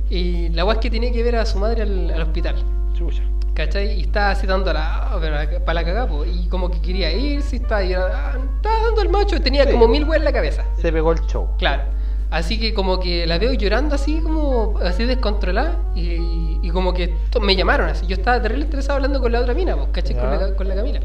[0.10, 2.56] Y la weá es que tenía que ver a su madre al, al hospital.
[2.94, 3.24] Chucha.
[3.56, 3.99] ¿Cachai?
[3.99, 5.18] Y estaba así dando la.
[5.66, 6.26] para la cagá, po.
[6.26, 9.72] Y como que quería irse, estaba, estaba dando el macho, tenía Sí.
[9.72, 10.64] como mil weas en la cabeza.
[10.80, 11.47] Se pegó el show.
[11.58, 11.84] Claro.
[12.32, 17.14] Así que como que la veo llorando así como así descontrolada y, y como que
[17.41, 18.06] me llamaron así.
[18.08, 20.18] Yo estaba terrible interesado hablando con la otra mina, pues, ¿cachai?
[20.18, 20.99] Con la, con la Camila.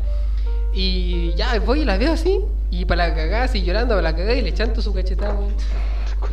[0.72, 2.40] Y ya voy y la veo así
[2.70, 5.54] y para la cagada así llorando para la cagada y le chanto su cachetada, weón.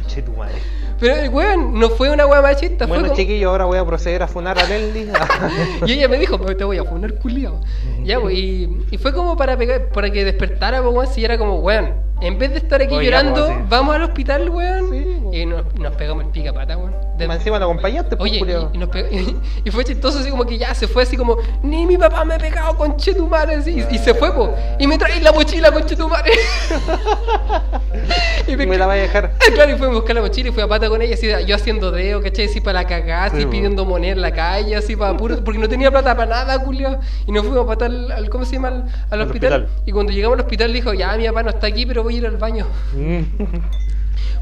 [0.08, 0.55] Conche tu madre.
[0.99, 3.16] Pero el weón no fue una wea machista, fue Bueno, como...
[3.18, 5.12] chiquillo, ahora voy a proceder a funar a Nelly.
[5.86, 7.60] Y ella me dijo, "Pero te voy a poner culiao.
[8.03, 11.38] Ya, pues, y, y fue como para pegar, para que despertara, pues, weón, si era
[11.38, 14.89] como, weón, en vez de estar aquí Oye, llorando, pues, vamos al hospital, weón.
[14.91, 15.16] Sí.
[15.41, 16.95] Y nos, nos pegamos el pica pata, weón.
[17.17, 18.39] De- Más encima lo acompañaste, pues, Oye,
[18.71, 19.07] y, y nos pegó-
[19.65, 22.35] y fue chistoso así como que ya se fue así como, ni mi papá me
[22.35, 25.85] ha pegado con chetumare así, y, se fue, po, y me trae la mochila con
[25.85, 26.31] chetumare.
[28.47, 29.33] y Me la va a dejar.
[29.53, 31.55] Claro, y fue a buscar la mochila y fui a pata con ella, así, yo
[31.55, 32.45] haciendo dedo, ¿cachai?
[32.45, 35.59] Así para la cagada, así Sí, pidiendo moneda en la calle, así para puro, porque
[35.59, 36.99] no tenía plata para nada, Julio.
[37.25, 38.67] Y nos fuimos a patar al, al- ¿cómo se llama?
[38.69, 39.53] Al, al Al hospital.
[39.63, 39.83] hospital.
[39.88, 42.17] Y cuando llegamos al hospital dijo, ya mi papá no está aquí, pero voy a
[42.19, 42.67] ir al baño.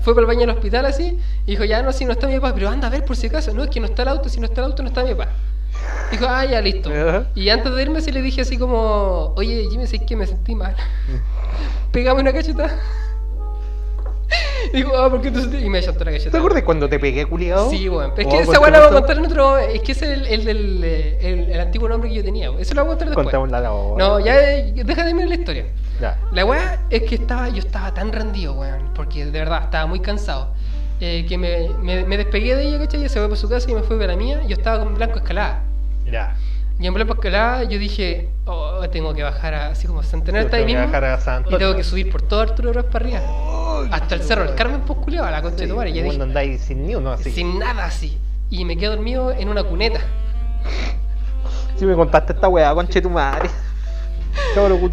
[0.01, 2.36] Fue para el baño del hospital así, y dijo, ya no, si no está mi
[2.39, 3.53] papá, pero anda a ver por si acaso.
[3.53, 5.13] No, es que no está el auto, si no está el auto, no está mi
[5.13, 5.32] papá.
[6.11, 6.89] Dijo, ah, ya listo.
[7.36, 10.55] Y antes de irme, sí le dije así como, oye, Jimmy, sé que me sentí
[10.55, 10.76] mal.
[11.91, 12.80] Pégame una cacheta.
[14.73, 15.39] Dijo, ah, ¿por qué tú?
[15.55, 16.32] Y me chantó la cacheta.
[16.32, 17.69] ¿Te acuerdas cuando te pegué, culiado?
[17.69, 18.11] Sí, weón.
[18.15, 19.57] Pero es Oh, que esa ¿por weá la voy a contar en otro.
[19.59, 20.84] Es que ese es el, el, el,
[21.21, 22.49] el- el antiguo nombre que yo tenía.
[22.59, 23.26] Eso lo voy a contar después.
[23.26, 25.65] Contamos la la- No, ya, eh, deja de mirar la historia.
[26.01, 26.17] Ya.
[26.33, 29.99] La weá es que estaba, yo estaba tan rendido, weón, porque de verdad estaba muy
[29.99, 30.53] cansado.
[31.01, 33.01] eh, que me, me, me despegué de ella, ¿cachai?
[33.01, 34.41] Ella se fue para su casa y me fui para la mía.
[34.47, 35.61] Yo estaba con Blanco Escalada.
[36.09, 36.35] Ya.
[36.79, 40.45] Y en Blanco Escalada yo dije, oh, tengo que bajar a- así como a Centenario
[40.47, 40.81] está ahí mismo.
[41.49, 43.19] Y tengo que subir por todo Arturo Bros para arriba.
[43.91, 45.89] Hasta el cerro del Carmen, pues culiao, a la concha de tu madre.
[45.91, 47.31] Y yo Cuando dije, andáis sin ni uno así.
[47.31, 48.17] sin nada así.
[48.49, 49.99] Y me quedé dormido en una cuneta.
[51.77, 53.49] Si me contaste esta weá, conche tu madre.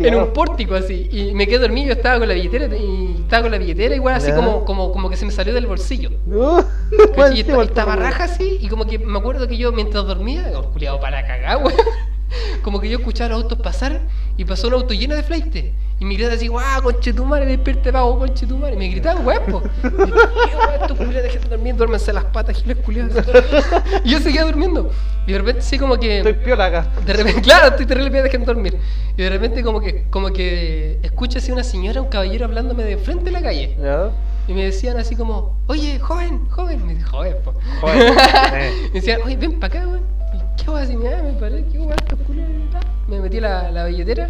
[0.09, 1.09] En un pórtico así.
[1.11, 4.14] Y me quedé dormido, yo estaba con la billetera y estaba con la billetera igual
[4.14, 6.11] así como, como, como que se me salió del bolsillo.
[7.34, 11.01] Y estaba, raja así, y como que me acuerdo que yo mientras dormía, oh, culiado
[11.01, 11.72] para cagar, weón.
[12.62, 14.01] como que yo escuchaba los autos pasar
[14.36, 15.57] y pasó un auto lleno de flight.
[16.03, 18.74] Y me gritaban así, guau, conche tu madre, despierte pago, conche tu madre.
[18.74, 19.62] Y me gritaban, weón, po.
[19.84, 23.24] Y yo, ¿Qué weón, estos culiados dormir, duérmense las patas, giles culiados.
[24.05, 24.90] Y yo seguía durmiendo.
[25.28, 26.18] Y de repente sí como que.
[26.18, 26.88] Estoy piola acá.
[27.07, 28.76] De repente, claro, estoy terrible bien, dejen dormir.
[29.16, 32.96] Y de repente como que, como que escucho así una señora, un caballero hablándome de
[32.96, 33.76] frente en la calle.
[33.80, 34.11] ¿Ya?
[34.48, 36.84] Y me decían así como, oye, joven, joven.
[36.84, 37.55] Me dice, joven, po.
[37.80, 38.00] Joven,
[38.55, 38.72] eh.
[38.92, 40.22] me decían, oye, ven para acá, weón.
[40.59, 40.98] ¿Y qué vas a decir?
[40.98, 42.18] Mira, me paré, qué weón, estos.
[43.09, 44.28] Me metí la, la billetera.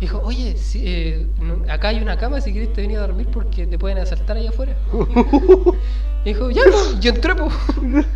[0.00, 3.28] Dijo, oye, si, eh, no- acá hay una cama, si quieres te venir a dormir
[3.32, 4.74] porque te pueden asaltar allá afuera.
[6.24, 7.52] Dijo, ya, pues, yo entré, pues.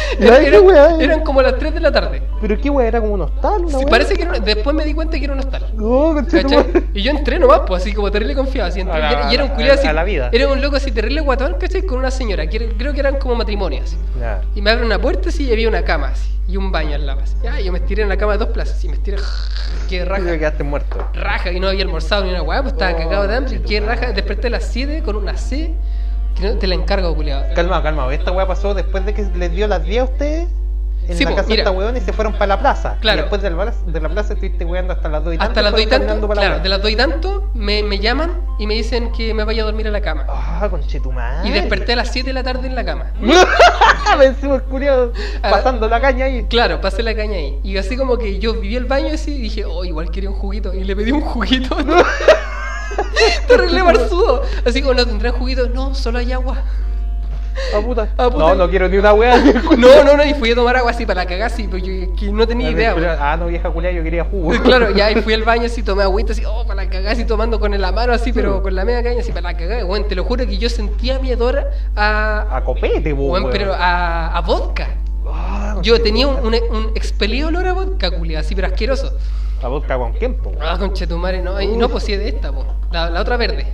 [0.20, 0.96] Ya, qué weá.
[1.00, 2.22] eran como las 3 de la tarde.
[2.40, 2.88] ¿Pero qué weá?
[2.88, 3.64] ¿Era como un hostal?
[3.64, 5.66] Una Sí, parece que era una- después me di cuenta que era un hostal.
[5.74, 6.66] No, conchetumare.
[6.72, 6.84] ¿Cachai?
[6.94, 8.68] Y yo entré nomás, pues así como terrible confiado.
[8.68, 9.86] Así, entré, A la- y, era, y era un culiado así.
[9.88, 10.30] a la vida.
[10.32, 11.82] Era un loco así terrible guatón, ¿cachai?
[11.82, 13.96] Con una señora, que era- creo que eran como matrimonios.
[14.54, 16.30] Y me abre una puerta así y había una cama así.
[16.48, 17.34] Y un baño al lado así.
[17.42, 19.16] Ya, yo me estiré en la cama de dos plazas y me estiré.
[19.88, 20.24] Qué Y raja.
[20.24, 21.04] te quedaste muerto.
[21.14, 23.60] raja y no había almorzado ni una weá, pues estaba Oh, cagado de hambre.
[23.62, 25.72] Qué raja, desperté a las 7 con una C.
[26.60, 27.44] Te la encargo, culiado.
[27.54, 28.12] Calma, calma.
[28.12, 30.48] Esta weá pasó después de que les dio las 10 a ustedes
[31.08, 32.96] en Sí, la po, casa de esta weón y se fueron para la plaza.
[33.00, 33.18] Claro.
[33.18, 35.50] Y después de la, plaza- de la plaza estuviste weando hasta las 2 y tanto.
[35.52, 38.32] Hasta las 2 y tanto, la claro, de las 2 y tanto me, me llaman
[38.58, 40.24] y me dicen que me vaya a dormir a la cama.
[40.28, 41.48] Ah, conchetumare.
[41.48, 43.12] Y desperté a las 7 de la tarde en la cama.
[44.18, 45.12] Vencimos curioso
[45.42, 45.50] Ah.
[45.50, 46.44] pasando la caña ahí.
[46.50, 47.60] Claro, pasé la caña ahí.
[47.62, 50.36] Y así como que yo viví el baño así y dije, oh, igual quería un
[50.36, 50.74] juguito.
[50.74, 51.76] Y le pedí un juguito.
[53.48, 54.42] Terrible barzudo.
[54.64, 55.68] Así como no tendrán juguito.
[55.68, 56.62] No, solo hay agua.
[57.74, 58.08] Ah, puta.
[58.18, 58.38] Ah, puta.
[58.38, 59.36] No, no quiero ni una weá.
[59.78, 60.24] No, no, no.
[60.24, 62.70] Y fui a tomar agua así para la cagada así, porque yo que no tenía
[62.70, 62.94] idea.
[62.94, 63.16] weón.
[63.18, 64.52] Ah, no, vieja culia, yo quería jugo.
[64.62, 67.24] Claro, ya y fui al baño así, tomé agüita así, oh, para la cagada, así
[67.24, 69.84] tomando con la mano así, pero con la media caña así, para la cagada.
[69.84, 72.46] Bueno, te lo juro que yo sentía mi a.
[72.56, 73.50] A copete, weón, weón.
[73.52, 74.88] pero a, a vodka.
[75.28, 79.12] Ah, Yo tenía un, un, un expelido olor a vodka, culia, así, pero asqueroso.
[79.62, 80.52] A vodka con quién, po.
[80.60, 82.64] Ah, conchetumare, no, y no, pues sí, es de esta, po.
[82.90, 83.66] La, la otra verde.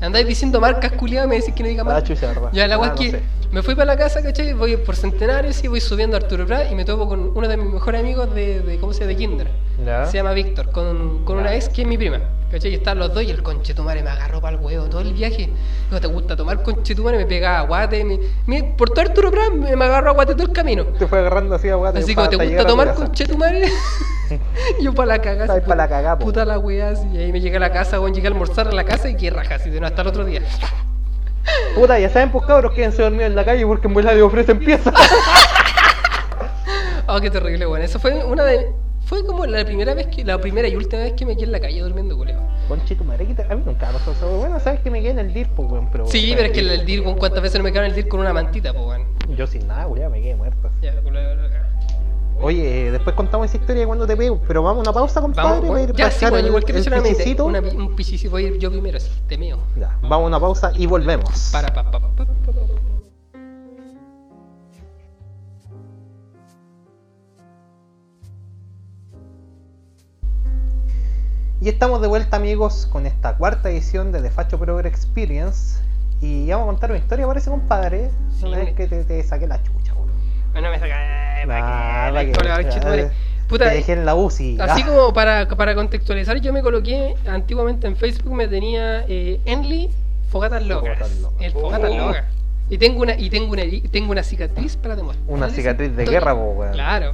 [0.00, 2.50] Andáis diciendo marcas culiadas, me decís que no diga Ah, chucha, verdad.
[2.52, 3.20] Ya, la Ah, no es que sé.
[3.52, 4.52] me fui para la casa, ¿cachai?
[4.54, 7.56] Voy por Centenario, sí, voy subiendo a Arturo Prat y me topo con uno de
[7.56, 9.08] mis mejores amigos de, de ¿cómo se llama?
[9.10, 9.50] De Kinder.
[9.84, 10.06] Ya.
[10.06, 12.20] Se llama Víctor, con, con una ex que es mi prima.
[12.50, 12.72] ¿Cachai?
[12.72, 15.48] Y estaban los dos y el conchetumare me agarró para el huevo todo el viaje.
[15.90, 18.02] No te gusta tomar conchetumare, me pegaba guate.
[18.04, 20.84] Me, me- por todo Arturo Prat me, me agarró a guate todo el camino.
[20.84, 21.90] Te fue agarrando así a weá.
[21.96, 23.68] Así como te gusta tomar conchetumare.
[24.80, 25.44] yo para la cagada.
[25.44, 26.24] Estáis pa' la cagá, po.
[26.26, 26.92] Puta la weá.
[27.12, 29.16] Y ahí me llegué a la casa, weón, llegué a almorzar a la casa y
[29.16, 30.42] qué raja, así de no hasta el otro día.
[31.74, 34.58] Puta, ya saben, pues cabros, quédense dormidos en la calle porque en vuela le ofrecen
[34.58, 34.92] piezas.
[37.06, 37.82] Oh, qué terrible, weón.
[37.82, 38.68] Eso fue una de.
[39.10, 40.24] Fue como la primera vez que.
[40.24, 42.38] La primera y última vez que me quedé en la calle durmiendo, culeo.
[42.68, 44.38] Conche tu madre, a mí nunca me pasó eso.
[44.38, 46.06] Bueno, sabes que me quedé en el DIR, pues, weón, pero.
[46.06, 48.08] Sí, pero es que el, DIR, weón, ¿cuántas veces no me quedaron en el DIR
[48.08, 49.02] con una mantita, pues, weón?
[49.36, 50.70] Yo sin nada, ya me quedé muerto.
[50.80, 51.66] Ya, loca.
[52.40, 55.68] Oye, después contamos esa historia de cuando te pego, pero vamos a una pausa, compadre.
[55.68, 55.88] Vamos, ir.
[55.88, 57.42] Ya, para sí, el- igual que el.
[57.42, 59.58] Una, un pisicito, voy a ir yo primero, así, te meo.
[59.76, 61.50] Ya, vamos a una pausa y volvemos.
[61.50, 62.26] Para, pa, pa, pa, pa,
[71.60, 75.82] Y estamos de vuelta, amigos, con esta cuarta edición de The Facho Progress Experience.
[76.22, 78.10] Y vamos a contar una historia, parece, compadre.
[78.38, 80.08] Sí, Una me- vez que te, te saqué la chucha, weón.
[80.52, 80.94] Bueno, me saca.
[81.42, 82.32] Ah, ¿para qué?
[82.32, 83.10] pa' que- ah.
[83.48, 84.58] Puta, te dejé en la UCI.
[84.60, 89.40] Así Ah, como para, para contextualizar, yo me coloqué antiguamente en Facebook, me tenía eh,
[89.44, 89.90] Enly
[90.30, 90.96] Fogatas Locas.
[90.98, 91.42] Fogatas Locas.
[91.42, 91.96] El Fogatas Oh.
[92.06, 92.24] Locas.
[92.68, 95.24] Y tengo una, y tengo una, tengo una cicatriz para demostrar.
[95.26, 96.72] Una cicatriz de guerra, po, weón.
[96.72, 97.10] Claro.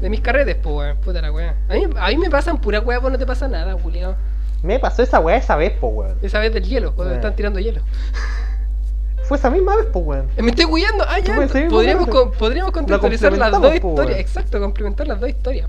[0.00, 0.96] De mis carretes, pues, weón.
[0.98, 1.54] Puta la weá.
[1.68, 4.14] A mí, a mí me pasan pura weá, pues no te pasa nada, Julián.
[4.62, 6.16] Me pasó esa weá esa vez, po, weón.
[6.22, 7.16] Esa vez del hielo, cuando Eh.
[7.16, 7.80] están tirando hielo.
[9.24, 10.28] Fue esa misma vez, po, weón.
[10.36, 11.04] Eh, Me estoy huyendo.
[11.06, 11.36] Ah, ya.
[11.36, 14.18] Pues Podríamos, con- podríamos contextualizar las dos po, historias.
[14.20, 15.68] Exacto, complementar las dos historias.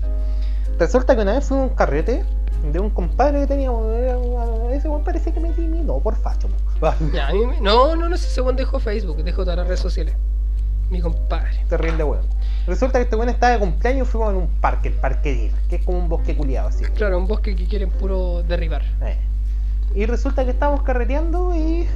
[0.78, 2.24] Resulta que una vez fue un carrete
[2.72, 3.82] de un compadre que teníamos.
[3.84, 6.48] una- Ese weón parece que me eliminó por facho.
[7.12, 9.66] Ya, a mí me- No, no, no sé, ese weón dejó Facebook, dejó todas las
[9.66, 10.14] redes sociales.
[10.88, 11.50] Mi compadre.
[11.68, 12.24] Terrible, weón.
[12.66, 15.52] Resulta que este weón estaba de cumpleaños y fuimos en un parque, el Parque Dir,
[15.68, 16.84] que es como un bosque culiado así.
[16.84, 18.82] Claro, un bosque que quieren puro derribar.
[19.02, 19.18] Eh.
[19.94, 21.86] Y resulta que estábamos carreteando y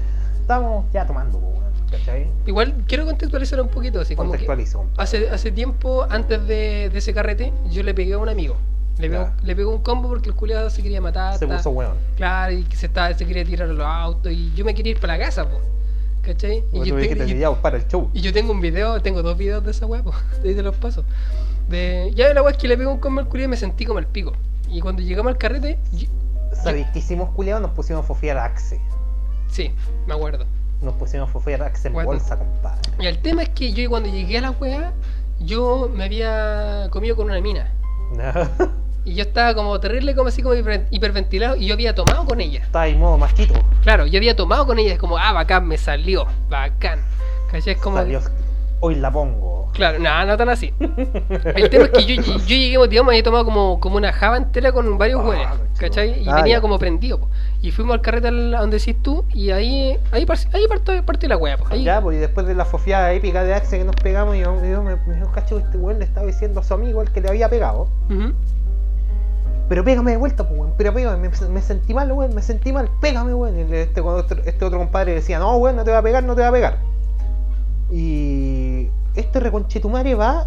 [0.41, 1.65] estábamos ya tomando, weón.
[1.91, 2.27] ¿Cachai?
[2.47, 4.47] Igual quiero contextualizar un poquito, así como que
[4.97, 8.57] hace, hace tiempo, antes de, de ese carrete, yo le pegué a un amigo.
[8.99, 11.37] Le pegó, le pegó un combo porque el culiado se quería matar.
[11.39, 11.97] Se puso weón.
[12.17, 14.33] Claro, y se, estaba, se quería tirar a los autos.
[14.33, 15.61] Y yo me quería ir para la casa, po.
[16.25, 16.65] ¿Cachai?
[16.73, 18.09] Y yo, te- y- para el show.
[18.15, 20.03] y yo tengo un video, tengo dos videos de esa weá,
[20.43, 21.05] de los pasos.
[21.69, 23.85] De, ya la weá es que le pegó un combo al culiado y me sentí
[23.85, 24.33] como el pico.
[24.69, 26.09] Y cuando llegamos al carrete, yo-
[26.53, 27.61] ¿Sabéis qué hicimos, culiado?
[27.61, 28.81] Nos pusimos a fofiar a Axe.
[29.49, 29.73] sí,
[30.07, 30.47] me acuerdo.
[30.81, 32.81] Nos pusimos a fofiar a Axe en bolsa, compadre.
[32.99, 34.93] Y el tema es que yo cuando llegué a la weá,
[35.41, 37.73] yo me había comido con una mina.
[39.05, 41.57] Y yo estaba como terrible, como así como hiper- hiperventilado.
[41.57, 42.61] Y yo había tomado con ella.
[42.63, 43.55] Está ahí modo masquito.
[43.83, 44.93] Claro, yo había tomado con ella.
[44.93, 46.27] Es como, ah, bacán, me salió.
[46.49, 47.01] Bacán.
[47.51, 47.75] ¿Cachai?
[47.75, 47.99] Es como.
[47.99, 48.21] Salió,
[48.81, 49.71] Hoy la pongo.
[49.73, 50.73] Claro, nada, no tan así.
[51.57, 54.73] El tema es que yo, yo llegué me había tomado como, como una java entera
[54.73, 55.79] con varios Ah, hueones, conchetumare.
[55.79, 56.23] ¿cachai?
[56.23, 56.61] Y Ah, venía ya.
[56.61, 57.29] como prendido, po.
[57.63, 61.57] Y fuimos al carrete donde decís tú, y ahí ahí, ahí partió, partió la wea,
[61.57, 61.65] po.
[61.71, 64.55] Ahí, Ya, pues y después de la fofiada épica de Axe que nos pegamos, yo,
[64.65, 67.21] yo me, me dijo, cacho, este weón le estaba diciendo a su amigo el que
[67.23, 67.89] le había pegado.
[68.11, 68.33] Ujú.
[69.69, 70.75] Pero pégame de vuelta, pues, weón.
[70.77, 72.35] Pero pégame, me, me sentí mal, weón.
[72.35, 72.91] Me sentí mal.
[73.01, 73.59] Pégame, weón.
[73.59, 76.35] Y este, otro, este otro compadre decía, no, weón, no te va a pegar, no
[76.35, 76.79] te va a pegar.
[77.91, 80.47] Y este reconchetumare va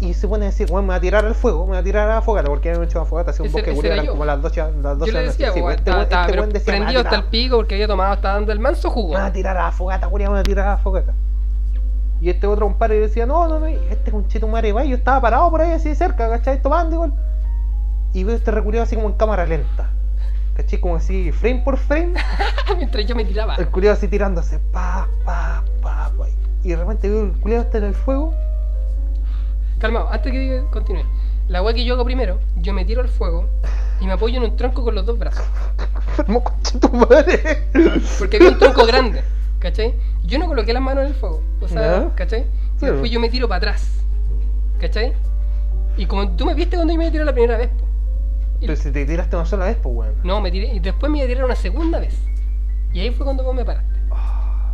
[0.00, 1.82] y se pone a decir, weón, me va a tirar al fuego, me va a
[1.82, 3.74] tirar a la fogata, porque había hecho una fogata, así un bosque
[4.04, 4.12] yo.
[4.12, 5.60] como las 12 las 12 Yo le de la decía, noche.
[5.60, 8.34] Sí, este weón- este pero weón decía, prendido hasta el pico porque había tomado, estaba
[8.34, 9.12] dando el manso jugo.
[9.14, 11.12] me va a tirar a la fogata, culiao, me va a tirar a la fogata.
[12.22, 15.50] Y este otro compadre decía, no, no, no, este conchetumare va, y yo estaba parado
[15.50, 16.62] por ahí así cerca, ¿cachai?
[16.62, 17.12] Tomando igual.
[18.12, 19.90] Y veo este reculeado así como en cámara lenta.
[20.54, 20.80] ¿Cachai?
[20.80, 22.14] Como así, frame por frame.
[22.76, 23.54] Mientras yo me tiraba.
[23.56, 26.26] El culiado así tirándose, pa, pa, pa, pa.
[26.62, 28.34] Y de repente veo el culiado está en el fuego.
[29.78, 31.04] Calmado, antes que continúe.
[31.48, 33.46] La wea que yo hago primero, yo me tiro al fuego
[34.00, 35.44] y me apoyo en un tronco con los dos brazos.
[36.10, 37.64] Enfermo conchetumare.
[38.18, 39.22] Porque había un tronco grande,
[39.58, 39.94] ¿cachai?
[40.24, 42.14] Yo no coloqué las manos en el fuego, o sea, Ya.
[42.14, 42.44] ¿cachai?
[42.80, 43.88] Y después yo me tiro para atrás,
[44.80, 45.12] ¿cachai?
[45.96, 47.84] Y como tú me viste cuando yo me tiré la primera vez, po.
[48.60, 50.14] Pero si te tiraste una sola vez, pues weón.
[50.22, 52.14] no, me tiré, y después me iba a tirar una segunda vez.
[52.92, 53.88] Y ahí fue cuando vos me paraste.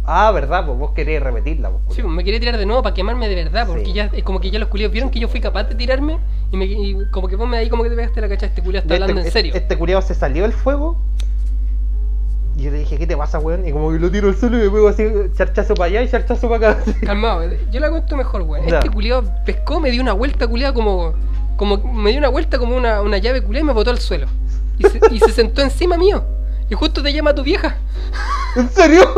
[0.09, 1.97] Ah, verdad, pues vos querés repetirla, pues.
[1.97, 3.93] Sí, pues, me quería tirar de nuevo para quemarme de verdad, porque Sí.
[3.93, 6.19] ya es como que ya los culiados vieron que yo fui capaz de tirarme
[6.53, 8.63] y, me, y como que vos me ahí como que te pegaste la cacha, este
[8.63, 9.53] culiado está Este- hablando en este- serio.
[9.57, 10.97] Este culiado se salió del fuego.
[12.57, 13.67] Y yo le dije, ¿qué te pasa, weón?
[13.69, 15.05] Y como que lo tiro al suelo y me pego así,
[15.37, 16.83] charchazo para allá y charchazo para acá.
[17.05, 18.67] Calmado, yo la cuento mejor, weón.
[18.67, 21.13] Este culiado pescó, me dio una vuelta culiada como.
[21.57, 24.27] Como me dio una vuelta como una, una llave culiada y me botó al suelo.
[24.79, 26.25] Y se, y se sentó encima mío.
[26.69, 27.77] Y justo te llama tu vieja.
[28.57, 29.09] ¿En serio?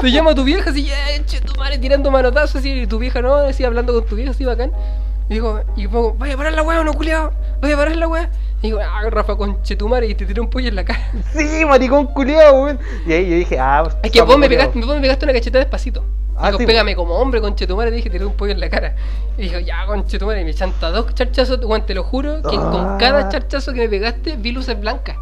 [0.00, 3.20] Te llama tu vieja así, "Eh, che, tu madre tirando manotazos así, y tu vieja
[3.20, 4.72] no, así hablando con tu vieja así bacán.
[5.28, 8.08] Y digo, y pongo, vaya a parar la weá no culiado, vaya a parar la
[8.08, 8.30] weá.
[8.62, 11.00] Y digo, ah, Rafa con chetumare y te tiré un pollo en la cara.
[11.34, 12.78] Sí, maricón culiado, weón.
[13.06, 15.64] Y ahí yo dije, ah, Es que vos me pegaste, vos me pegaste una cachetada
[15.64, 16.04] despacito.
[16.40, 18.94] Ah, sí, pégame como hombre con chetumare, dije, tiré un pollo en la cara.
[19.36, 22.56] Y dijo, ya con chetumare, y me chanta dos charchazos, weón, te lo juro, que
[22.56, 22.70] Ah.
[22.70, 25.16] con cada charchazo que me pegaste vi luces blancas.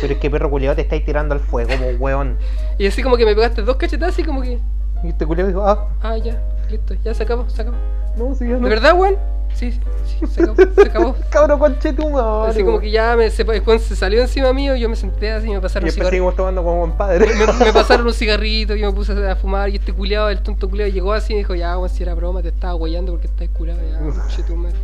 [0.00, 2.36] Pero es que perro culiado te estáis tirando al fuego, como weón.
[2.78, 4.58] Y así como que me pegaste dos cachetadas y como que,
[5.04, 6.40] Y este culiado dijo, ah, ah, ya,
[6.70, 7.76] listo, ya se acabó, se acabó.
[8.16, 8.60] no, sí, ya no.
[8.60, 9.16] ¿De verdad, weón?
[9.56, 11.16] Sí, sí, sí, se acabó, se acabó.
[11.30, 12.44] Cabro.
[12.44, 15.46] Así como que ya me, se, Juan se salió encima mío, yo me senté así
[15.46, 16.10] y me Y pasaron un después cigarro.
[16.10, 17.26] seguimos tomando como compadre.
[17.26, 20.68] Me, me pasaron un cigarrito, yo me puse a fumar y este culiado, el tonto
[20.68, 23.48] culiado llegó así y dijo, ya, weón, si era broma, te estaba guayando porque estás
[23.48, 24.76] curado, ya, conche tu madre".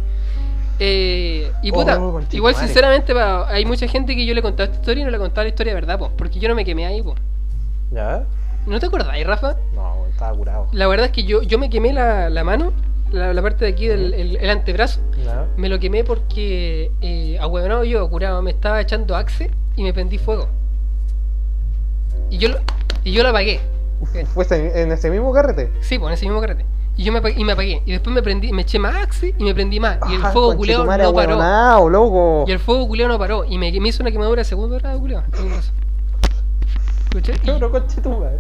[0.79, 2.01] Eh, y Oh, puta,
[2.33, 5.11] igual sinceramente pa, hay mucha gente que yo le he contado esta historia y no
[5.11, 7.15] le he contado la historia de verdad, po, porque yo no me quemé ahí, po.
[7.93, 8.25] ¿Ya?
[8.67, 9.57] ¿No te acordáis, Rafa?
[9.75, 10.69] No, estaba curado.
[10.73, 12.73] La verdad es que yo, yo me quemé la, la mano,
[13.13, 15.01] la, la parte de aquí del el, el antebrazo,
[15.57, 20.19] me lo quemé porque, eh, ahueonado yo, curado, me estaba echando axe y me prendí
[20.19, 20.49] fuego.
[22.31, 22.59] Y yo lo,
[23.05, 23.61] y yo lo apagué.
[24.35, 25.71] ¿Fue en ese mismo carrete?
[25.81, 26.65] Sí, pues en ese mismo carrete.
[26.97, 27.83] Y yo me apagué, y me apagué.
[27.87, 29.99] Y después me prendí, me eché más axe y me prendí más.
[30.11, 31.89] Y el Ah, fuego culeado no paró.
[31.89, 32.45] loco.
[32.47, 33.45] Y el fuego culeado no paró.
[33.45, 35.25] Y me, me hizo una quemadura de segundo grado, culeado.
[37.05, 37.39] ¿Escuché?
[37.47, 38.39] Cabro conchetumare.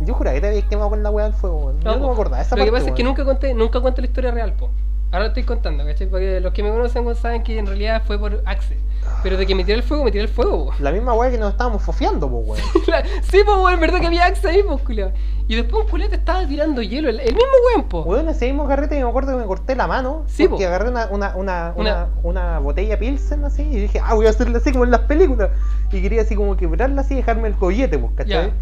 [0.00, 1.72] Yo juraba que te habías quemado con la weá del fuego.
[1.80, 2.06] Yo no po.
[2.08, 4.52] me acordaba esa Lo que pasa es que nunca conté, nunca conté la historia real,
[4.52, 4.70] po.
[5.12, 6.08] Ahora lo estoy contando, ¿cachai?
[6.08, 8.76] Porque los que me conocen weón, saben que en realidad fue por axe.
[9.22, 10.74] Pero de que me tiré el fuego, me tiré el fuego, po.
[10.80, 12.62] La misma weá que nos estábamos fofiando, pues, weón.
[13.22, 15.12] sí, pues, weón, verdad que había axe ahí, pues, culeado.
[15.48, 18.02] Y después un culete estaba tirando hielo, el, el mismo weón, po.
[18.02, 20.24] Weón, ese mismo carrete me acuerdo que me corté la mano.
[20.26, 20.68] Sí, porque po.
[20.68, 24.58] agarré una, una, una, Una- una, botella Pilsen así y dije, ah, voy a hacerla
[24.58, 25.50] así como en las películas.
[25.92, 28.48] Y quería así como quebrarla así y dejarme el collete, pues, ¿cachai?
[28.48, 28.52] Ya.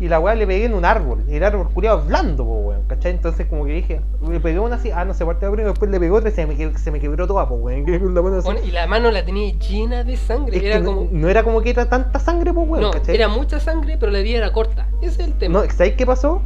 [0.00, 1.24] Y la weá le pegué en un árbol.
[1.28, 3.12] Y el árbol culiado blando, pues, weón, ¿cachai?
[3.12, 5.98] Entonces como que dije, le pegué una así, ah, no se partió primero, después le
[5.98, 7.84] pegó otra y se me, se me quebró toda, pues, weón.
[7.86, 8.48] quedé con la mano así.
[8.48, 10.56] Weón, y la mano la tenía llena de sangre.
[10.56, 11.08] Es era no, como.
[11.10, 13.14] no era como que era tanta sangre, pues, weón, No, ¿cachai?
[13.14, 14.88] era mucha sangre, pero la herida era corta.
[15.02, 15.60] Ese es el tema.
[15.62, 16.42] No, ¿sabes qué pasó?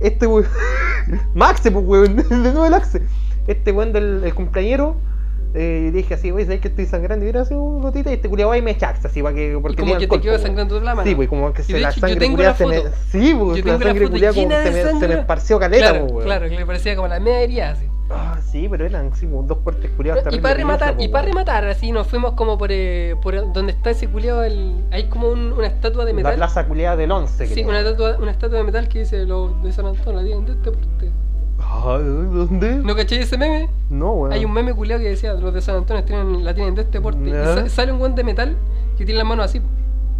[0.00, 0.46] Este weón.
[1.34, 3.02] Maxe, pues weón, de nuevo el Axe.
[3.46, 4.96] Este weón del el cumpleañero.
[5.58, 7.24] Eh, dije así, wey, ¿sabes que estoy sangrando?
[7.24, 9.34] Y era así un gotita y este culiao va y me echa Axe, así para
[9.34, 9.58] que.
[9.60, 11.08] Porque Y como que te quedó pues, sangrando la mano.
[11.08, 12.82] Sí, pues como que se la hecho, sangre la se me.
[13.10, 16.00] Sí, pues Yo la la sangre culiao como se me, se me esparció caleta, claro,
[16.02, 16.24] pues, weón.
[16.24, 17.86] claro, que le parecía como la media herida así.
[18.10, 21.64] Ah, sí, pero eran como dos cortes culiados y para rematar, pues, y para rematar,
[21.64, 24.84] así nos fuimos como por, eh, por donde está ese culiado, el...
[24.92, 26.34] hay como un- una estatua de La metal.
[26.36, 27.46] plaza culiada del 11.
[27.48, 30.44] Sí, una estatua, una estatua de metal que dice los de San Antonio, la tienen
[30.44, 31.10] de este porte.
[31.68, 32.76] Ay, ¿Dónde?
[32.76, 33.68] ¿No caché ese meme?
[33.90, 34.32] No, weón.
[34.32, 37.00] Hay un meme culiado que decía, los de San Antonio tienen, la tienen de este
[37.00, 37.28] porte.
[37.28, 37.54] Y Ya.
[37.54, 38.56] sa- sale un guante de metal
[38.96, 39.60] que tiene las manos así.
[39.60, 39.66] po.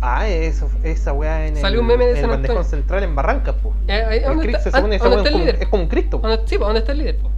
[0.02, 2.70] Ah, eso, esa weá en Salió el, un meme de en el San bandejón Antonio.
[2.78, 3.72] central en Barrancas, po.
[3.88, 5.62] Eh, eh, El ¿Dónde Cristo, está, ah, esa ¿dónde weá está el es como- líder?
[5.62, 6.20] es como un Cristo.
[6.20, 6.28] po.
[6.28, 7.16] ¿Dónde, sí, po, ¿dónde está el líder?
[7.18, 7.30] po?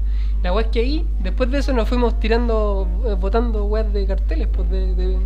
[0.42, 4.06] La weá es que ahí, después de eso, nos fuimos tirando, eh, botando weas de
[4.06, 5.18] carteles, pues de, de-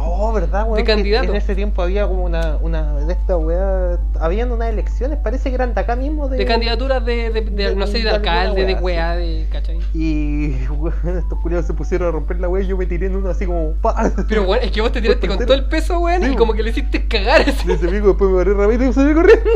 [0.00, 0.76] Oh, ¿verdad, weón?
[0.76, 1.30] De candidato.
[1.30, 3.98] En ese tiempo había como una, una de estas weas.
[4.20, 6.28] Habían unas elecciones, parece que eran de acá mismo.
[6.28, 9.16] De, de candidaturas de, de- de- de- no sé, de, de alguna alcalde, de weá,
[9.16, 9.46] de.
[9.50, 9.78] ¿cachai?
[9.94, 13.16] Y weón, estos culiados se pusieron a romper la wea y yo me tiré en
[13.16, 13.72] uno así como.
[13.82, 14.10] ¡pa!
[14.28, 16.52] Pero weón, es que vos te tiraste con todo el peso, weón, Sí, y como
[16.54, 17.66] que le hiciste cagar así.
[17.66, 19.50] De ese pico después me barré rápido y salí corriendo.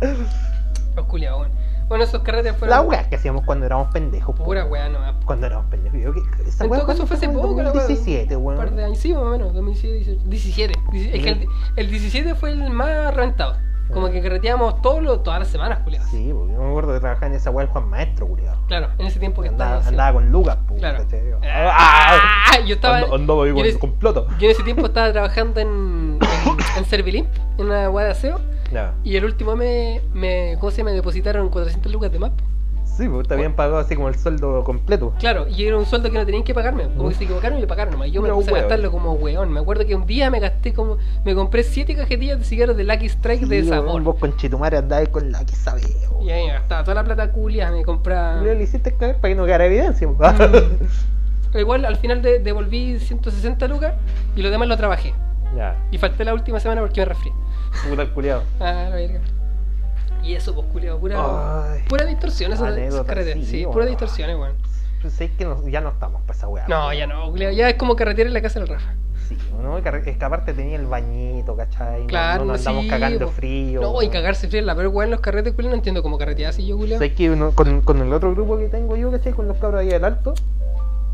[0.96, 1.63] Los culiados, weón.
[1.88, 2.76] Bueno, esos carretes fueron.
[2.76, 4.34] La wea que hacíamos cuando éramos pendejos.
[4.36, 4.98] Pura weá, no.
[5.24, 6.00] Cuando éramos pendejos.
[6.00, 7.82] Yo, ¿qué- esa En todo caso fue hace poco, la wea.
[7.82, 10.74] 2017, Un par de años, sí, más o menos, 2017, 17.
[10.92, 11.16] 17.
[11.18, 13.56] Es que el, el 17 fue el más reventado.
[13.92, 16.08] Como que carreteábamos todos los- todas las semanas, culiados.
[16.10, 18.58] Sí, porque yo me acuerdo que trabajaba en esa wea el Juan Maestro, culiado.
[18.66, 19.88] Claro, en ese tiempo que Andaba, estaba.
[19.90, 20.98] andaba con Lucas, po, Claro.
[21.04, 21.20] ¿cachai?
[21.42, 22.96] Ah, yo estaba.
[23.14, 24.26] Andaba con comploto.
[24.38, 25.68] Yo en ese tiempo estaba trabajando en,
[26.20, 27.28] en, en Servilimp,
[27.58, 28.40] en una weá de aseo.
[29.04, 30.82] Y el último mes, me, ¿cómo se?
[30.82, 32.32] Me depositaron 400 lucas de más.
[32.84, 35.14] Sí, pues te habían pagado así como el sueldo completo.
[35.18, 36.84] Claro, y era un sueldo que no tenían que pagarme.
[36.96, 38.10] Como que se equivocaron y me pagaron nomás.
[38.12, 39.50] Yo me puse a gastarlo como weón.
[39.52, 40.98] Me acuerdo que un día me gasté como.
[41.24, 43.88] Me compré 7 cajetillas de cigarros de Lucky Strike de Sí, sabor.
[43.90, 45.82] weón, Vos con Chitumare andabas con la que sabe.
[46.22, 48.40] Y ahí me gastaba toda la plata culia, me compraba.
[48.42, 50.08] Le hiciste caer para que no quedara evidencia.
[51.52, 53.94] Pero igual al final de- devolví 160 lucas
[54.36, 55.14] y lo demás lo trabajé.
[55.56, 57.32] Ya, Y falté la última semana porque me resfrié.
[57.88, 58.42] puta el culiado.
[58.60, 59.20] Ah, la verga.
[60.22, 61.72] Y eso, pues, culiado, pura.
[61.74, 61.82] Ay.
[61.88, 62.64] Pura distorsión, eso
[63.06, 63.44] carreteras.
[63.44, 63.88] Sí, sí, pura weón.
[63.88, 64.52] distorsiones, weón.
[65.02, 66.66] Pues sé que no- ya no estamos para esa weá.
[66.66, 68.94] No, ya no, culiao, ya es como carretera en la casa del Rafa.
[69.28, 69.76] Sí, ¿no?
[69.78, 72.02] Es que aparte tenía el bañito, ¿cachai?
[72.02, 73.32] No- Claro, no, nos andamos sí, cagando po.
[73.32, 73.80] frío.
[73.82, 76.50] No, y cagarse frío, la peor weón en los carretes, culiao, no entiendo cómo carretear
[76.50, 76.98] así yo, culiao.
[76.98, 79.32] Sé que uno- con, con el otro grupo que tengo yo, ¿cachai?
[79.34, 80.32] Con los cabros ahí del alto.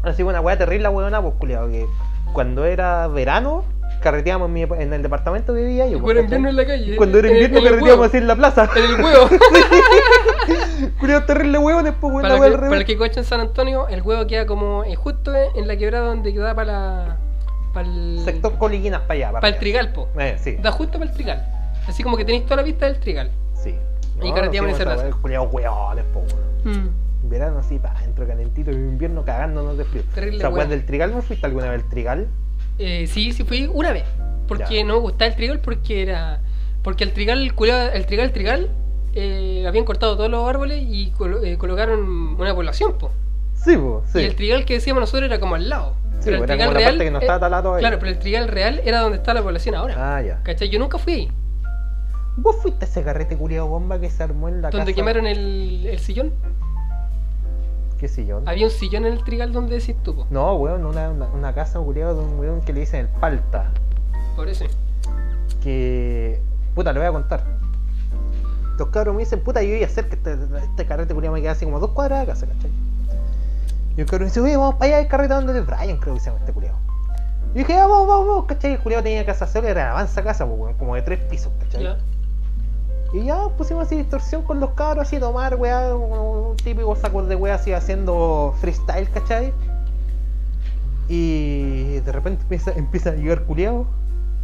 [0.05, 1.69] Así una weá terrible, la weona, pues culiado.
[1.69, 1.85] Que
[2.33, 3.65] cuando era verano,
[4.01, 5.99] carreteábamos en, mi- en el departamento que vivía yo.
[5.99, 6.97] Y pues, cuando era invierno en la calle.
[6.97, 8.69] Cuando era invierno, carreteábamos huevo, así en la plaza.
[8.77, 9.29] En el huevo.
[10.99, 13.89] Culiado terrible huevo, después weón, para, la que, para el que coche en San Antonio,
[13.89, 17.17] el huevo queda como eh, justo en la quebrada donde queda para la.
[17.73, 18.21] Para el.
[18.25, 19.33] Sector Coliquinas para allá.
[19.33, 20.09] Para el trigal, po.
[20.19, 20.57] Eh, sí.
[20.61, 21.47] Da justo para el trigal.
[21.87, 23.31] Así como que tenéis toda la vista del trigal.
[23.55, 23.75] Sí.
[24.23, 25.11] Y carreteamos en esa plaza.
[25.23, 26.21] Culiado hueones, po,
[26.65, 26.91] weón.
[27.23, 30.03] Verano así, pa, dentro calentito y invierno cagándonos de frío.
[30.15, 30.79] Terrible ¿Te acuerdas weón.
[30.79, 31.13] del trigal?
[31.15, 32.27] ¿No fuiste alguna vez al trigal?
[32.81, 34.05] Eh, sí, sí fui una vez.
[34.49, 34.85] Porque Ya.
[34.85, 36.41] no me gustaba el trigal porque era.
[36.83, 38.71] Porque el trigal, el, trigal, el trigal,
[39.15, 42.01] eh, habían cortado todos los árboles y colo- eh, colocaron
[42.41, 43.11] una población, po.
[43.55, 44.21] Sí, po, sí.
[44.21, 45.95] Y el trigal que decíamos nosotros era como al lado.
[46.21, 46.91] Sí, pero el era trigal real.
[46.93, 47.77] parte que no eh, estaba talado.
[47.79, 50.17] Claro, pero el trigal real era donde está la población ahora.
[50.17, 50.43] Ah, ya.
[50.43, 50.69] ¿Cachai?
[50.71, 51.29] Yo nunca fui ahí.
[52.37, 54.95] ¿Vos fuiste a ese carrete culiado bomba que se armó en la donde casa?
[54.97, 56.33] quemaron el, el sillón.
[58.01, 58.49] ¿Qué sillón?
[58.49, 60.27] Había un sillón en el trigal donde decís tú, po.
[60.31, 63.71] No, weón, una, una, una casa culiado de un weón que le dicen el palta.
[64.35, 64.65] Por eso.
[65.63, 66.41] Que.
[66.75, 67.45] Puta, le voy a contar.
[68.79, 71.43] Los cabros me dicen, puta, yo iba a hacer que este, este carrete culiado me
[71.43, 72.71] queda así como a dos cuadras de casa, ¿cachai?
[73.99, 76.15] Y el cabrón me dice, oye, vamos para allá el carrete donde el Brian, creo
[76.15, 76.79] que se llama este culiado.
[77.55, 78.73] Y dije, ah, vamos, vamos, vamos, ¿cachai?
[78.73, 81.99] El culiado tenía casa sola, era una avanza casa, weón, como de tres pisos, ¿cachai?
[83.13, 87.23] Y ya pusimos así distorsión con los cabros, así tomar, weá, un, un típico saco
[87.25, 89.53] de weá así haciendo freestyle, ¿cachai?
[91.09, 93.87] Y de repente empieza, empieza a llegar culiados,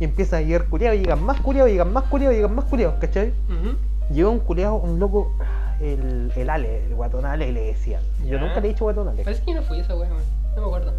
[0.01, 2.97] y empieza a llegar culiados, y llegan más culiados, llegan más culiados, llegan más culiados,
[2.99, 3.33] ¿cachai?
[3.49, 3.77] Ujú.
[4.13, 5.33] Llegó un culiado, un loco,
[5.81, 8.03] el, el Ale, el guatón Ale, le decían.
[8.25, 9.23] Yo nunca le he dicho guatón Ale.
[9.23, 10.09] Parece que yo no fui esa man.
[10.57, 10.93] No me acuerdo.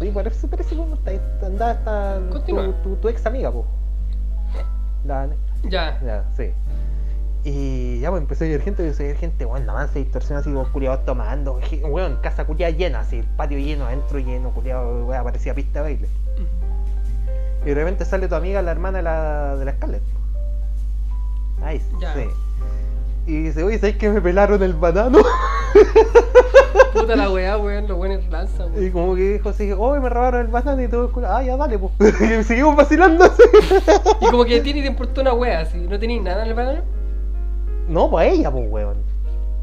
[0.00, 3.64] Oye, parece, parece está, andaba hasta tu, tu, tu ex amiga, po.
[5.04, 5.28] La,
[5.68, 5.98] Ya.
[6.04, 6.52] Ya, sí.
[7.44, 10.38] Y ya pues empezó a ir gente, empezó a ir gente, bueno, avance de distorsión
[10.38, 15.06] así, como culiados tomando, weón, casa culiada llena, así, el patio lleno, adentro lleno, culiado,
[15.06, 16.08] weón, parecía pista de baile.
[17.62, 20.02] Y de repente sale tu amiga, la hermana de la, de la Scarlett.
[21.62, 22.14] Ay, Ya.
[22.14, 22.24] sí.
[23.26, 25.18] Y dice, oye, ¿sabes que me pelaron el banano?
[26.92, 27.86] Puta la weá, weón.
[27.88, 28.90] Los buenos lanzan, Y weón.
[28.92, 31.56] como que dijo así, oye, me robaron el banano y todo el culo, ah, ya
[31.56, 31.92] dale, pues.
[32.20, 33.42] y seguimos vacilando así.
[34.20, 35.78] Y como que a ti ni te importó una wea, así.
[35.78, 36.82] ¿No tenías nada en el banano?
[37.88, 38.96] no, pues a ella, pues, weón.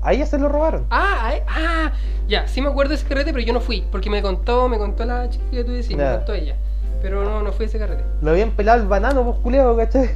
[0.01, 0.85] A ella se lo robaron.
[0.91, 1.91] Ah, ah, ah,
[2.27, 4.77] ya, sí me acuerdo de ese carrete, pero yo no fui, porque me contó, me
[4.77, 6.15] contó la chica que tú decías, me Ya.
[6.17, 6.55] contó ella.
[7.01, 8.03] Pero no, no fui a ese carrete.
[8.21, 10.09] Lo habían pelado el banano, pues culiado, ¿cachai?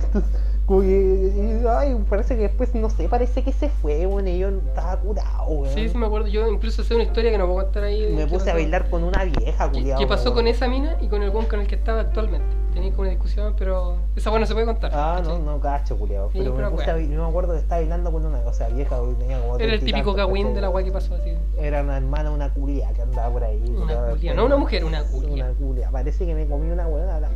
[0.67, 4.37] Como que, y- ay, parece que después, no sé, parece que se fue, weón, y
[4.37, 5.73] yo estaba curado, weón.
[5.73, 6.27] Sí, sí me acuerdo.
[6.27, 8.11] Yo incluso sé una historia que no puedo contar ahí.
[8.13, 9.97] Me puse a bailar con una vieja, ¿Qué, culiao.
[9.97, 10.35] qué pasó weón.
[10.35, 12.45] con esa mina y con el buen con el que estaba actualmente?
[12.73, 14.91] Tenía como una discusión, pero esa bueno no se puede contar.
[14.93, 15.41] Ah, no, ¿cachai?
[15.45, 16.31] no cacho, culiao.
[16.33, 17.11] Sí, Pero me puse a, weón.
[17.11, 19.73] yo me acuerdo que estaba bailando con una, o sea, vieja, weón, tenía como Era
[19.73, 21.31] el típico cagüín de la weá que pasó así.
[21.57, 23.63] Era una hermana, una culia que andaba por ahí.
[23.69, 25.45] Una culia, no una mujer, una culia.
[25.45, 25.89] Una culia.
[25.91, 27.21] Parece que me comí una weona.
[27.21, 27.29] la-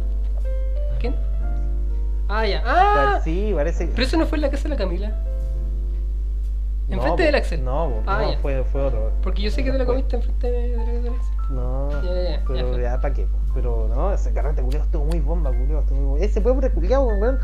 [1.00, 1.16] ¿Quién?
[2.34, 2.64] Ah, ya.
[2.66, 3.20] ¡Ah!
[3.24, 3.88] Sí, parece.
[3.88, 5.14] Pero eso no fue en la casa de la Camila.
[6.90, 7.64] Enfrente del Axel.
[7.64, 9.12] No, Ah, no, fue, fue otro.
[9.24, 11.36] Porque yo sé que te la comiste enfrente de- de- del Axel.
[11.50, 13.00] No, ya, ya, pero ya.
[13.02, 13.28] ¿para qué?
[13.54, 15.82] Pero no, ese carrete culiao estuvo muy bomba, culiao.
[15.82, 16.22] Estuvo muy.
[16.24, 17.40] Ese pobre culiao, weón.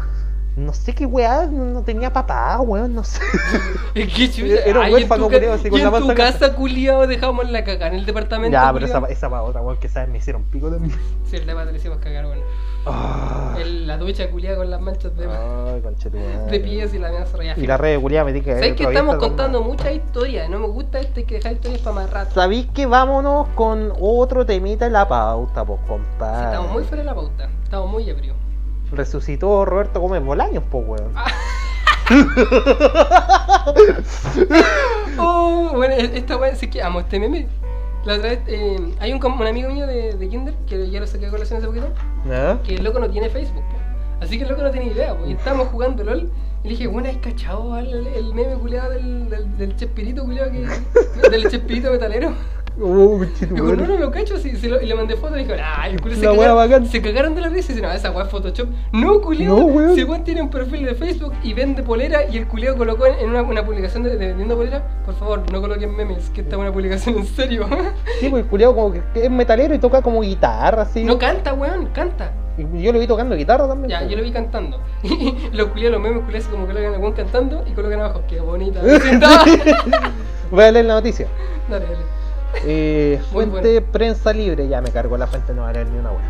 [0.58, 3.22] No sé qué weá, no, tenía papá, weón, no sé.
[3.94, 4.66] Es que chucha.
[4.66, 7.94] Era un huérfano, culiao, así, con la en tu casa, culiao, dejamos la caga en
[7.94, 8.54] el departamento.
[8.54, 11.00] ya, pero esa, esa otra, weón, que sabes, me hicieron pico también.
[11.30, 12.42] Sí, el de pata le hicimos cagar, bueno.
[12.88, 13.56] Ah.
[13.66, 17.62] La ducha culiada con las manchas de, de pies y la mía se.
[17.62, 18.54] Y la red de culiao me dije que.
[18.54, 20.50] ¿Sabes que estamos contando muchas historias?
[20.50, 22.34] No me gusta este que dejar historias para más rato.
[22.34, 26.46] ¿Sabéis que vámonos con otro temita en la pauta, pues, Sí, compadre?
[26.46, 27.50] estamos muy fuera de la pauta.
[27.64, 28.36] Estamos muy ebrios.
[28.92, 31.12] Resucitó Roberto Gómez Bolaños, pues, weón.
[31.16, 31.26] Ah.
[35.18, 37.48] Oh, bueno, esta weá, sí que amo este meme.
[38.06, 41.08] La otra vez, eh, hay un, un amigo mío de, de Kinder, que ya lo
[41.08, 41.90] saqué a colación hace poquito,
[42.32, 42.58] ¿Ah?
[42.64, 43.78] que el loco no tiene Facebook, po.
[44.22, 45.26] Así que el loco no tiene idea, po.
[45.28, 46.32] Y estábamos jugando LOL.
[46.64, 50.52] Y le dije, bueno, ¿has cachado el, el meme culiado del, del, del Chespirito culiado
[50.52, 50.66] que.
[51.30, 52.32] del Chespirito metalero?
[52.80, 56.02] Oh, Digo, no, no lo cacho, lo- y le mandé foto y dije, ay, el
[56.02, 58.70] culo se, cagaron, se cagaron de la risa y dicen, no, esa weá es Photoshop.
[58.92, 59.96] No, culiao, No, weón.
[59.96, 63.30] si weón tiene un perfil de Facebook y vende polera y el culiao colocó en
[63.30, 66.62] una, una publicación de, de vendiendo polera, por favor, no coloquen memes, que esta es
[66.62, 67.66] una publicación en serio.
[68.20, 71.04] Sí, pues el culiao como que es metalero y toca como guitarra, así.
[71.04, 72.32] no canta, weón, canta.
[72.58, 73.90] Yo lo vi tocando guitarra también.
[73.90, 74.10] Ya, pues.
[74.12, 74.80] yo lo vi cantando.
[75.04, 78.40] Y los culiados, los memes culiados, como colocan a weón cantando y colocan abajo, qué
[78.40, 78.82] bonita.
[78.84, 79.46] vecindad".
[80.52, 81.28] Voy a leer la noticia.
[81.70, 82.17] dale, dale.
[82.66, 86.12] Eh, fuente prensa libre, ya me cargo la fuente, no va a leer ni una
[86.12, 86.22] wea.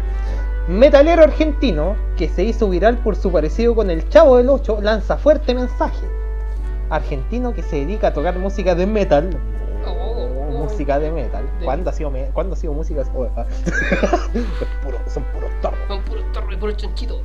[0.68, 5.18] Metalero argentino que se hizo viral por su parecido con el Chavo del 8 lanza
[5.18, 6.06] fuerte mensaje.
[6.90, 9.30] Argentino que se dedica a tocar música de metal.
[9.86, 10.52] Oh, oh.
[10.64, 11.46] música de metal.
[11.60, 13.04] De- ¿Cuándo ha sido, me- ¿cuándo ha sido música?
[13.16, 13.46] Oh, ah.
[14.84, 15.80] Puro- son puros torros.
[15.88, 17.22] Son puros torres, puros chanchitos.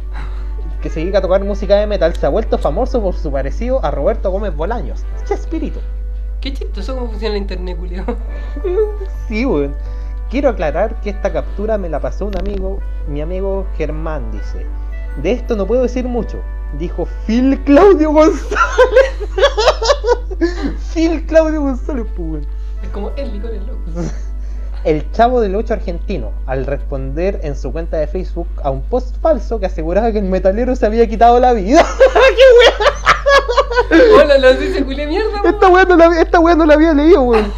[0.80, 3.84] Que se dedica a tocar música de metal se ha vuelto famoso por su parecido
[3.84, 5.04] a Roberto Gómez Bolaños.
[5.24, 5.80] Chespirito.
[6.42, 8.04] Qué chistoso cómo funciona el internet, culiao.
[9.28, 9.76] Sí, weón.
[10.28, 14.66] Quiero aclarar que esta captura me la pasó un amigo, mi amigo Germán, dice.
[15.22, 16.38] De esto no puedo decir mucho,
[16.80, 18.58] dijo Phil Claudio González.
[20.92, 22.46] Phil Claudio González, pues, weón.
[22.82, 23.78] Es como el licor es loco.
[24.84, 29.14] El chavo del 8 argentino, al responder en su cuenta de Facebook a un post
[29.20, 31.86] falso que aseguraba que el metalero se había quitado la vida.
[34.14, 35.40] Hola, la dice culia mierda.
[35.44, 37.52] Esta weá no la, esta weá no la había leído, weón.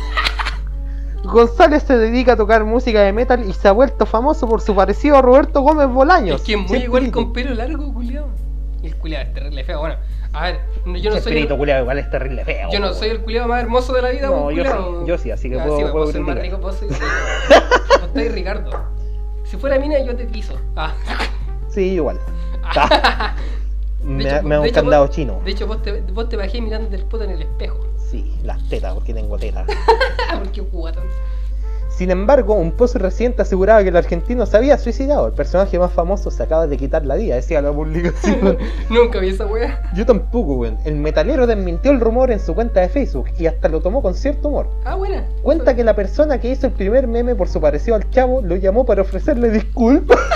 [1.25, 4.75] González se dedica a tocar música de metal y se ha vuelto famoso por su
[4.75, 6.41] parecido a Roberto Gómez Bolaños.
[6.41, 6.87] Es que es muy Chespirito.
[6.87, 8.29] igual con pelo largo, culiao.
[8.83, 9.81] Y el culiao es terrible feo.
[9.81, 9.97] Bueno,
[10.35, 10.61] a ver,
[11.01, 12.69] yo no soy el, culiao, igual es terrible feo.
[12.71, 15.31] yo no soy el culiao más hermoso de la vida, No, yo sí, yo sí,
[15.31, 16.93] así que Ah, puedo- sí, pues, puedo sois más rico, vos sois
[18.33, 18.71] Ricardo.
[19.45, 20.55] Si fuera mina, yo te piso.
[20.77, 20.93] Ah.
[21.69, 22.21] Sí, igual.
[24.05, 25.41] Me, hecho, me da un hecho, candado vos- chino.
[25.45, 27.79] De hecho, vos te, vos te bajé mirando el poto en el espejo.
[28.11, 29.67] Sí, las tetas, porque tengo tetas.
[30.39, 31.05] Porque guatón.
[31.89, 35.29] Sin embargo, un post reciente aseguraba que el argentino se había suicidado.
[35.29, 38.59] El personaje más famoso se acaba de quitar la vida, decía la publicación.
[38.91, 39.81] Nunca vi esa wea.
[39.95, 40.77] Yo tampoco, weón.
[40.85, 44.15] El metalero desmintió el rumor en su cuenta de Facebook y hasta lo tomó con
[44.15, 44.69] cierto humor.
[44.85, 45.25] Ah, buena.
[45.43, 48.57] Cuenta que la persona que hizo el primer meme por su parecido al chavo lo
[48.57, 50.19] llamó para ofrecerle disculpas.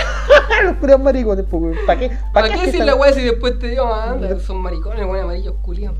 [0.65, 1.79] Los puros maricones, pues.
[1.87, 2.11] ¿Para qué?
[2.33, 5.25] ¿Para qué que decir la wea si después te digo, ah, anda, son maricones, weón,
[5.25, 5.97] amarillos culiados?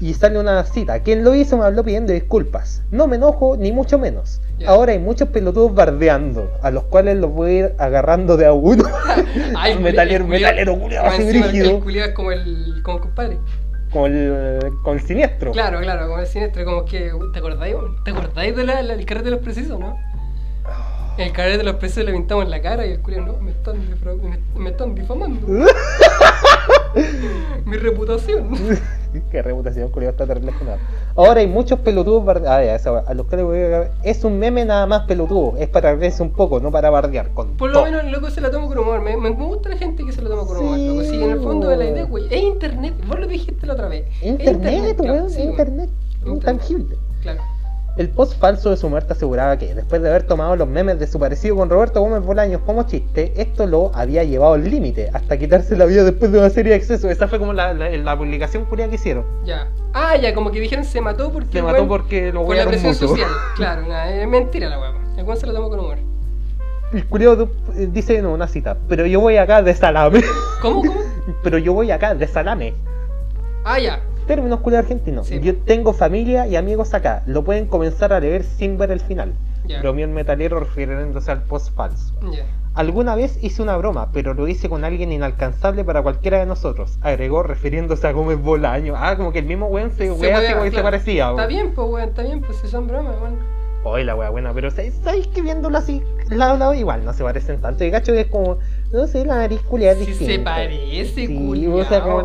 [0.00, 1.00] Y sale una cita.
[1.00, 2.82] Quien lo hizo me habló pidiendo disculpas.
[2.90, 4.40] No me enojo, ni mucho menos.
[4.66, 8.52] Ahora hay muchos pelotudos bardeando, a los cuales los voy a ir agarrando de a
[8.52, 8.84] uno.
[9.56, 11.70] Ay, metalero, metalero, culiao, más así brígido.
[11.70, 13.38] El culiao es como el, como el compadre.
[13.92, 15.52] Con el, con el siniestro.
[15.52, 17.76] Claro, claro, como el siniestro, como que, ¿te acordáis?
[18.04, 19.96] ¿Te acordáis del de la- el carrete de los precisos, no?
[21.18, 23.50] El carrete de los precisos le pintamos en la cara y el culiao, no, me
[23.50, 25.46] están, me, me están difamando.
[27.66, 28.50] Mi reputación.
[29.30, 30.78] Qué reputación, culiao, está terrible nada.
[31.14, 32.24] Ahora hay muchos pelotudos.
[32.46, 35.54] Ah, ya, esa a los que les voy a Es un meme nada más pelotudo.
[35.58, 37.28] Es para reírse un poco, no para bardear.
[37.34, 37.84] Con Por lo todo.
[37.84, 39.00] menos loco se la toma con humor.
[39.02, 40.76] Me, me gusta la gente que se la toma con humor.
[40.78, 41.02] Sí, Loco.
[41.02, 42.10] Sí, en el fondo de la idea, weón.
[42.10, 42.24] güey.
[42.30, 42.94] Es internet.
[43.06, 44.06] Vos lo dijiste la otra vez.
[44.22, 45.50] Es Internet, claro, weón, sí, weón.
[45.50, 45.90] internet.
[46.20, 46.34] Internet.
[46.36, 46.96] Intangible.
[47.20, 47.40] Claro.
[47.96, 51.06] El post falso de su muerte aseguraba que, después de haber tomado los memes de
[51.06, 55.38] su parecido con Roberto Gómez Bolaños como chiste, esto lo había llevado al límite, hasta
[55.38, 57.10] quitarse la vida después de una serie de excesos.
[57.10, 59.26] Esa fue como la, la, la publicación curia que hicieron.
[59.44, 59.68] Ya.
[59.92, 61.52] Ah, ya, como que dijeron se mató porque.
[61.52, 63.08] Se el mató porque lo por la presión mucho.
[63.08, 63.28] social.
[63.56, 64.92] Claro, es mentira la weá.
[65.18, 65.98] El se lo tomó con humor.
[66.94, 70.22] El culiao eh, dice, no, una cita, pero yo voy acá de salame.
[70.62, 71.00] ¿Cómo, cómo?
[71.42, 72.74] pero yo voy acá de salame.
[73.64, 74.00] Ah, ya.
[74.26, 75.26] Términos culiao argentinos.
[75.26, 75.40] Sí.
[75.40, 77.22] Yo tengo familia y amigos acá.
[77.26, 79.32] Lo pueden comenzar a leer sin ver el final.
[79.80, 82.14] Bromeó el metalero refiriéndose al post falso.
[82.74, 86.98] Alguna vez hice una broma, pero lo hice con alguien inalcanzable para cualquiera de nosotros.
[87.02, 88.94] Agregó refiriéndose a Gómez Bolaño.
[88.96, 90.84] Ah, como que el mismo weón se wea como que se claro.
[90.84, 91.30] parecía.
[91.30, 93.36] Está bien, pues, weón, está bien, pues si son bromas, weón.
[93.84, 97.24] Oye, la wea buena, pero ¿sabes que viéndolo así, lado a lado, igual no se
[97.24, 97.84] parecen tanto.
[97.84, 98.58] Y cacho que es como,
[98.92, 100.32] no sé, la nariz culiada es distinta.
[100.32, 101.74] se parece, Sí, culiao.
[101.76, 102.24] o sea, como, ah,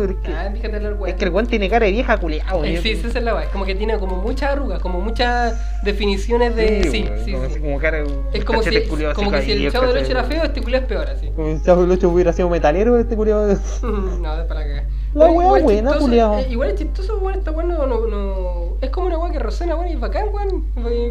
[0.00, 1.08] pero es que, Ah, hablar, weón.
[1.08, 2.64] es que el weón tiene cara de vieja culiado.
[2.64, 3.44] Eh, sí, esa es la weá.
[3.44, 5.54] Es como que tiene como muchas arrugas, como muchas
[5.84, 6.84] definiciones de.
[6.84, 7.60] Sí, sí, como, sí.
[7.80, 7.98] cara
[8.32, 10.62] Es como si, culiao como que si el chavo del 8 cachete- era feo, este
[10.62, 11.26] culo es peor, así.
[11.34, 13.46] Como si el chavo del 8 hubiera sido metalero, este culiado.
[13.82, 14.84] no, es para cagar.
[15.18, 16.38] La wea igual buena, chistoso, culiao.
[16.38, 19.38] eh, igual es chistoso, weón, esta weá no, no, no- Es como una weá que
[19.40, 20.64] resuena, weón, y es bacán, weón.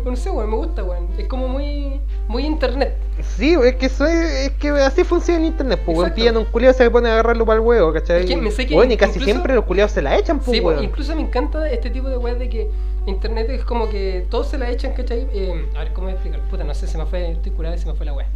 [0.06, 1.08] No sé, weón, me gusta, weón.
[1.18, 2.00] Es como muy.
[2.30, 2.94] Muy internet.
[3.38, 6.76] Sí, es que soy, es que así funciona el internet, pues weón, pillan un culiado
[6.76, 8.22] y se pone a agarrarlo para el huevo, ¿cachai?
[8.24, 10.40] Es que me sé que Bueno, y casi incluso- siempre los culiados se la echan,
[10.40, 10.84] pues Sí, pues, weón.
[10.90, 12.70] incluso me encanta este tipo de weas de que
[13.06, 15.26] internet es como que todos se la echan, ¿cachai?
[15.32, 16.42] Eh, a ver, ¿cómo explicar?
[16.50, 18.28] Puta, no sé, se me fue, estoy curado y se me fue la wea.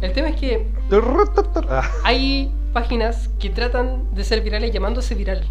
[0.00, 0.68] El tema es que
[1.68, 5.42] Ah, hay páginas que tratan de ser virales llamándose viral.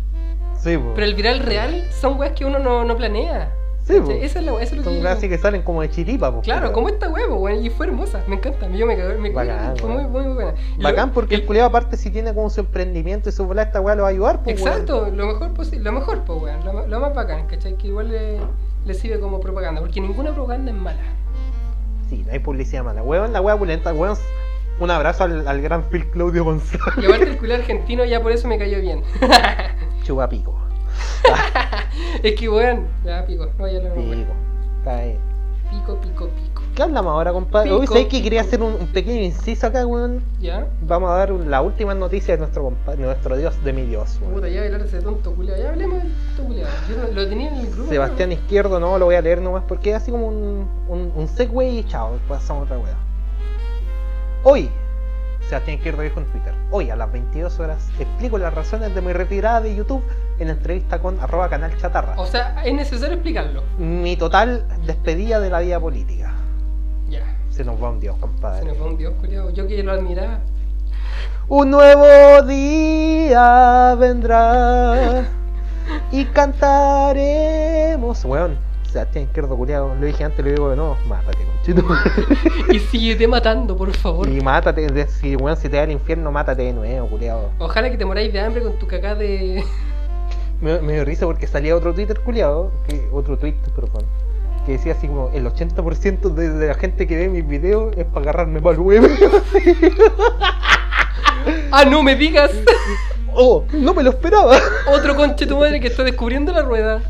[0.60, 0.91] sí, pues.
[0.95, 3.53] Pero el viral real son weas que uno no, no planea.
[3.84, 4.11] Sí, po.
[4.11, 6.27] Esa es la wea, eso es lo que Son así que salen como de chiripa.
[6.41, 6.72] Claro, culiao.
[6.73, 9.89] como esta huevo, weón, y fue hermosa, me encanta, yo me cagué, me Bacán, fue
[9.89, 10.53] muy, muy, muy buena.
[10.80, 13.64] Bacán lo- porque el y- culiado aparte si tiene como su emprendimiento y su bola
[13.64, 14.39] esta weá lo va a ayudar.
[14.45, 17.76] Exacto, lo mejor posible, lo mejor, pues, weón, lo, lo más bacán, ¿cachai?
[17.76, 18.38] Que igual le,
[18.85, 20.99] le sirve como propaganda, porque ninguna propaganda es mala.
[22.07, 23.02] Sí, no hay publicidad mala.
[23.02, 24.15] Weón, la weá pulenta, weón.
[24.82, 26.82] Un abrazo al, al gran Phil Claudio González.
[26.98, 29.03] Y aparte el culo argentino ya por eso me cayó bien.
[30.03, 30.58] Chupapico.
[32.24, 34.20] es que, weón, ya pico, no vaya a hablar más, weón.
[34.22, 34.34] Pico.
[34.84, 35.18] Cae.
[35.70, 36.62] Pico, pico, pico.
[36.76, 37.72] ¿Qué hablamos ahora, compadre?
[37.72, 40.24] Hoy sé que quería hacer un, un pequeño inciso acá, weón.
[40.40, 40.68] ¿Ya?
[40.82, 43.84] Vamos a dar un- la última noticia de nuestro compa- de nuestro dios, de mi
[43.84, 44.18] dios.
[44.22, 44.34] weón.
[44.36, 45.58] Puta, ya hablar de ese tonto culiao.
[45.58, 46.70] Ya hablemos del tonto culiao.
[46.90, 47.90] Yo lo tenía en el grupo.
[47.90, 48.32] Sebastián.
[48.32, 51.70] Izquierdo, no lo voy a leer nomás porque es así como un, un, un segue
[51.70, 52.95] y chao, pasamos a otra weá.
[54.44, 54.70] Hoy,
[55.48, 59.14] Sebastián Izquierdo dijo en Twitter, hoy a las 22 horas explico las razones de mi
[59.14, 60.04] retirada de YouTube
[60.40, 62.16] en entrevista con arroba canal chatarra.
[62.18, 63.64] O sea, es necesario explicarlo.
[63.78, 66.34] Mi total despedida de la vida política.
[67.10, 67.38] Ya.
[67.50, 68.66] Se nos va un dios, Se compadre.
[68.66, 69.50] nos fue un dios culiao.
[69.52, 70.40] Yo que lo admiraba.
[71.48, 75.26] Un nuevo día vendrá
[76.12, 78.24] y cantaremos.
[78.26, 78.58] Weón,
[78.92, 80.98] Sebastián Izquierdo culiado, lo dije antes, lo digo de nuevo.
[81.08, 81.86] Mátate, conchito.
[82.74, 84.28] y síguete matando, por favor.
[84.28, 87.50] y mátate, de- si, weón, si te da el infierno, mátate de nuevo, culiado.
[87.60, 89.64] Ojalá que te moráis de hambre con tu cacá de.
[90.62, 94.04] Me, me dio risa porque salía otro Twitter culiado, que, otro tweet, perdón,
[94.64, 98.06] que decía así como: el 80% de, de la gente que ve mis videos es
[98.06, 99.08] para agarrarme para el huevo.
[101.72, 102.52] ¡Ah, no me digas!
[103.34, 103.64] ¡Oh!
[103.74, 104.56] ¡No me lo esperaba!
[104.94, 107.02] Otro conche tu madre que está descubriendo la rueda.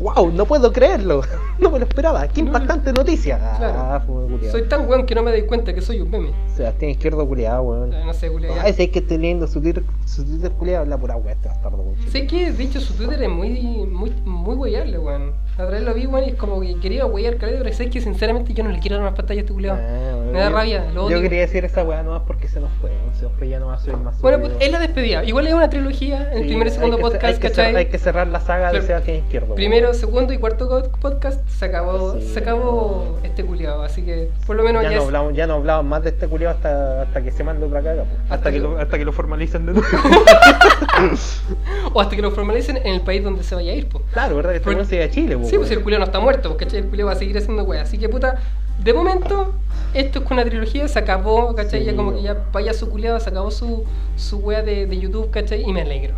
[0.00, 0.32] ¡Wow!
[0.32, 1.22] No puedo creerlo.
[1.60, 2.26] No me lo esperaba.
[2.26, 3.36] ¡Qué No, impactante noticia!
[3.58, 3.74] claro.
[3.78, 4.50] Ah, fue culiado.
[4.50, 6.30] Soy tan weón que no me doy cuenta que soy un meme.
[6.56, 7.92] Sebastián Izquierdo culiado, weón.
[7.92, 8.54] Ah, No sé, culiao.
[8.56, 8.62] ya.
[8.62, 11.76] Ay, sé que estoy leyendo su Twitter, su Twitter culiado, la pura weá, este bastardo,
[11.84, 12.10] conchito.
[12.10, 13.50] Sé que de hecho su Twitter es muy,
[13.86, 15.34] muy, muy weyarle, weón.
[15.58, 17.90] La otra vez lo vi, weón, y es como que quería weyar caleta, pero sé
[17.90, 19.76] que sinceramente yo no le quiero dar más pantalla a este culiao.
[19.76, 22.58] Ah, bueno, Me da yo- rabia, lo Yo quería decir esa weá nomás porque se
[22.58, 23.14] nos fue, weón.
[23.14, 24.18] se nos fue, ya no va a subir más.
[24.22, 25.24] Bueno, pues es la despedida.
[25.24, 27.76] Igual es una trilogía, el Sí, primer y segundo podcast, hay que, ¿cachai?
[27.76, 28.86] hay que cerrar la saga de Claro.
[28.86, 29.48] Sebastián Izquierdo.
[29.48, 29.56] weón.
[29.90, 32.28] Primero, segundo y cuarto podcast se acabó, Sí.
[32.32, 35.46] se acabó este culiao, así que por lo menos ya, ya, no es- hablamos, ya
[35.46, 38.02] no hablamos más de este culiado hasta, hasta que se mande otra caga.
[38.24, 39.88] Hasta, Hasta que que- lo, hasta que lo formalicen de nuevo.
[41.92, 44.02] o hasta que lo formalicen en el país donde se vaya a ir, po.
[44.12, 44.50] claro, ¿verdad?
[44.50, 46.80] Que este Por- se a Chile, po, Sí, pues el culiao no está muerto, ¿cachai?
[46.80, 47.88] El culiao va a seguir haciendo weas.
[47.88, 48.36] Así que puta,
[48.82, 49.52] de momento,
[49.94, 51.80] esto es con una trilogía, se acabó, ¿cachai?
[51.80, 51.86] Sí.
[51.86, 53.84] Ya como que ya vaya su culiado, se acabó su,
[54.16, 55.62] su wea de, de YouTube, ¿cachai?
[55.62, 56.14] Y me alegro.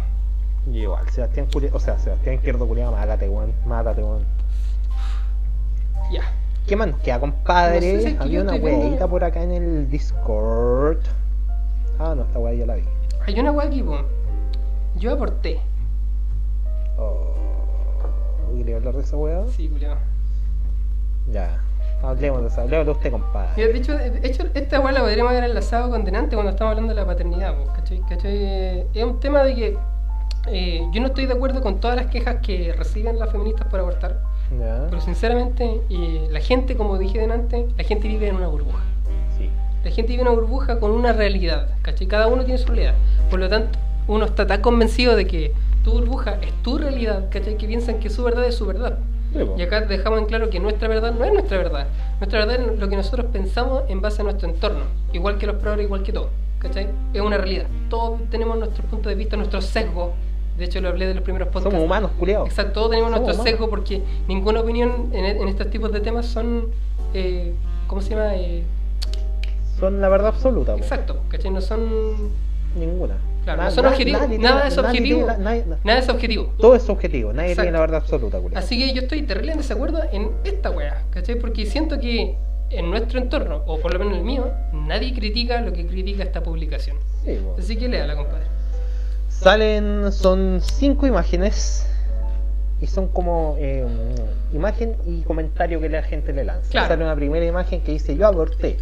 [0.71, 3.53] Y igual, Sebastián culiado, o sea, Sebastián Izquierdo culiado, mátate, weón.
[3.67, 4.25] Mátate, weón.
[6.13, 6.23] Ya.
[6.67, 7.95] ¿Qué más queda, compadre?
[7.95, 10.99] No sé si es que Había una weadita por acá en el Discord.
[11.99, 12.85] Ah, no, esta wea ya la vi.
[13.27, 13.99] Hay una wea aquí, po.
[14.97, 15.61] Yo aporté.
[16.99, 17.35] Oh,
[18.57, 19.45] ¿Quería hablar de esa wea?
[19.49, 19.97] Sí, culiao.
[21.31, 21.59] Ya.
[22.03, 23.69] Hablemos de eso, hablemos de usted, compadre.
[23.69, 26.95] De hecho, de hecho, esta weá la podríamos haber enlazado con Denante cuando estamos hablando
[26.95, 28.01] de la paternidad, po, ¿cachai?
[28.09, 28.87] ¿cachai?
[28.93, 29.79] Es un tema de que
[30.49, 33.81] eh, yo no estoy de acuerdo con todas las quejas que reciben las feministas por
[33.81, 34.21] abortar.
[34.59, 34.87] Ya.
[34.89, 38.83] Pero sinceramente, eh, la gente, como dije delante, la gente vive en una burbuja.
[39.39, 39.49] Sí.
[39.85, 42.07] La gente vive en una burbuja con una realidad, ¿cachai?
[42.07, 42.95] Cada uno tiene su realidad.
[43.31, 43.79] Por lo tanto,
[44.09, 45.53] uno está tan convencido de que
[45.85, 47.57] tu burbuja es tu realidad, ¿cachai?
[47.57, 48.99] Que piensan que su verdad es su verdad.
[49.57, 51.87] Y acá dejamos en claro que nuestra verdad no es nuestra verdad.
[52.21, 54.85] Nuestra verdad es lo que nosotros pensamos en base a nuestro entorno.
[55.13, 56.29] Igual que los progres, igual que todo.
[56.59, 56.89] ¿Cachai?
[57.13, 57.67] Es una realidad.
[57.89, 60.11] Todos tenemos nuestros puntos de vista, nuestros sesgos.
[60.63, 61.73] De hecho, lo hablé de los primeros podcasts.
[61.73, 62.49] Somos humanos, culiados.
[62.49, 66.25] Exacto, todos tenemos Somos nuestro sesgo porque ninguna opinión en, en estos tipos de temas
[66.27, 66.69] son.
[67.15, 67.53] eh,
[67.89, 68.37] ¿Cómo se llama?
[68.37, 68.63] Eh,
[69.81, 70.77] Son la verdad absoluta.
[70.77, 71.51] exacto, ¿cachai?
[71.51, 72.31] No son.
[72.79, 73.17] Ninguna.
[73.43, 74.21] Claro, no son objetivos.
[74.23, 75.27] nadie Nada es objetivo.
[75.41, 76.53] nadie- na- Nada es objetivo.
[76.59, 77.33] Todo es subjetivo.
[77.33, 77.63] Nadie Exacto.
[77.65, 78.61] tiene la verdad absoluta, culiao.
[78.61, 81.35] Así que yo estoy terrible en desacuerdo en esta wea, ¿cachai?
[81.41, 82.37] Porque siento que
[82.71, 86.41] en nuestro entorno, o por lo menos el mío, nadie critica lo que critica esta
[86.45, 86.99] publicación.
[87.25, 87.57] Sí, po.
[87.59, 88.47] Así que léala, compadre.
[89.43, 91.85] Salen, son cinco imágenes
[92.81, 93.85] y son como eh,
[94.53, 96.71] imagen y comentario que la gente le lanza.
[96.71, 96.89] Claro.
[96.89, 98.77] Sale una primera imagen que dice yo aborté.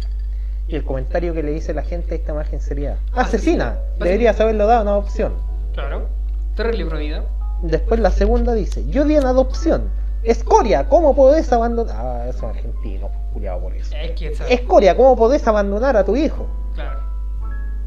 [0.67, 3.77] Y el comentario que le dice la gente a esta imagen sería Asesina.
[3.99, 5.33] Deberías haberlo dado en adopción.
[5.73, 6.07] Claro.
[6.55, 7.23] Terrible provida.
[7.63, 9.89] Después la segunda dice yo di en adopción.
[10.23, 11.95] Escoria, ¿cómo podés abandonar?
[11.97, 13.95] Ah, es argentino, culiado por eso.
[13.95, 16.45] Es que esa- Escoria, ¿cómo podés abandonar a tu hijo?
[16.75, 16.99] Claro.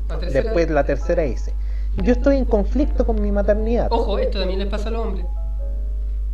[0.08, 1.54] La tercera- Después la tercera dice
[2.02, 3.88] yo estoy en conflicto con mi maternidad.
[3.90, 5.26] Ojo, esto también les pasa a los hombres.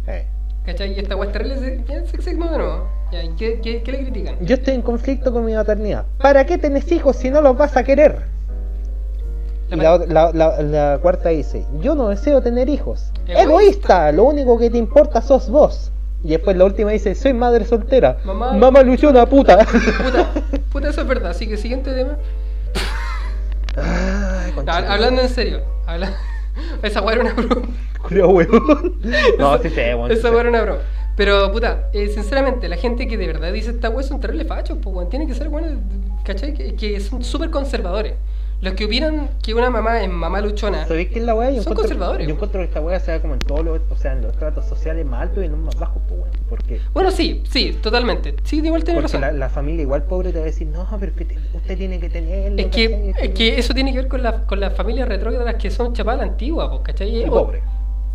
[0.07, 0.27] Eh.
[0.65, 0.93] ¿Cachai?
[0.95, 1.59] Y esta es terrible.
[1.59, 2.87] se- ya se se- de nuevo.
[3.13, 4.37] Ya, ¿y ¿qué, qué, qué le critican?
[4.41, 6.05] Yo estoy en conflicto con mi maternidad.
[6.19, 8.23] ¿Para qué tenés hijos si no los vas a querer?
[9.73, 13.13] Y la, la- la- la cuarta dice, yo no deseo tener hijos.
[13.27, 13.43] Egoísta.
[13.43, 15.93] Egoísta, lo único que te importa sos vos.
[16.23, 18.19] Y después la última dice, soy madre soltera.
[18.25, 19.59] Mamá- Mamá luchona, puta.
[19.65, 20.29] Puta,
[20.73, 21.31] puta, eso es verdad.
[21.31, 22.17] Así que siguiente tema.
[23.77, 24.53] Ay,
[24.89, 25.61] hablando en serio.
[25.87, 26.17] habla-
[26.83, 27.69] Esa wea era una broma.
[29.39, 30.81] No, sí sé, Esa wea era una broma.
[31.17, 34.79] Pero, puta, eh, sinceramente, la gente que de verdad dice esta wea son terribles fachos,
[34.83, 35.09] pues, weón.
[35.11, 35.83] Tienen que ser, weón,
[36.25, 36.55] ¿cachai?
[36.55, 38.15] Que, que son súper conservadores.
[38.61, 40.87] Los que opinan que una mamá es mamá luchona.
[40.87, 41.51] ¿Sabéis qué es la weá?
[41.51, 43.97] Yo Son conservadores, Yo encuentro que esta weá se da como en todos los, o
[43.97, 46.31] sea, en los tratos sociales más altos y en los más bajos, pues weón.
[46.49, 48.35] Porque, Bueno, sí, sí, totalmente.
[48.45, 49.21] Sí, igual tiene porque razón.
[49.23, 51.99] la, la familia igual pobre te va a decir, no, pero que te- usted tiene
[52.01, 52.59] que tenerlo.
[52.59, 55.71] Es que, es que eso tiene que ver con, la, con las familias retrógradas que
[55.71, 57.23] son chapadas antiguas, pues, ¿cachai?
[57.23, 57.63] Y pobre.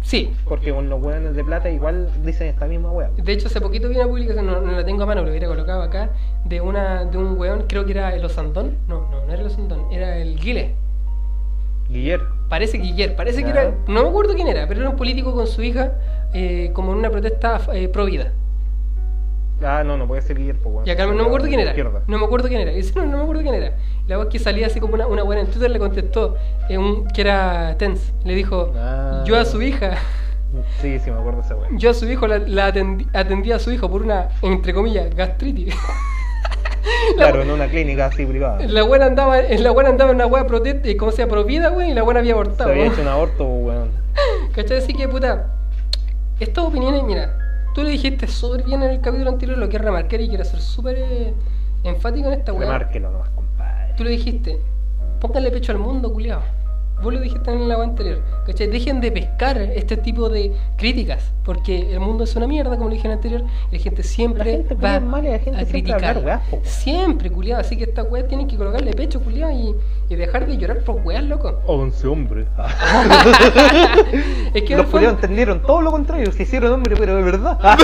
[0.05, 0.31] Sí.
[0.47, 3.09] Porque con los weones de plata igual dicen esta misma weá.
[3.17, 5.47] De hecho, hace poquito vi una publicación, no, no la tengo a mano, lo hubiera
[5.47, 6.11] colocado acá,
[6.45, 8.77] de una de un weón, creo que era el Osandón.
[8.87, 10.75] No, no, no era el Osandón, era el Guile.
[11.89, 12.21] Guiller.
[12.49, 13.73] Parece Guiller, parece que era.
[13.87, 15.93] No me acuerdo quién era, pero era un político con su hija,
[16.33, 18.31] eh, como en una protesta eh, pro vida.
[19.63, 20.87] Ah, no, no puede ser Guiller, pues weón.
[20.87, 21.71] Y acá no me acuerdo quién era.
[21.71, 22.01] Izquierda.
[22.07, 22.71] No me acuerdo quién era.
[22.73, 23.75] Y dice, no, no me acuerdo quién era.
[24.07, 26.35] La voz que salía así como una, una buena en Twitter le contestó
[26.69, 28.13] eh, un, que era Tense.
[28.23, 29.23] Le dijo, Ah.
[29.25, 29.91] yo a su hija,
[30.81, 31.67] Sí, sí, me acuerdo esa weá.
[31.73, 35.13] yo a su hijo la, la atendi- atendía a su hijo por una, entre comillas,
[35.15, 35.73] gastritis.
[37.17, 38.59] La- Claro, en una clínica así privada.
[38.67, 41.91] La buena andaba, la buena andaba en una wea protesta, como sea, pro vida, güey,
[41.91, 42.69] y la buena había Se abortado.
[42.69, 42.93] había weón.
[42.93, 43.89] hecho un aborto, pues, weón.
[44.53, 44.77] ¿Cachai?
[44.77, 45.47] Así que, puta,
[46.39, 47.35] estas opiniones, mira,
[47.75, 50.61] tú le dijiste súper bien en el capítulo anterior lo que remarcar y quiero ser
[50.61, 51.33] súper eh,
[51.83, 52.71] enfático en esta weá.
[52.71, 53.93] Remárquelo nomás, compadre.
[53.97, 54.61] Tú le dijiste,
[55.19, 56.41] pónganle pecho al mundo, culiao.
[57.05, 58.65] Vos lo dijiste en la anterior, ¿cachai?
[58.65, 62.95] Dejen de pescar este tipo de críticas, porque el mundo es una mierda, como le
[62.95, 65.31] dije en el anterior, y la gente siempre La gente va culia es mala y
[65.33, 66.17] la gente a siempre criticar.
[66.17, 66.65] hablar weón.
[66.65, 69.75] Siempre, culiao, así que estas weas tienen que colocarle pecho, culiao, y,
[70.09, 71.61] y dejar de llorar por weas, loco.
[71.67, 72.47] 11 hombres.
[74.55, 77.59] es que en Los fondo- entendieron todo lo contrario, se hicieron hombres, pero de verdad.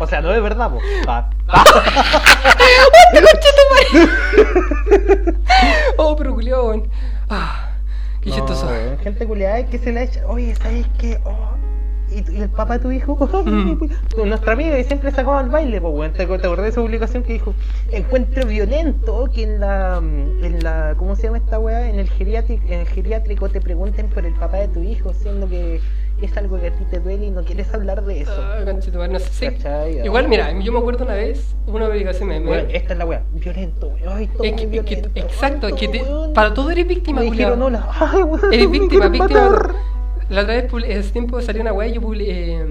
[0.00, 0.78] o sea, no de verdad, po.
[1.06, 1.30] Ah.
[5.96, 6.88] Oh, pero culiao, weón.
[7.30, 7.76] Ah,
[8.20, 8.68] qué No, chistoso.
[9.02, 10.26] gente culiada que se la echa.
[10.26, 11.18] Oye, ¿sabes qué?
[11.24, 11.50] Oh,
[12.10, 13.16] ¿y, el papá de tu hijo?
[13.44, 13.78] Mm.
[14.16, 16.12] Con Nuestra amiga que siempre sacaba al baile, pues, weón.
[16.12, 17.54] ¿Te, te acordás de esa publicación que dijo?
[17.92, 20.00] Encuentro violento que en la.
[20.00, 21.88] mm, en la ¿Cómo se llama esta weá?
[21.88, 25.48] En el, geriátrico, en el geriátrico te pregunten por el papá de tu hijo, siendo
[25.48, 25.80] que
[26.22, 28.32] es algo que a ti te duele y no quieres hablar de eso.
[28.36, 29.28] Ah, conchetumare, no sé.
[29.32, 29.46] sí.
[29.56, 30.04] ¿Cachai?
[30.04, 30.28] Igual, Ah.
[30.28, 32.40] mira, yo me acuerdo una vez, una publicación me.
[32.40, 33.22] me- Weón, esta es la weá.
[33.34, 34.08] Violento, weón.
[34.16, 35.10] Ay, todo es que, es que- violento.
[35.14, 36.32] exacto, Ay, es que te- todo, weón.
[36.34, 37.88] para todo eres víctima, Me dijeron hola.
[38.00, 38.52] Ay, weón.
[38.52, 39.50] Eres víctima, víctima.
[39.50, 39.74] matar.
[40.30, 42.64] La otra vez, hace tiempo salió una weá y yo publiqué.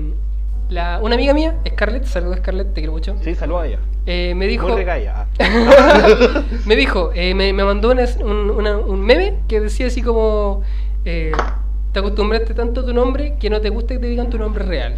[0.69, 3.15] la, una amiga mía, Scarlett, saludos Scarlett, te quiero mucho.
[3.24, 3.80] Sí, saluda a ella.
[4.06, 4.68] eh, me dijo.
[4.68, 5.26] No regaya.
[6.65, 10.61] me dijo, eh, me, me mandó una- un, una- un meme que decía así como:
[11.06, 11.32] eh,
[11.98, 14.64] Te acostumbraste tanto a tu nombre que no te gusta que te digan tu nombre
[14.64, 14.94] real.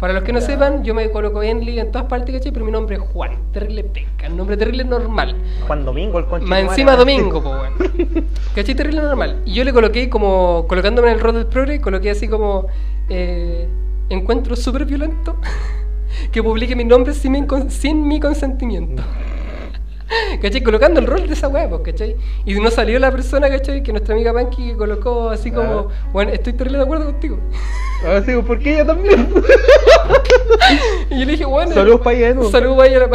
[0.00, 2.50] Para los que no sepan, yo me coloco Enly en todas partes, ¿cachai?
[2.50, 5.36] Pero mi nombre es Juan, terrible penca, el nombre terrible normal.
[5.68, 6.44] Juan Domingo, el concha.
[6.44, 7.74] Más encima domingo, po, weón.
[8.56, 8.74] ¿Cachai?
[8.74, 9.40] Terrible normal.
[9.44, 12.66] Y yo le coloqué como, colocándome en el rol del progre, coloqué así como,
[13.08, 13.68] eh,
[14.08, 15.36] encuentro súper violento
[16.32, 19.00] que publique mi nombre sin mi, con- sin mi consentimiento.
[20.42, 20.62] ¿Cachai?
[20.62, 22.16] Colocando el rol de esa weá, pues, ¿cachai?
[22.44, 23.82] Y no salió la persona, ¿cachai?
[23.82, 27.38] Que nuestra amiga Panky colocó así como, bueno, estoy terrible de acuerdo contigo.
[28.04, 29.28] Ahora sí, ¿por qué ella también?
[31.10, 32.50] Y yo le dije, bueno, Saludos para ella nuevo.
[32.50, 33.08] saludos para ella.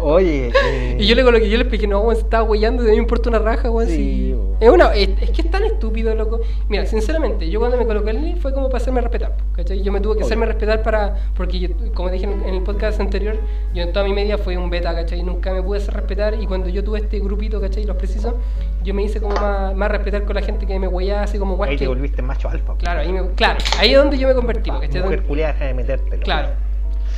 [0.00, 2.58] Oye, eh, Y yo le coloqué, yo le expliqué, no, weón, se estaba a mí
[2.68, 3.88] me importa una raja, weón.
[3.88, 4.34] Sí.
[4.60, 6.40] Es, una, es, es que es tan estúpido, loco.
[6.68, 9.82] Mira, sinceramente, yo cuando me coloqué el link fue como para hacerme respetar, ¿cachai?
[9.82, 11.16] Yo me tuve que hacerme respetar para.
[11.36, 13.36] Porque, yo, como dije en, en el podcast anterior,
[13.74, 15.22] yo en toda mi media fui un beta, ¿cachai?
[15.22, 16.34] Nunca me pude hacer respetar.
[16.40, 17.84] Y cuando yo tuve este grupito, ¿cachai?
[17.84, 18.34] Los precisos,
[18.82, 21.56] yo me hice como más, más respetar con la gente que me weyaba, así como,
[21.56, 22.74] guay, ahí te volviste macho alfa.
[22.78, 25.02] Claro, ahí, me- claro, ahí es donde yo me convertí, ¿cachai?
[25.02, 26.22] Mujer Donde- de metértelo.
[26.22, 26.67] Claro.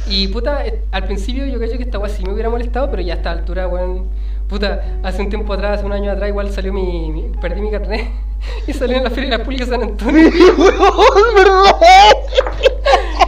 [0.08, 3.02] Y puta, eh, al principio yo caché que esta weá sí me hubiera molestado, pero
[3.02, 4.08] ya a esta altura, weón.
[4.48, 7.10] Puta, hace un tiempo atrás, hace un año atrás, igual salió mi.
[7.12, 8.08] mi- perdí mi carnet
[8.66, 10.28] y salió en la Feria de las Públicas de San Antonio.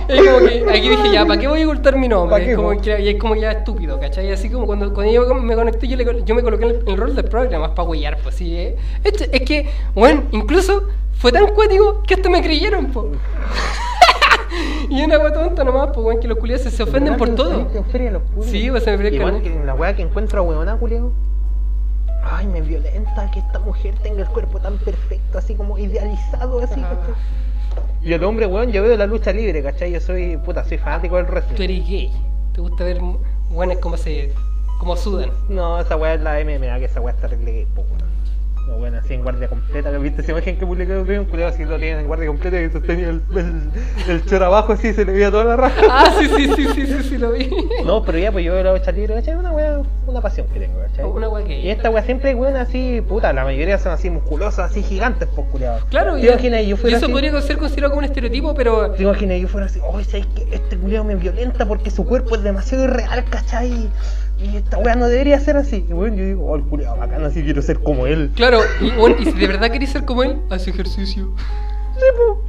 [0.09, 2.51] Y como que aquí dije, ya, ¿para qué voy a ocultar mi ¿Pa' nombre?
[2.51, 4.31] Es como, que, y es como ya estúpido, ¿cachai?
[4.33, 6.89] Así como cuando, cuando yo me conecté, yo, le yo me coloqué en el, en
[6.89, 8.55] el rol del programa para huellar, pues sí.
[8.57, 8.77] eh.
[9.05, 10.89] Es, es que, bueno, incluso
[11.19, 13.07] fue tan cuático que hasta me creyeron, pues.
[14.91, 17.67] y una weá tonta nomás, pues, weón, que los culiados se, se ofenden por todo.
[18.43, 21.11] Sí, pues se me fría Igual que la weá que encuentro a weona, culiao.
[22.25, 26.81] Ay, me violenta que esta mujer tenga el cuerpo tan perfecto, así como idealizado, así,
[26.85, 26.91] Ah.
[26.91, 27.15] ¿cachai?
[28.03, 29.93] Y el hombre, weón, yo veo la lucha libre, ¿cachai?
[29.93, 31.65] Yo soy, puta, soy fanático del Tú wrestling.
[31.65, 32.13] eres gay.
[32.55, 33.01] Te gusta ver
[33.51, 34.33] weones como se.
[34.79, 35.31] como sudan.
[35.49, 38.12] No, esa weá es la MMA, que esa weá está terrible gay, po, weón.
[38.67, 41.49] No, bueno, así en guardia completa, ¿lo ¿viste esa imagen que publicó que un culiao
[41.49, 43.71] así lo tienen en guardia completa y sostenía el, el,
[44.09, 45.81] el chor abajo así se le veía toda la raja?
[45.91, 47.51] Ah, sí, sí, sí, sí, sí, sí, lo vi.
[47.85, 49.35] No, pero ya, pues yo la lucha libre, ¿cachai?
[49.35, 51.05] Una weá, una pasión que tengo, ¿cachai?
[51.05, 51.67] Una weá gay.
[51.67, 55.29] Y esta weá siempre hay weón así, puta, la mayoría son así musculosas, así gigantes,
[55.35, 55.85] pues culiados.
[55.87, 56.63] Claro, ¿Te y, imaginas?
[56.65, 57.13] Yo y fuera eso así?
[57.13, 58.93] podría ser considerado como un estereotipo, pero.
[58.93, 59.41] ¿Te imaginas?
[59.41, 62.85] Yo fuera así, oye, ¿sabes que Este culiado me violenta porque su cuerpo es demasiado
[62.85, 63.89] irreal, ¿cachai?
[64.43, 65.87] Y esta weá no debería ser así.
[65.89, 68.31] Y bueno, yo digo, oh, el culiado bacán, así quiero ser como él.
[68.35, 71.33] Claro, y, bueno, y si de verdad querés ser como él, haz ejercicio.
[71.97, 72.43] Sí, po.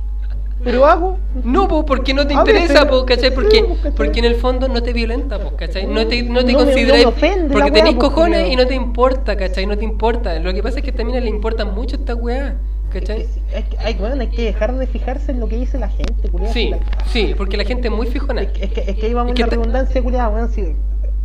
[0.64, 1.18] Pero hago.
[1.44, 3.34] No, po, porque no te A interesa, po, ¿cachai?
[3.34, 3.66] Porque,
[3.98, 5.86] porque en el fondo no te violenta, po, ¿cachai?
[5.88, 7.06] No te, no te No consideráis.
[7.06, 7.12] no
[7.60, 9.66] la porque po, cojones y no te importa, ¿cachai?
[9.66, 10.40] No te importa.
[10.40, 12.56] Lo que pasa es que también le importan mucho esta weá,
[12.92, 13.22] ¿cachai?
[13.24, 15.78] Es que, es que- ay, weón, hay que dejar de fijarse en lo que dice
[15.78, 16.54] la gente, culiado.
[16.54, 16.72] Sí,
[17.12, 18.44] sí, porque la gente es muy fijona.
[18.44, 20.50] Es que, es que, es que ahí vamos en la redundancia, culiado, weón.
[20.50, 20.64] Si,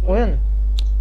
[0.05, 0.37] weón,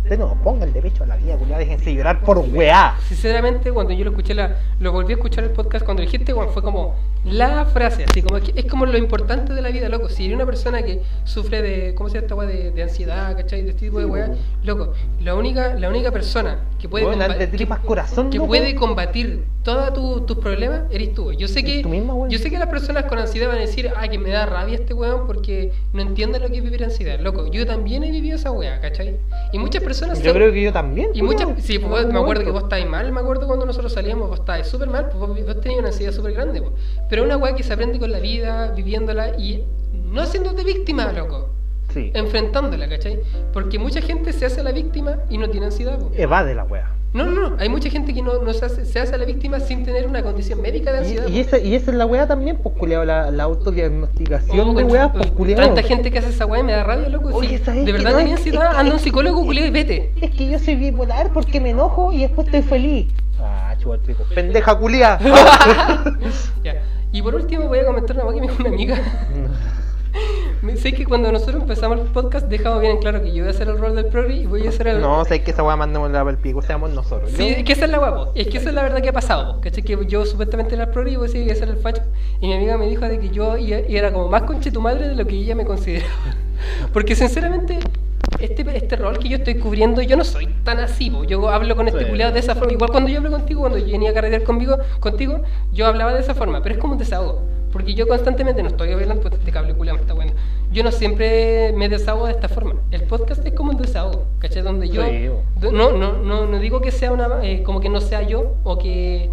[0.08, 1.60] ustedes no pongan de pecho a la vida, culiado.
[1.60, 2.96] Déjense llorar por weá.
[3.08, 6.50] Sinceramente, cuando yo lo escuché, la, lo volví a escuchar el podcast, cuando dijiste, weón,
[6.50, 10.08] fue como la frase, así como que es como lo importante de la vida, loco.
[10.10, 12.48] Si hay una persona que sufre de, ¿cómo se llama esta weá?
[12.48, 13.64] De, de ansiedad, ¿cachai?
[13.64, 14.32] De este tipo de weá,
[14.64, 18.76] loco, la única, la única persona que puede, Weón, comba- de tripas corazón, que puede
[18.76, 21.34] combatir todos tu- tus problemas, eres tú.
[21.34, 24.08] Yo sé que misma, yo sé que las personas con ansiedad van a decir, ay,
[24.08, 27.20] que me da rabia este weón porque no entienden lo que es vivir ansiedad.
[27.20, 29.18] Loco, yo también he vivido esa weá, ¿cachai?
[29.52, 31.10] Y muchas personas Yo creo que yo también.
[31.14, 34.30] y muchas, sí, pues, me acuerdo que vos estabas mal, me acuerdo cuando nosotros salíamos,
[34.30, 36.74] vos estabas súper mal, pues vos, vos tenías una ansiedad súper grande, pues.
[37.10, 39.64] Pero es una weá que se aprende con la vida, viviéndola y
[40.12, 41.50] no haciéndote víctima, loco,
[41.94, 42.12] Sí.
[42.14, 43.20] enfrentándola, ¿cachai?
[43.54, 46.20] Porque mucha gente se hace la víctima y no tiene ansiedad, pues.
[46.20, 46.92] Evade la weá.
[47.14, 49.60] No, no, no, hay mucha gente que no, no se, hace, se hace la víctima
[49.62, 51.28] sin tener una condición médica de Y, ansiedad.
[51.28, 51.48] y pues.
[51.48, 55.12] esa, y esa es la weá también, pues culiao, la, la autodiagnosticación Oh, de weá,
[55.14, 55.58] pues culiao.
[55.66, 57.30] Tanta gente que hace esa weá y me da rabia, loco.
[57.30, 57.58] Oye.
[57.60, 60.12] ¿sabes de verdad No, tenía ansiedad, anda un psicólogo, culiao, y vete.
[60.22, 63.08] Es que yo soy bipolar porque me enojo y después estoy feliz.
[63.40, 63.74] Ah,
[64.06, 64.24] pico.
[64.36, 65.18] Pendeja culia.
[66.64, 66.76] Ya.
[67.18, 68.96] Y por último voy a comentar una weá que me dijo una amiga.
[70.76, 73.56] Sé que cuando nosotros empezamos el podcast dejamos bien en claro que yo voy a
[73.56, 75.02] hacer el rol del progre y voy a hacer el...
[75.02, 77.32] no, sé que esa weá mandémosla para el pico, seamos nosotros.
[77.32, 78.32] Sí, Yo- es que esa es la guapo.
[78.36, 79.60] Es que esa es la verdad que ha pasado.
[79.62, 79.82] ¿Cachai?
[79.84, 82.04] Que yo supuestamente era el progre y voy a decir que hacer el facho.
[82.40, 85.08] Y mi amiga me dijo de que yo y era como más conche tu madre
[85.08, 86.12] de lo que ella me consideraba.
[86.94, 87.80] Porque sinceramente,
[88.40, 91.10] este, este rol que yo estoy cubriendo, yo no soy tan así.
[91.10, 91.24] po.
[91.24, 92.10] Yo hablo con este Sí.
[92.10, 92.74] culiado de esa forma.
[92.74, 95.42] Igual cuando yo hablo contigo, cuando yo venía a carretear conmigo, contigo,
[95.74, 96.62] yo hablaba de esa forma.
[96.62, 97.42] Pero es como un desahogo.
[97.72, 100.32] Porque yo constantemente no estoy hablando, pues este cable culiado me está bueno.
[100.72, 102.76] Yo no siempre me desahogo de esta forma.
[102.92, 104.64] El podcast es como un desahogo, ¿cachai?
[104.64, 105.30] Donde yo Sí,
[105.72, 108.78] No, no, no, no digo que sea una, eh, como que no sea yo o
[108.78, 109.30] que,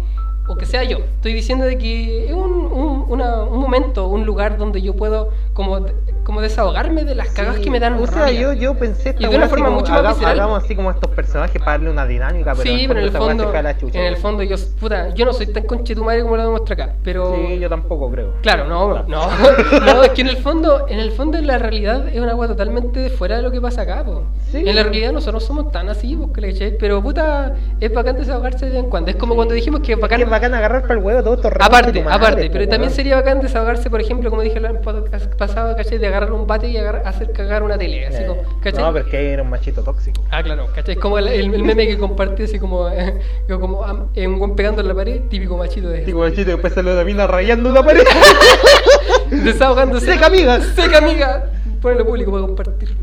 [0.47, 0.97] o que sea yo.
[0.99, 5.29] Estoy diciendo de que es un, un, una- un momento, un lugar donde yo puedo
[5.53, 5.85] como
[6.23, 8.41] como desahogarme de las cagas Sí, que me dan O sea, rabia.
[8.41, 11.11] yo, yo pensé esta Y de una forma como, mucho más hagamos, así como estos
[11.11, 14.17] personajes para darle una dinámica, pero sí, pero en el fondo, la chucha, en el
[14.17, 17.35] fondo yo, puta, yo no soy tan conche tu madre como lo demuestra acá, pero
[17.35, 18.33] Sí, yo tampoco creo.
[18.41, 19.27] claro, no, no,
[19.85, 23.11] no, es que en el fondo, en el fondo la realidad es una agua totalmente
[23.11, 24.23] fuera de lo que pasa acá, po.
[24.51, 24.63] Sí.
[24.65, 26.75] En la realidad nosotros somos tan así, ¿cachai?
[26.79, 29.99] pero puta, es bacán desahogarse de vez en cuando, es como cuando dijimos que es
[29.99, 33.89] bacán, bacán agarrar para el huevo todo esto aparte, aparte, pero también sería bacán desahogarse,
[33.89, 35.97] por ejemplo, como dije el podcast pasado, ¿cachai?
[35.97, 38.83] De agarrar un bate y agarrar- hacer cagar una tele, así como, ¿cachai?
[38.83, 40.21] No, pero es que era un machito tóxico.
[40.31, 40.95] Ah, claro, ¿cachai?
[40.95, 44.55] Es como el, el- el meme que compartí así como, eh, como eh, un buen
[44.55, 47.83] pegando en la pared, típico machito de Digo, machito, después salió la mina rayando una
[47.83, 48.03] pared.
[49.29, 50.05] desahogándose.
[50.13, 50.59] Seca, amiga.
[50.61, 51.51] Seca amiga.
[51.81, 52.95] Ponelo público para compartir.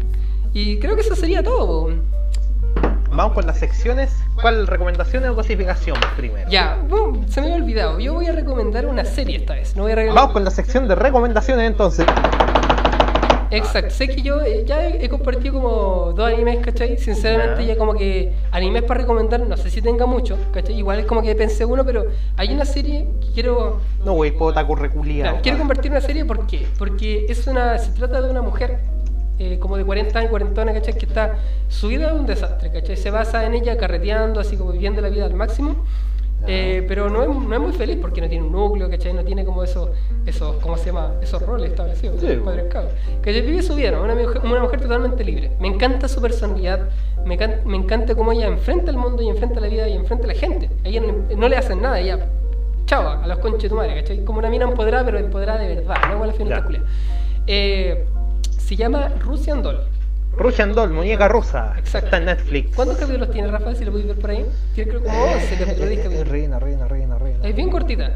[0.53, 1.67] Y creo que eso sería todo.
[1.89, 1.91] po.
[3.13, 4.11] Vamos con las secciones.
[4.41, 6.49] ¿Cuál recomendación o cosificación primero?
[6.51, 8.01] Ya, boom, se me había olvidado.
[8.01, 9.77] Yo voy a recomendar una serie esta vez.
[9.77, 10.23] No voy a recomendar.
[10.23, 12.07] Vamos con la sección de recomendaciones entonces.
[13.51, 16.97] Exacto, sé que yo eh, ya he, he compartido como dos animes, ¿cachai?
[16.97, 17.77] Sinceramente Ya.
[17.77, 20.75] como que animes para recomendar, no sé si tenga mucho, ¿cachai?
[20.79, 22.07] Igual es como que pensé uno, pero
[22.39, 25.25] hay una serie que quiero No, puta curriculia.
[25.25, 26.67] Claro, quiero compartir una serie ¿por qué?
[26.79, 28.79] Porque es una, se trata de una mujer
[29.45, 30.95] eh, como de 40 años, 40 ¿cachai?
[30.95, 31.35] Que está,
[31.69, 32.97] su vida es un desastre, ¿cachai?
[32.97, 35.77] Se basa en ella carreteando, así como viviendo la vida al máximo.
[36.49, 39.13] eh, pero no es, no es muy feliz porque no tiene un núcleo, ¿cachai?
[39.13, 39.91] No tiene como esos,
[40.27, 41.13] esos ¿cómo se llama?
[41.23, 42.27] Esos roles establecidos, Sí.
[42.45, 42.89] patriarcado.
[43.23, 44.03] Que vive su vida, ¿no?
[44.03, 45.53] Una mujer, una mujer totalmente libre.
[45.61, 46.89] Me encanta su personalidad,
[47.25, 50.25] me, can- me encanta cómo ella enfrenta el mundo y enfrenta la vida y enfrenta
[50.25, 50.69] a la gente.
[50.85, 52.27] A ella no, no le hacen nada, ella
[52.87, 54.25] chao, a los conches de tu madre, ¿cachai?
[54.25, 56.57] Como una mina empoderada, pero empoderada de verdad, no igual a final Ya.
[56.57, 56.83] de culia.
[57.47, 58.05] Eh,
[58.63, 59.81] se llama Russian Doll.
[60.37, 61.75] Russian Doll, muñeca rusa.
[61.79, 62.07] Exacto.
[62.07, 62.75] Está en Netflix.
[62.75, 63.75] ¿Cuántos capítulos tiene Rafa?
[63.75, 64.47] Si lo podéis ver por ahí.
[64.75, 66.29] Tiene creo como 11 capítulos, 10 Es capítulos.
[66.29, 67.47] reina, reina, reina, reina.
[67.47, 68.13] Es bien cortita,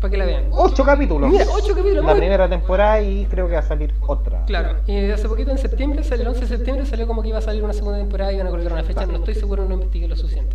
[0.00, 0.44] para que la vean.
[0.50, 1.30] Ocho capítulos.
[1.30, 4.44] Mira, ocho capítulos, La muy- primera temporada y creo que va a salir otra.
[4.44, 7.42] Claro, y hace poquito en septiembre, el 11 de septiembre salió como que iba a
[7.42, 10.06] salir una segunda temporada y iban a colgar una fecha, no estoy seguro, no investigué
[10.06, 10.54] lo suficiente.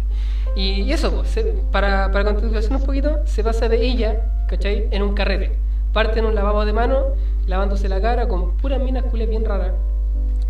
[0.55, 4.87] Y, eso, pues, para, para contextualizar un poquito, se basa de ella, ¿cachai?
[4.91, 5.55] En un carrete.
[5.91, 6.99] Parte en un lavabo de mano,
[7.47, 9.73] lavándose la cara con puras minas culias bien raras,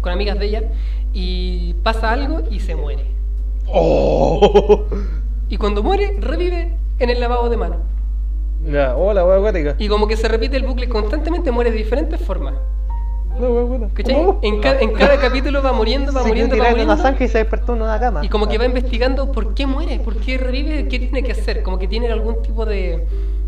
[0.01, 0.63] con amigas de ella,
[1.13, 3.05] y pasa algo y se muere.
[3.67, 4.83] ¡Oh!
[5.49, 7.75] Y cuando muere, revive en el lavabo de mano.
[8.69, 9.75] Ya, hola, wea acuática.
[9.77, 12.53] Y como que se repite el bucle constantemente, muere de diferentes formas.
[13.39, 13.89] No, acuática.
[13.93, 14.15] ¿Cachai?
[14.15, 14.39] ¿Cómo?
[14.41, 17.03] En, ca- en cada capítulo va muriendo, va muriendo, va tirada en una muriendo.
[17.03, 18.23] zanja y se despertó en una cama.
[18.23, 21.63] Y como que va investigando por qué muere, por qué revive, qué tiene que hacer,
[21.63, 23.05] como que tiene algún tipo de,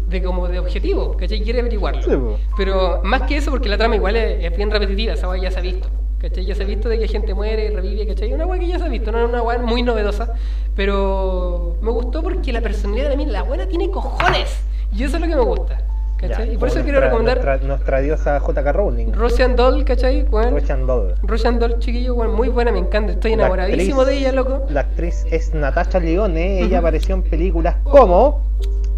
[0.07, 1.41] de como de objetivo, ¿cachai?
[1.41, 2.01] Quiere averiguarlo.
[2.01, 2.11] Sí.
[2.57, 5.51] Pero más que eso, porque la trama igual es, es bien repetitiva, esa weá ya
[5.51, 5.87] se ha visto.
[6.19, 6.45] ¿Cachai?
[6.45, 8.33] Ya se ha visto de que gente muere, revive, ¿cachai?
[8.33, 10.33] Una weá que ya se ha visto, no es una weá muy novedosa.
[10.75, 14.49] Pero me gustó porque la personalidad de mí, la buena tiene cojones.
[14.95, 15.77] Y eso es lo que me gusta.
[16.17, 16.47] ¿Cachai?
[16.47, 18.71] Ya, y por eso quiero recomendar Nuestra, nuestra diosa J.K.
[18.71, 19.11] Rowling.
[19.11, 20.23] Russian Doll, ¿cachai?
[20.23, 20.51] Weón.
[20.53, 21.15] Russian Doll.
[21.23, 23.11] Russian Doll, chiquillo, weón, muy buena, me encanta.
[23.13, 24.65] Estoy enamoradísimo actriz- de ella, loco.
[24.69, 26.59] La actriz es Natasha Lyonne.
[26.59, 26.75] Ella Ujú.
[26.77, 28.41] apareció en películas como.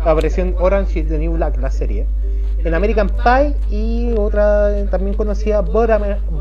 [0.08, 2.06] Apareció en Orange is the New Black, la serie.
[2.64, 5.90] En American Pie y otra también conocida, But,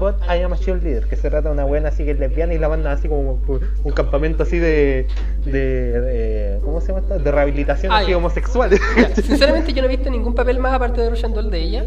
[0.01, 2.55] But I Am a Cheerleader, que se trata de una buena así que es lesbiana
[2.55, 3.39] y la mandan así como
[3.85, 5.07] un campamento así de.
[5.45, 7.19] de, de- ¿Cómo se llama esto?
[7.19, 8.71] De rehabilitación Ah, así homosexual.
[9.15, 11.85] Sinceramente yo no he visto ningún papel más aparte de Russian Doll de ella,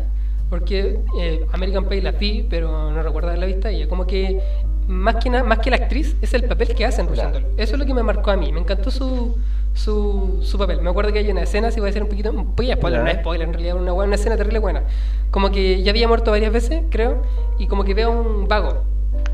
[0.49, 3.87] porque eh, American Pie la vi, pero no recuerdo haberla vista ella.
[3.89, 4.39] Como que
[4.87, 7.33] más que, más que la actriz es el papel que hace en Russian.
[7.33, 7.45] Doll.
[7.57, 9.37] Eso es lo que me marcó a mí, me encantó su,
[9.83, 10.81] su, su papel.
[10.81, 13.01] Me acuerdo que hay una escena, si voy a decir un poquito, un poquito spoiler,
[13.03, 14.83] no es spoiler, en realidad una, una escena terrible buena.
[15.31, 17.21] Como que ya había muerto varias veces, creo,
[17.57, 18.83] y como que ve a un vago,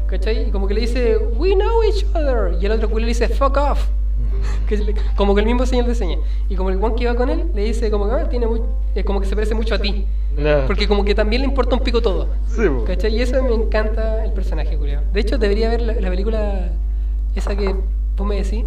[0.08, 0.48] ¿cachai?
[0.48, 3.28] Y como que le dice, we know each other, y el otro culo le dice,
[3.30, 3.88] fuck off.
[5.16, 6.20] Como que el mismo señor de señas.
[6.50, 8.62] Y como el guan que iba con él le dice como que ah, tiene muy-
[8.94, 10.06] eh, como que se parece mucho a ti.
[10.38, 10.66] No.
[10.68, 12.28] Porque como que también le importa un pico todo.
[12.48, 12.64] Sí.
[12.86, 13.16] ¿Cachai?
[13.16, 15.02] Y eso me encanta el personaje, culiao.
[15.14, 16.70] De hecho, debería ver la, la película
[17.36, 17.74] esa que
[18.18, 18.66] vos me decís.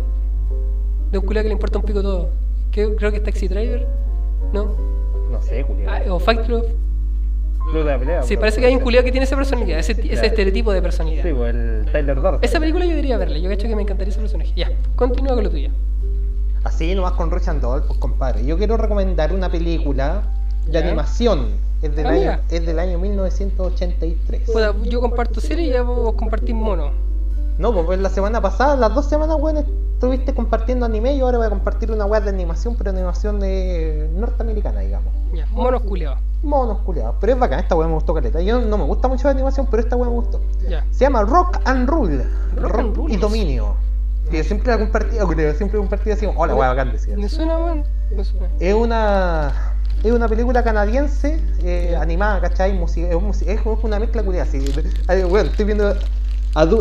[1.11, 2.29] De un culiao que le importa un pico todo.
[2.71, 3.87] Que, creo que es Taxi Driver.
[4.53, 4.75] ¿No?
[5.31, 5.89] No sé, Julián.
[6.07, 6.65] Ah, o Fight Club.
[7.71, 8.23] Club de la pelea.
[8.23, 11.23] Sí, parece que hay un culiao que tiene esa personalidad, ese, ese estereotipo de personalidad.
[11.23, 12.39] Sí, pues el Tyler Durden.
[12.43, 14.53] Esa película yo debería verla, yo cacho que me encantaría ese personaje.
[14.57, 15.71] Ya, continúa con lo tuyo.
[16.65, 18.45] Así nomás con Russian Doll, pues compadre.
[18.45, 20.23] Yo quiero recomendar una película
[20.67, 20.81] de Ya.
[20.81, 21.49] animación.
[21.83, 24.43] Es del, Ah, año, es del año 1983.
[24.51, 26.91] Puta, yo comparto serie y ya vos compartís mono.
[27.59, 29.57] No, pues la semana pasada, las dos semanas, weón,
[29.95, 34.09] estuviste compartiendo anime y ahora voy a compartir una web de animación, pero animación de
[34.15, 35.13] norteamericana, digamos.
[35.35, 36.19] Ya, monos culiados.
[36.43, 36.79] Monos.
[37.21, 38.41] Pero es bacán, esta weá me gustó caleta.
[38.41, 40.41] Yo no me gusta mucho la animación, pero esta weá me gustó.
[40.69, 40.85] Ya.
[40.93, 42.25] Se llama Rock and Rule.
[42.57, 43.13] Rock and Rule.
[43.13, 43.75] y Dominio.
[44.31, 47.17] Que siempre la compartía, creo, siempre compartía así hola, weá, bacán decía.
[47.17, 47.83] ¿Me suena, weón?
[48.15, 48.49] Me suena.
[48.61, 49.53] Es una
[50.05, 52.79] Es una película canadiense, eh, animada, ¿cachai?
[52.79, 54.23] Musi- es, es una mezcla.
[55.09, 55.93] Ay, Bueno, estoy viendo.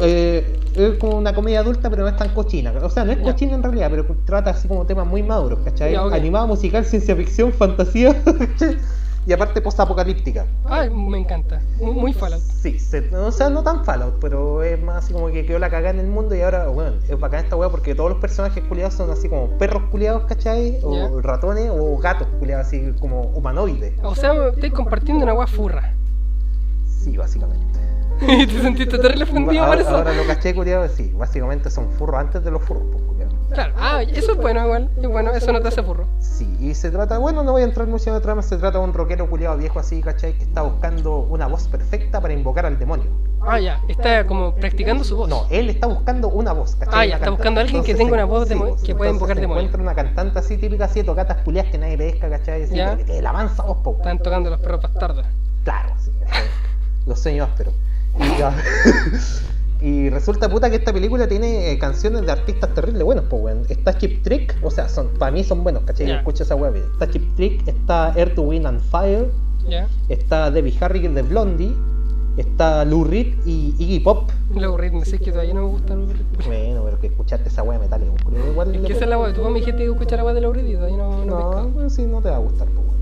[0.02, 2.72] Eh, es como una comedia adulta, pero no es tan cochina.
[2.84, 5.94] O sea, no es cochina en realidad, pero trata así como temas muy maduros, ¿cachai?
[5.95, 8.16] Animada, musical, ciencia ficción, fantasía.
[9.28, 10.45] y aparte post-apocalíptica.
[10.66, 11.62] Ay, me encanta.
[11.82, 12.41] Muy, muy Fallout.
[12.41, 15.70] Sí, se- o sea, no tan Fallout, pero es más así como que quedó la
[15.70, 18.64] cagada en el mundo y ahora, bueno, es bacán esta weá porque todos los personajes
[18.64, 20.80] culiados son así como perros culiados, ¿cachai?
[20.84, 23.94] O ratones o gatos culiados así como humanoides.
[24.04, 25.94] O sea, estoy compartiendo una weá furra.
[26.86, 27.80] Sí, básicamente.
[28.48, 29.95] ¿Te sentiste terrible ofendido por ahora, eso?
[29.95, 33.07] ahora lo caché culiado, sí, básicamente son furros antes de los furros, pues.
[33.49, 34.89] Claro, ah, eso es bueno igual.
[35.02, 36.06] Es bueno, eso no te hace furro.
[36.19, 38.77] Sí, y se trata, bueno, no voy a entrar mucho en la trama, se trata
[38.80, 40.34] de un rockero culiado viejo así, ¿cachai?
[40.34, 43.06] Que está buscando una voz perfecta para invocar al demonio.
[43.41, 45.30] Ah, ya, está como practicando su voz.
[45.30, 46.94] No, él está buscando una voz, ¿cachai?
[46.94, 49.11] Ah, ya, Una está buscando a alguien que tenga una voz demo- pues, que pueda
[49.11, 49.65] entonces invocar demonios.
[49.68, 52.64] encuentra una cantante así típica, así de tocatas culiadas que nadie pesca, ¿cachai?
[52.64, 52.98] Así, Ya.
[52.98, 55.26] que te la mansa voz, po, Están tocando los perros bastardos.
[55.64, 56.11] Claro, sí,
[57.06, 57.73] los sueños ásperos.
[58.19, 58.56] Y, ya.
[59.81, 63.64] y resulta puta que esta película tiene eh, canciones de artistas terribles buenos, pues weón.
[63.69, 66.07] Está Chip Trick, o sea, son, para mí son buenos, ¿cachai?
[66.07, 66.18] Ya.
[66.18, 66.76] Escucha esa web.
[66.76, 69.30] Está Chip Trick, está Air to Wind and Fire,
[70.10, 71.73] está Debbie Harry de Blondie,
[72.38, 74.30] está Lou Reed y Iggy Pop.
[74.56, 76.45] Luego ritmo, sé que todavía no me gusta Lou Reed.
[76.45, 78.11] Bueno, pero que escuchaste esa wea metálica,
[78.49, 80.41] igual Es que esa es la weá, tú me dijiste que escuchar la weá de
[80.41, 82.98] Lou Reed y todavía no, no, No, sí, no te va a gustar, pues bueno.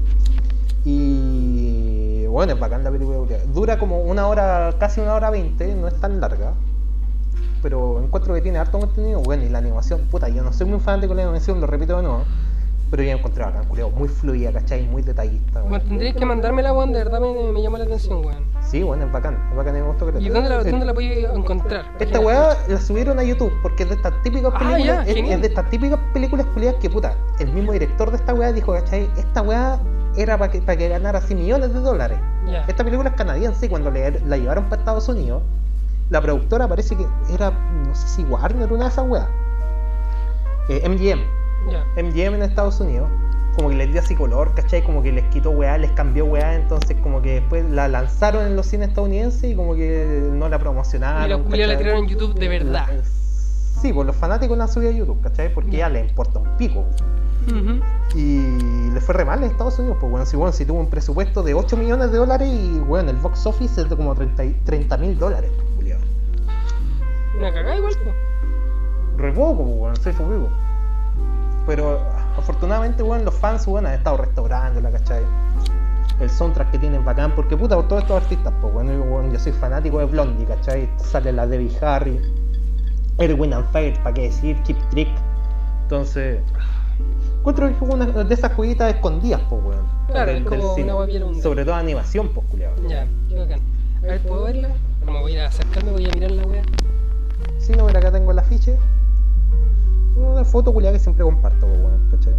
[0.86, 2.05] Y
[2.36, 3.18] bueno, es bacán la película.
[3.20, 3.40] culiao.
[3.54, 6.54] Dura como una hora, casi una hora veinte, no es tan larga.
[7.62, 9.22] Pero encuentro que tiene harto contenido.
[9.22, 11.96] Bueno, y la animación, puta, yo no soy muy fanático de la animación, lo repito
[11.98, 12.24] de nuevo.
[12.92, 14.86] Pero yo la encontré bacán, culiao, muy fluida, ¿cachai?
[14.86, 15.62] Muy detallista.
[15.62, 15.88] Bueno, weón.
[15.90, 18.44] tendrías que mandarme la weá, de verdad me, me llama la atención, weón.
[18.62, 21.36] Sí, bueno, es bacán, es bacán, me gustó que ¿Y dónde la, dónde la puedo
[21.36, 21.86] encontrar?
[22.00, 24.86] Esta weá la subieron a YouTube porque es de estas típicas Ah, películas.
[24.86, 25.36] ya, es, genial.
[25.36, 27.16] es de estas típicas películas culiadas que puta.
[27.40, 29.10] El mismo director de esta weá dijo, ¿cachai?
[29.18, 29.80] Esta weá
[30.18, 32.18] era para que, para que ganara así millones de dólares.
[32.48, 32.64] Ya.
[32.68, 35.42] Esta película es canadiense y cuando le- la llevaron para Estados Unidos,
[36.10, 39.28] la productora parece que era, no sé si Warner, una de esas weas.
[40.70, 41.22] Eh, MGM.
[41.72, 41.84] Ya.
[42.02, 43.10] MGM en Estados Unidos,
[43.56, 44.84] como que les dio así color, ¿cachai?
[44.84, 48.56] Como que les quitó weá, les cambió weá, entonces como que después la lanzaron en
[48.56, 51.26] los cines estadounidenses y como que no la promocionaron.
[51.26, 52.88] Y los culiados la tiraron en YouTube de verdad.
[53.82, 55.54] Sí, pues los fanáticos la han subido a YouTube, ¿cachai?
[55.54, 56.86] Porque ya le importa un pico.
[57.48, 57.80] Ujú.
[58.18, 60.90] Y le fue re mal en Estados Unidos, pues bueno, si, bueno, si tuvo un
[60.90, 64.98] presupuesto de 8 millones de dólares y bueno, el box office es de como 30
[64.98, 66.00] mil dólares, pues, culiao.
[67.38, 68.16] Una cagada igual, pues.
[69.18, 70.50] Re poco, pues bueno, soy poco.
[71.68, 72.00] Pero
[72.38, 75.24] afortunadamente, bueno, los fans, bueno, han estado restaurándola, ¿cachai?
[76.20, 79.34] El soundtrack que tienen bacán, porque puta, por todos estos artistas, pues bueno, yo, bueno,
[79.34, 80.90] yo soy fanático de Blondie, ¿cachai?
[80.98, 82.22] Sale la Debbie Harry,
[83.18, 84.62] Erwin and Fire, ¿para qué decir?
[84.64, 85.10] Chip Trick.
[85.84, 86.40] Entonces,
[87.46, 89.86] encuentro que es una de esas jueguitas escondidas, pues weón.
[90.08, 91.42] Claro, del- es como una.
[91.44, 92.76] Sobre todo animación, pues culiado.
[92.88, 93.60] Ya, qué bacán.
[94.04, 94.70] A ver, ¿puedo verla?
[95.06, 96.64] No me voy a acercarme, voy a mirar la weá.
[97.60, 98.78] Sí, no, mira, acá tengo el afiche.
[100.16, 102.34] Una foto culiada que siempre comparto, pues, weón, ¿cachai?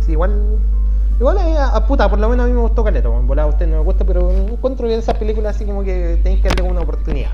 [0.00, 0.58] Sí, igual.
[1.20, 3.28] Igual a, a puta, por lo menos a mí me gustó Caleta, weón.
[3.28, 6.42] Volada a usted no me gusta, pero encuentro que esas películas así como que tenéis
[6.42, 7.30] que darle una oportunidad.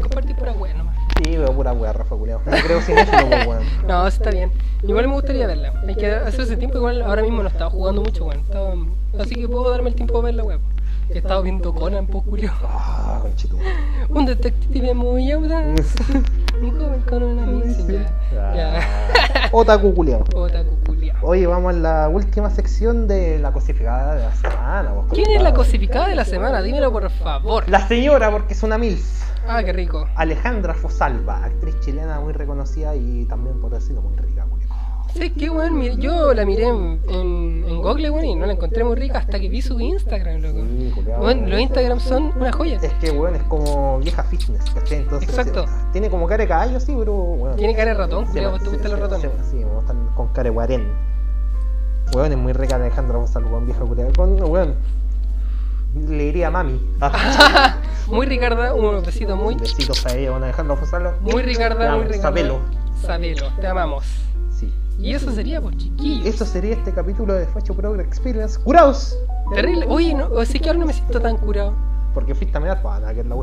[0.00, 0.91] Compartir pura weá nomás.
[1.22, 2.40] Sí, pero pura weá, Rafa culiado.
[2.44, 3.62] No creo cinéfilo, pues, weón.
[3.86, 4.50] No, está bien.
[4.82, 5.72] Igual me gustaría verla.
[5.86, 8.40] Hay que hacerse tiempo, igual ahora mismo no estaba jugando mucho, weón.
[8.40, 8.74] Estaba...
[9.20, 10.58] Así que puedo darme el tiempo de ver la weá.
[11.10, 12.54] He estado viendo Conan, pues culiao.
[12.64, 13.56] Ah, conchito.
[14.08, 15.94] Un detective muy audaz.
[16.60, 18.06] Un joven con una misión.
[18.32, 18.54] Ya.
[18.54, 18.80] Ya.
[19.34, 19.88] Ah, Otaku.
[20.34, 21.16] Otaku culiao.
[21.22, 24.90] Oye, vamos a la última sección de la cosificada de la semana.
[25.12, 26.62] ¿Quién es la cosificada de la semana?
[26.62, 27.68] Dímelo por favor.
[27.68, 29.31] La señora, porque es una MILF.
[29.46, 30.06] Ah, qué rico.
[30.16, 34.70] Alejandra Fosalva, actriz chilena muy reconocida y también por decirlo muy rica, culiao.
[35.14, 38.82] Sí, qué weón, yo la miré en, en, en Google, weón, y no la encontré
[38.82, 40.60] muy rica hasta que vi su Instagram, loco.
[40.60, 40.94] Sí.
[41.06, 42.78] Weón, los Instagram son una joya.
[42.80, 44.98] Es que, weón, es como vieja fitness, ¿cachai?
[44.98, 45.64] Entonces, Exacto.
[45.64, 47.56] eh, tiene como cara de caballo, sí, pero, weón.
[47.56, 49.30] Tiene cara de ratón, culiao, ¿te gustan los ratones?
[49.42, 50.92] Sí, sí, me gustan con cara de guarén.
[52.14, 54.12] Weón, es muy rica Alejandra Fosalva, weón, vieja culiao.
[54.16, 54.76] Con, weón,
[55.94, 56.80] le diría mami.
[58.08, 61.14] Muy Ricarda, un besito muy, Besitos a ella, weón, Alejandra Fosalva.
[61.20, 62.22] muy Te Ricarda, muy Ricarda.
[62.22, 62.58] Sabelo.
[63.00, 64.04] Sabelo, te amamos.
[64.50, 64.72] Sí.
[64.98, 66.26] Y eso sería, pues, chiquillos.
[66.26, 68.58] Eso sería este capítulo de Facho Progress Experience.
[68.60, 69.16] ¡Curaos!
[69.54, 69.86] Terrible.
[69.88, 71.74] Oye, no, o sea que ahora no me siento tan curado.
[72.14, 73.34] Porque fuiste a mirar, pues, nada, que es la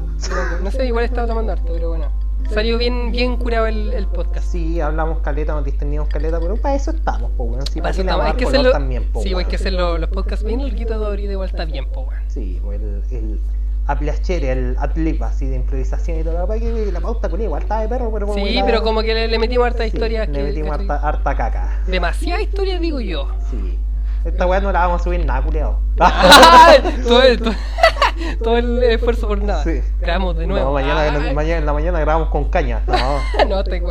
[0.63, 2.05] No sé, igual estaba tomando harto, pero bueno.
[2.53, 4.47] Salió bien, bien curado el, el podcast.
[4.47, 7.65] Sí, hablamos caleta, nos distendimos caleta, pero para eso estamos, po, weón.
[7.67, 8.71] Sí, Para para eso estamos, a hay que hacerlo.
[8.71, 9.49] también, po, sí, hay weón.
[9.49, 12.23] que hacer lo- los podcasts bien, el quito de igual está bien, po, weón.
[12.27, 13.39] Sí, pues el, el
[13.89, 16.45] a piacere, el adlib así de improvisación y todo.
[16.47, 19.01] La, que la pauta con igual estaba de perro, pero como Sí, la- pero como
[19.01, 20.25] que le, le metimos harta sí, historia.
[20.25, 21.81] Le metimos harta, harta caca.
[21.87, 23.27] Demasiada historia, digo yo.
[23.49, 23.79] Sí.
[24.25, 25.79] Esta weá no la vamos a subir nada, culiao.
[27.07, 27.53] todo, el, todo,
[28.43, 29.63] todo el esfuerzo por nada.
[29.63, 29.81] Sí.
[29.99, 30.65] Grabamos de nuevo.
[30.67, 32.81] No, mañana, mañana, en la mañana grabamos con caña.
[32.85, 33.45] No.
[33.49, 33.81] no, te.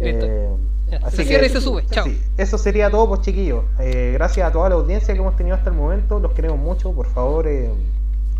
[0.00, 0.48] Eh,
[0.90, 1.86] Ya, se cierra y se sube.
[1.90, 2.04] Chao.
[2.04, 3.64] sí, eso sería todo, pues chiquillos.
[3.78, 6.18] Eh, gracias a toda la audiencia que hemos tenido hasta el momento.
[6.18, 6.92] Los queremos mucho.
[6.92, 7.70] Por favor, eh,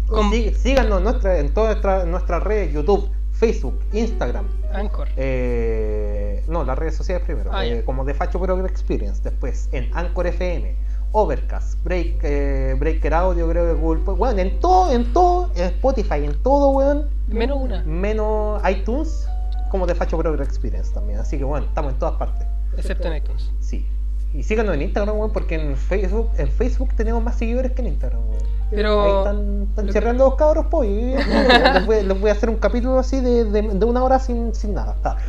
[0.09, 4.47] Com- sí- síganos en, nuestra, en todas nuestra- nuestras redes: YouTube, Facebook, Instagram.
[4.72, 5.09] Anchor.
[5.16, 7.51] eh, no, las redes sociales primero.
[7.52, 9.22] Ah, eh, como de Facho Pro Experience.
[9.22, 10.74] Después en Anchor FM,
[11.12, 14.02] Overcast, Break, eh, Breaker Audio, creo que Google.
[14.02, 17.82] Bueno, en todo, en todo, en Spotify, en todo, weón Menos una.
[17.85, 19.26] menos iTunes
[19.70, 21.18] como de Facho Progress Experience también.
[21.18, 22.47] Así que bueno, estamos en todas partes.
[22.76, 23.51] Excepto en iTunes.
[23.60, 23.86] Sí.
[24.35, 27.89] Y síganos en Instagram, weón, porque en Facebook, en Facebook tenemos más seguidores que en
[27.89, 28.43] Instagram, weón.
[28.70, 29.03] Pero.
[29.03, 30.89] Ahí están, están cerrando los cabros, pues.
[30.89, 31.15] y-
[31.74, 34.55] les, voy, les voy a hacer un capítulo así de, de, de una hora sin,
[34.55, 34.97] sin nada.
[35.05, 35.16] Ah.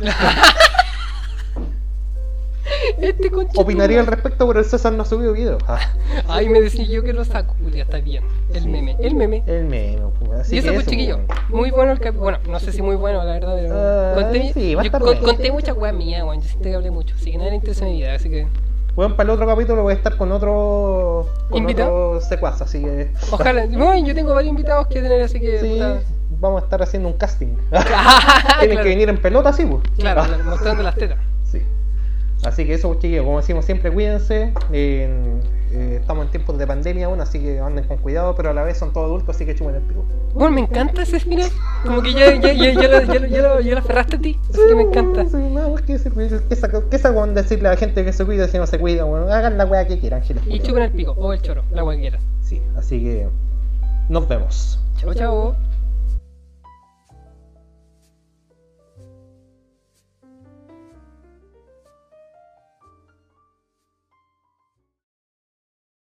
[2.98, 3.30] Este.
[3.56, 5.58] Opinaría al respecto, pero el César no ha subido video.
[5.66, 5.78] Ah.
[6.28, 7.54] Ay, me decís yo que lo saco.
[7.74, 8.22] Ya está bien.
[8.54, 8.96] El meme.
[9.00, 9.42] El meme.
[9.46, 10.52] El meme, pues.
[10.52, 11.16] Y eso, pues, chiquillo.
[11.16, 11.26] weón.
[11.48, 12.22] Muy bueno el capítulo.
[12.22, 13.74] Bueno, no sé si muy bueno, la verdad, pero.
[13.76, 16.40] Ah, conté, sí, yo conté mucha weá mía, weón.
[16.40, 17.14] Yo siento que hablé mucho.
[17.16, 18.14] Así que nadie le interesa mi vida.
[18.14, 18.46] Así que.
[19.00, 21.26] Bueno, para el otro capítulo voy a estar con otro.
[21.48, 23.10] Con otro secuaz, así que.
[23.30, 23.64] Ojalá.
[23.70, 25.58] Bueno, yo tengo varios invitados que tener, así que.
[25.58, 25.80] Sí,
[26.38, 27.46] vamos a estar haciendo un casting.
[27.70, 28.82] Tienen claro.
[28.82, 29.82] que venir en pelota, sí, pues.
[29.98, 31.16] Claro, mostrando las tetas.
[32.40, 32.46] Sí.
[32.46, 34.52] Así que eso, pues, chiquillos, como decimos siempre, cuídense.
[34.72, 35.40] En-
[35.72, 38.64] eh, estamos en tiempos de pandemia aún, así que anden con cuidado, pero a la
[38.64, 40.04] vez son todos adultos, así que chupen el pico.
[40.34, 41.48] Bueno, me encanta ese final.
[41.86, 44.38] Como que ya, ya, ya, ya, lo, ya, lo, ya, lo, aferraste a ti.
[44.50, 45.24] Así que me encanta.
[45.26, 45.36] Sí,
[45.86, 46.40] que decir, ¿qué
[46.90, 49.04] qué saca con decirle a la gente que se cuida si no se cuida?
[49.04, 50.42] Bueno, hagan la weá que quieran, Ángeles.
[50.48, 52.18] Y chupen el pico, o el choro, la cualquiera.
[52.42, 53.28] Sí, así que
[54.08, 54.80] nos vemos.
[54.96, 55.56] Chao, chao.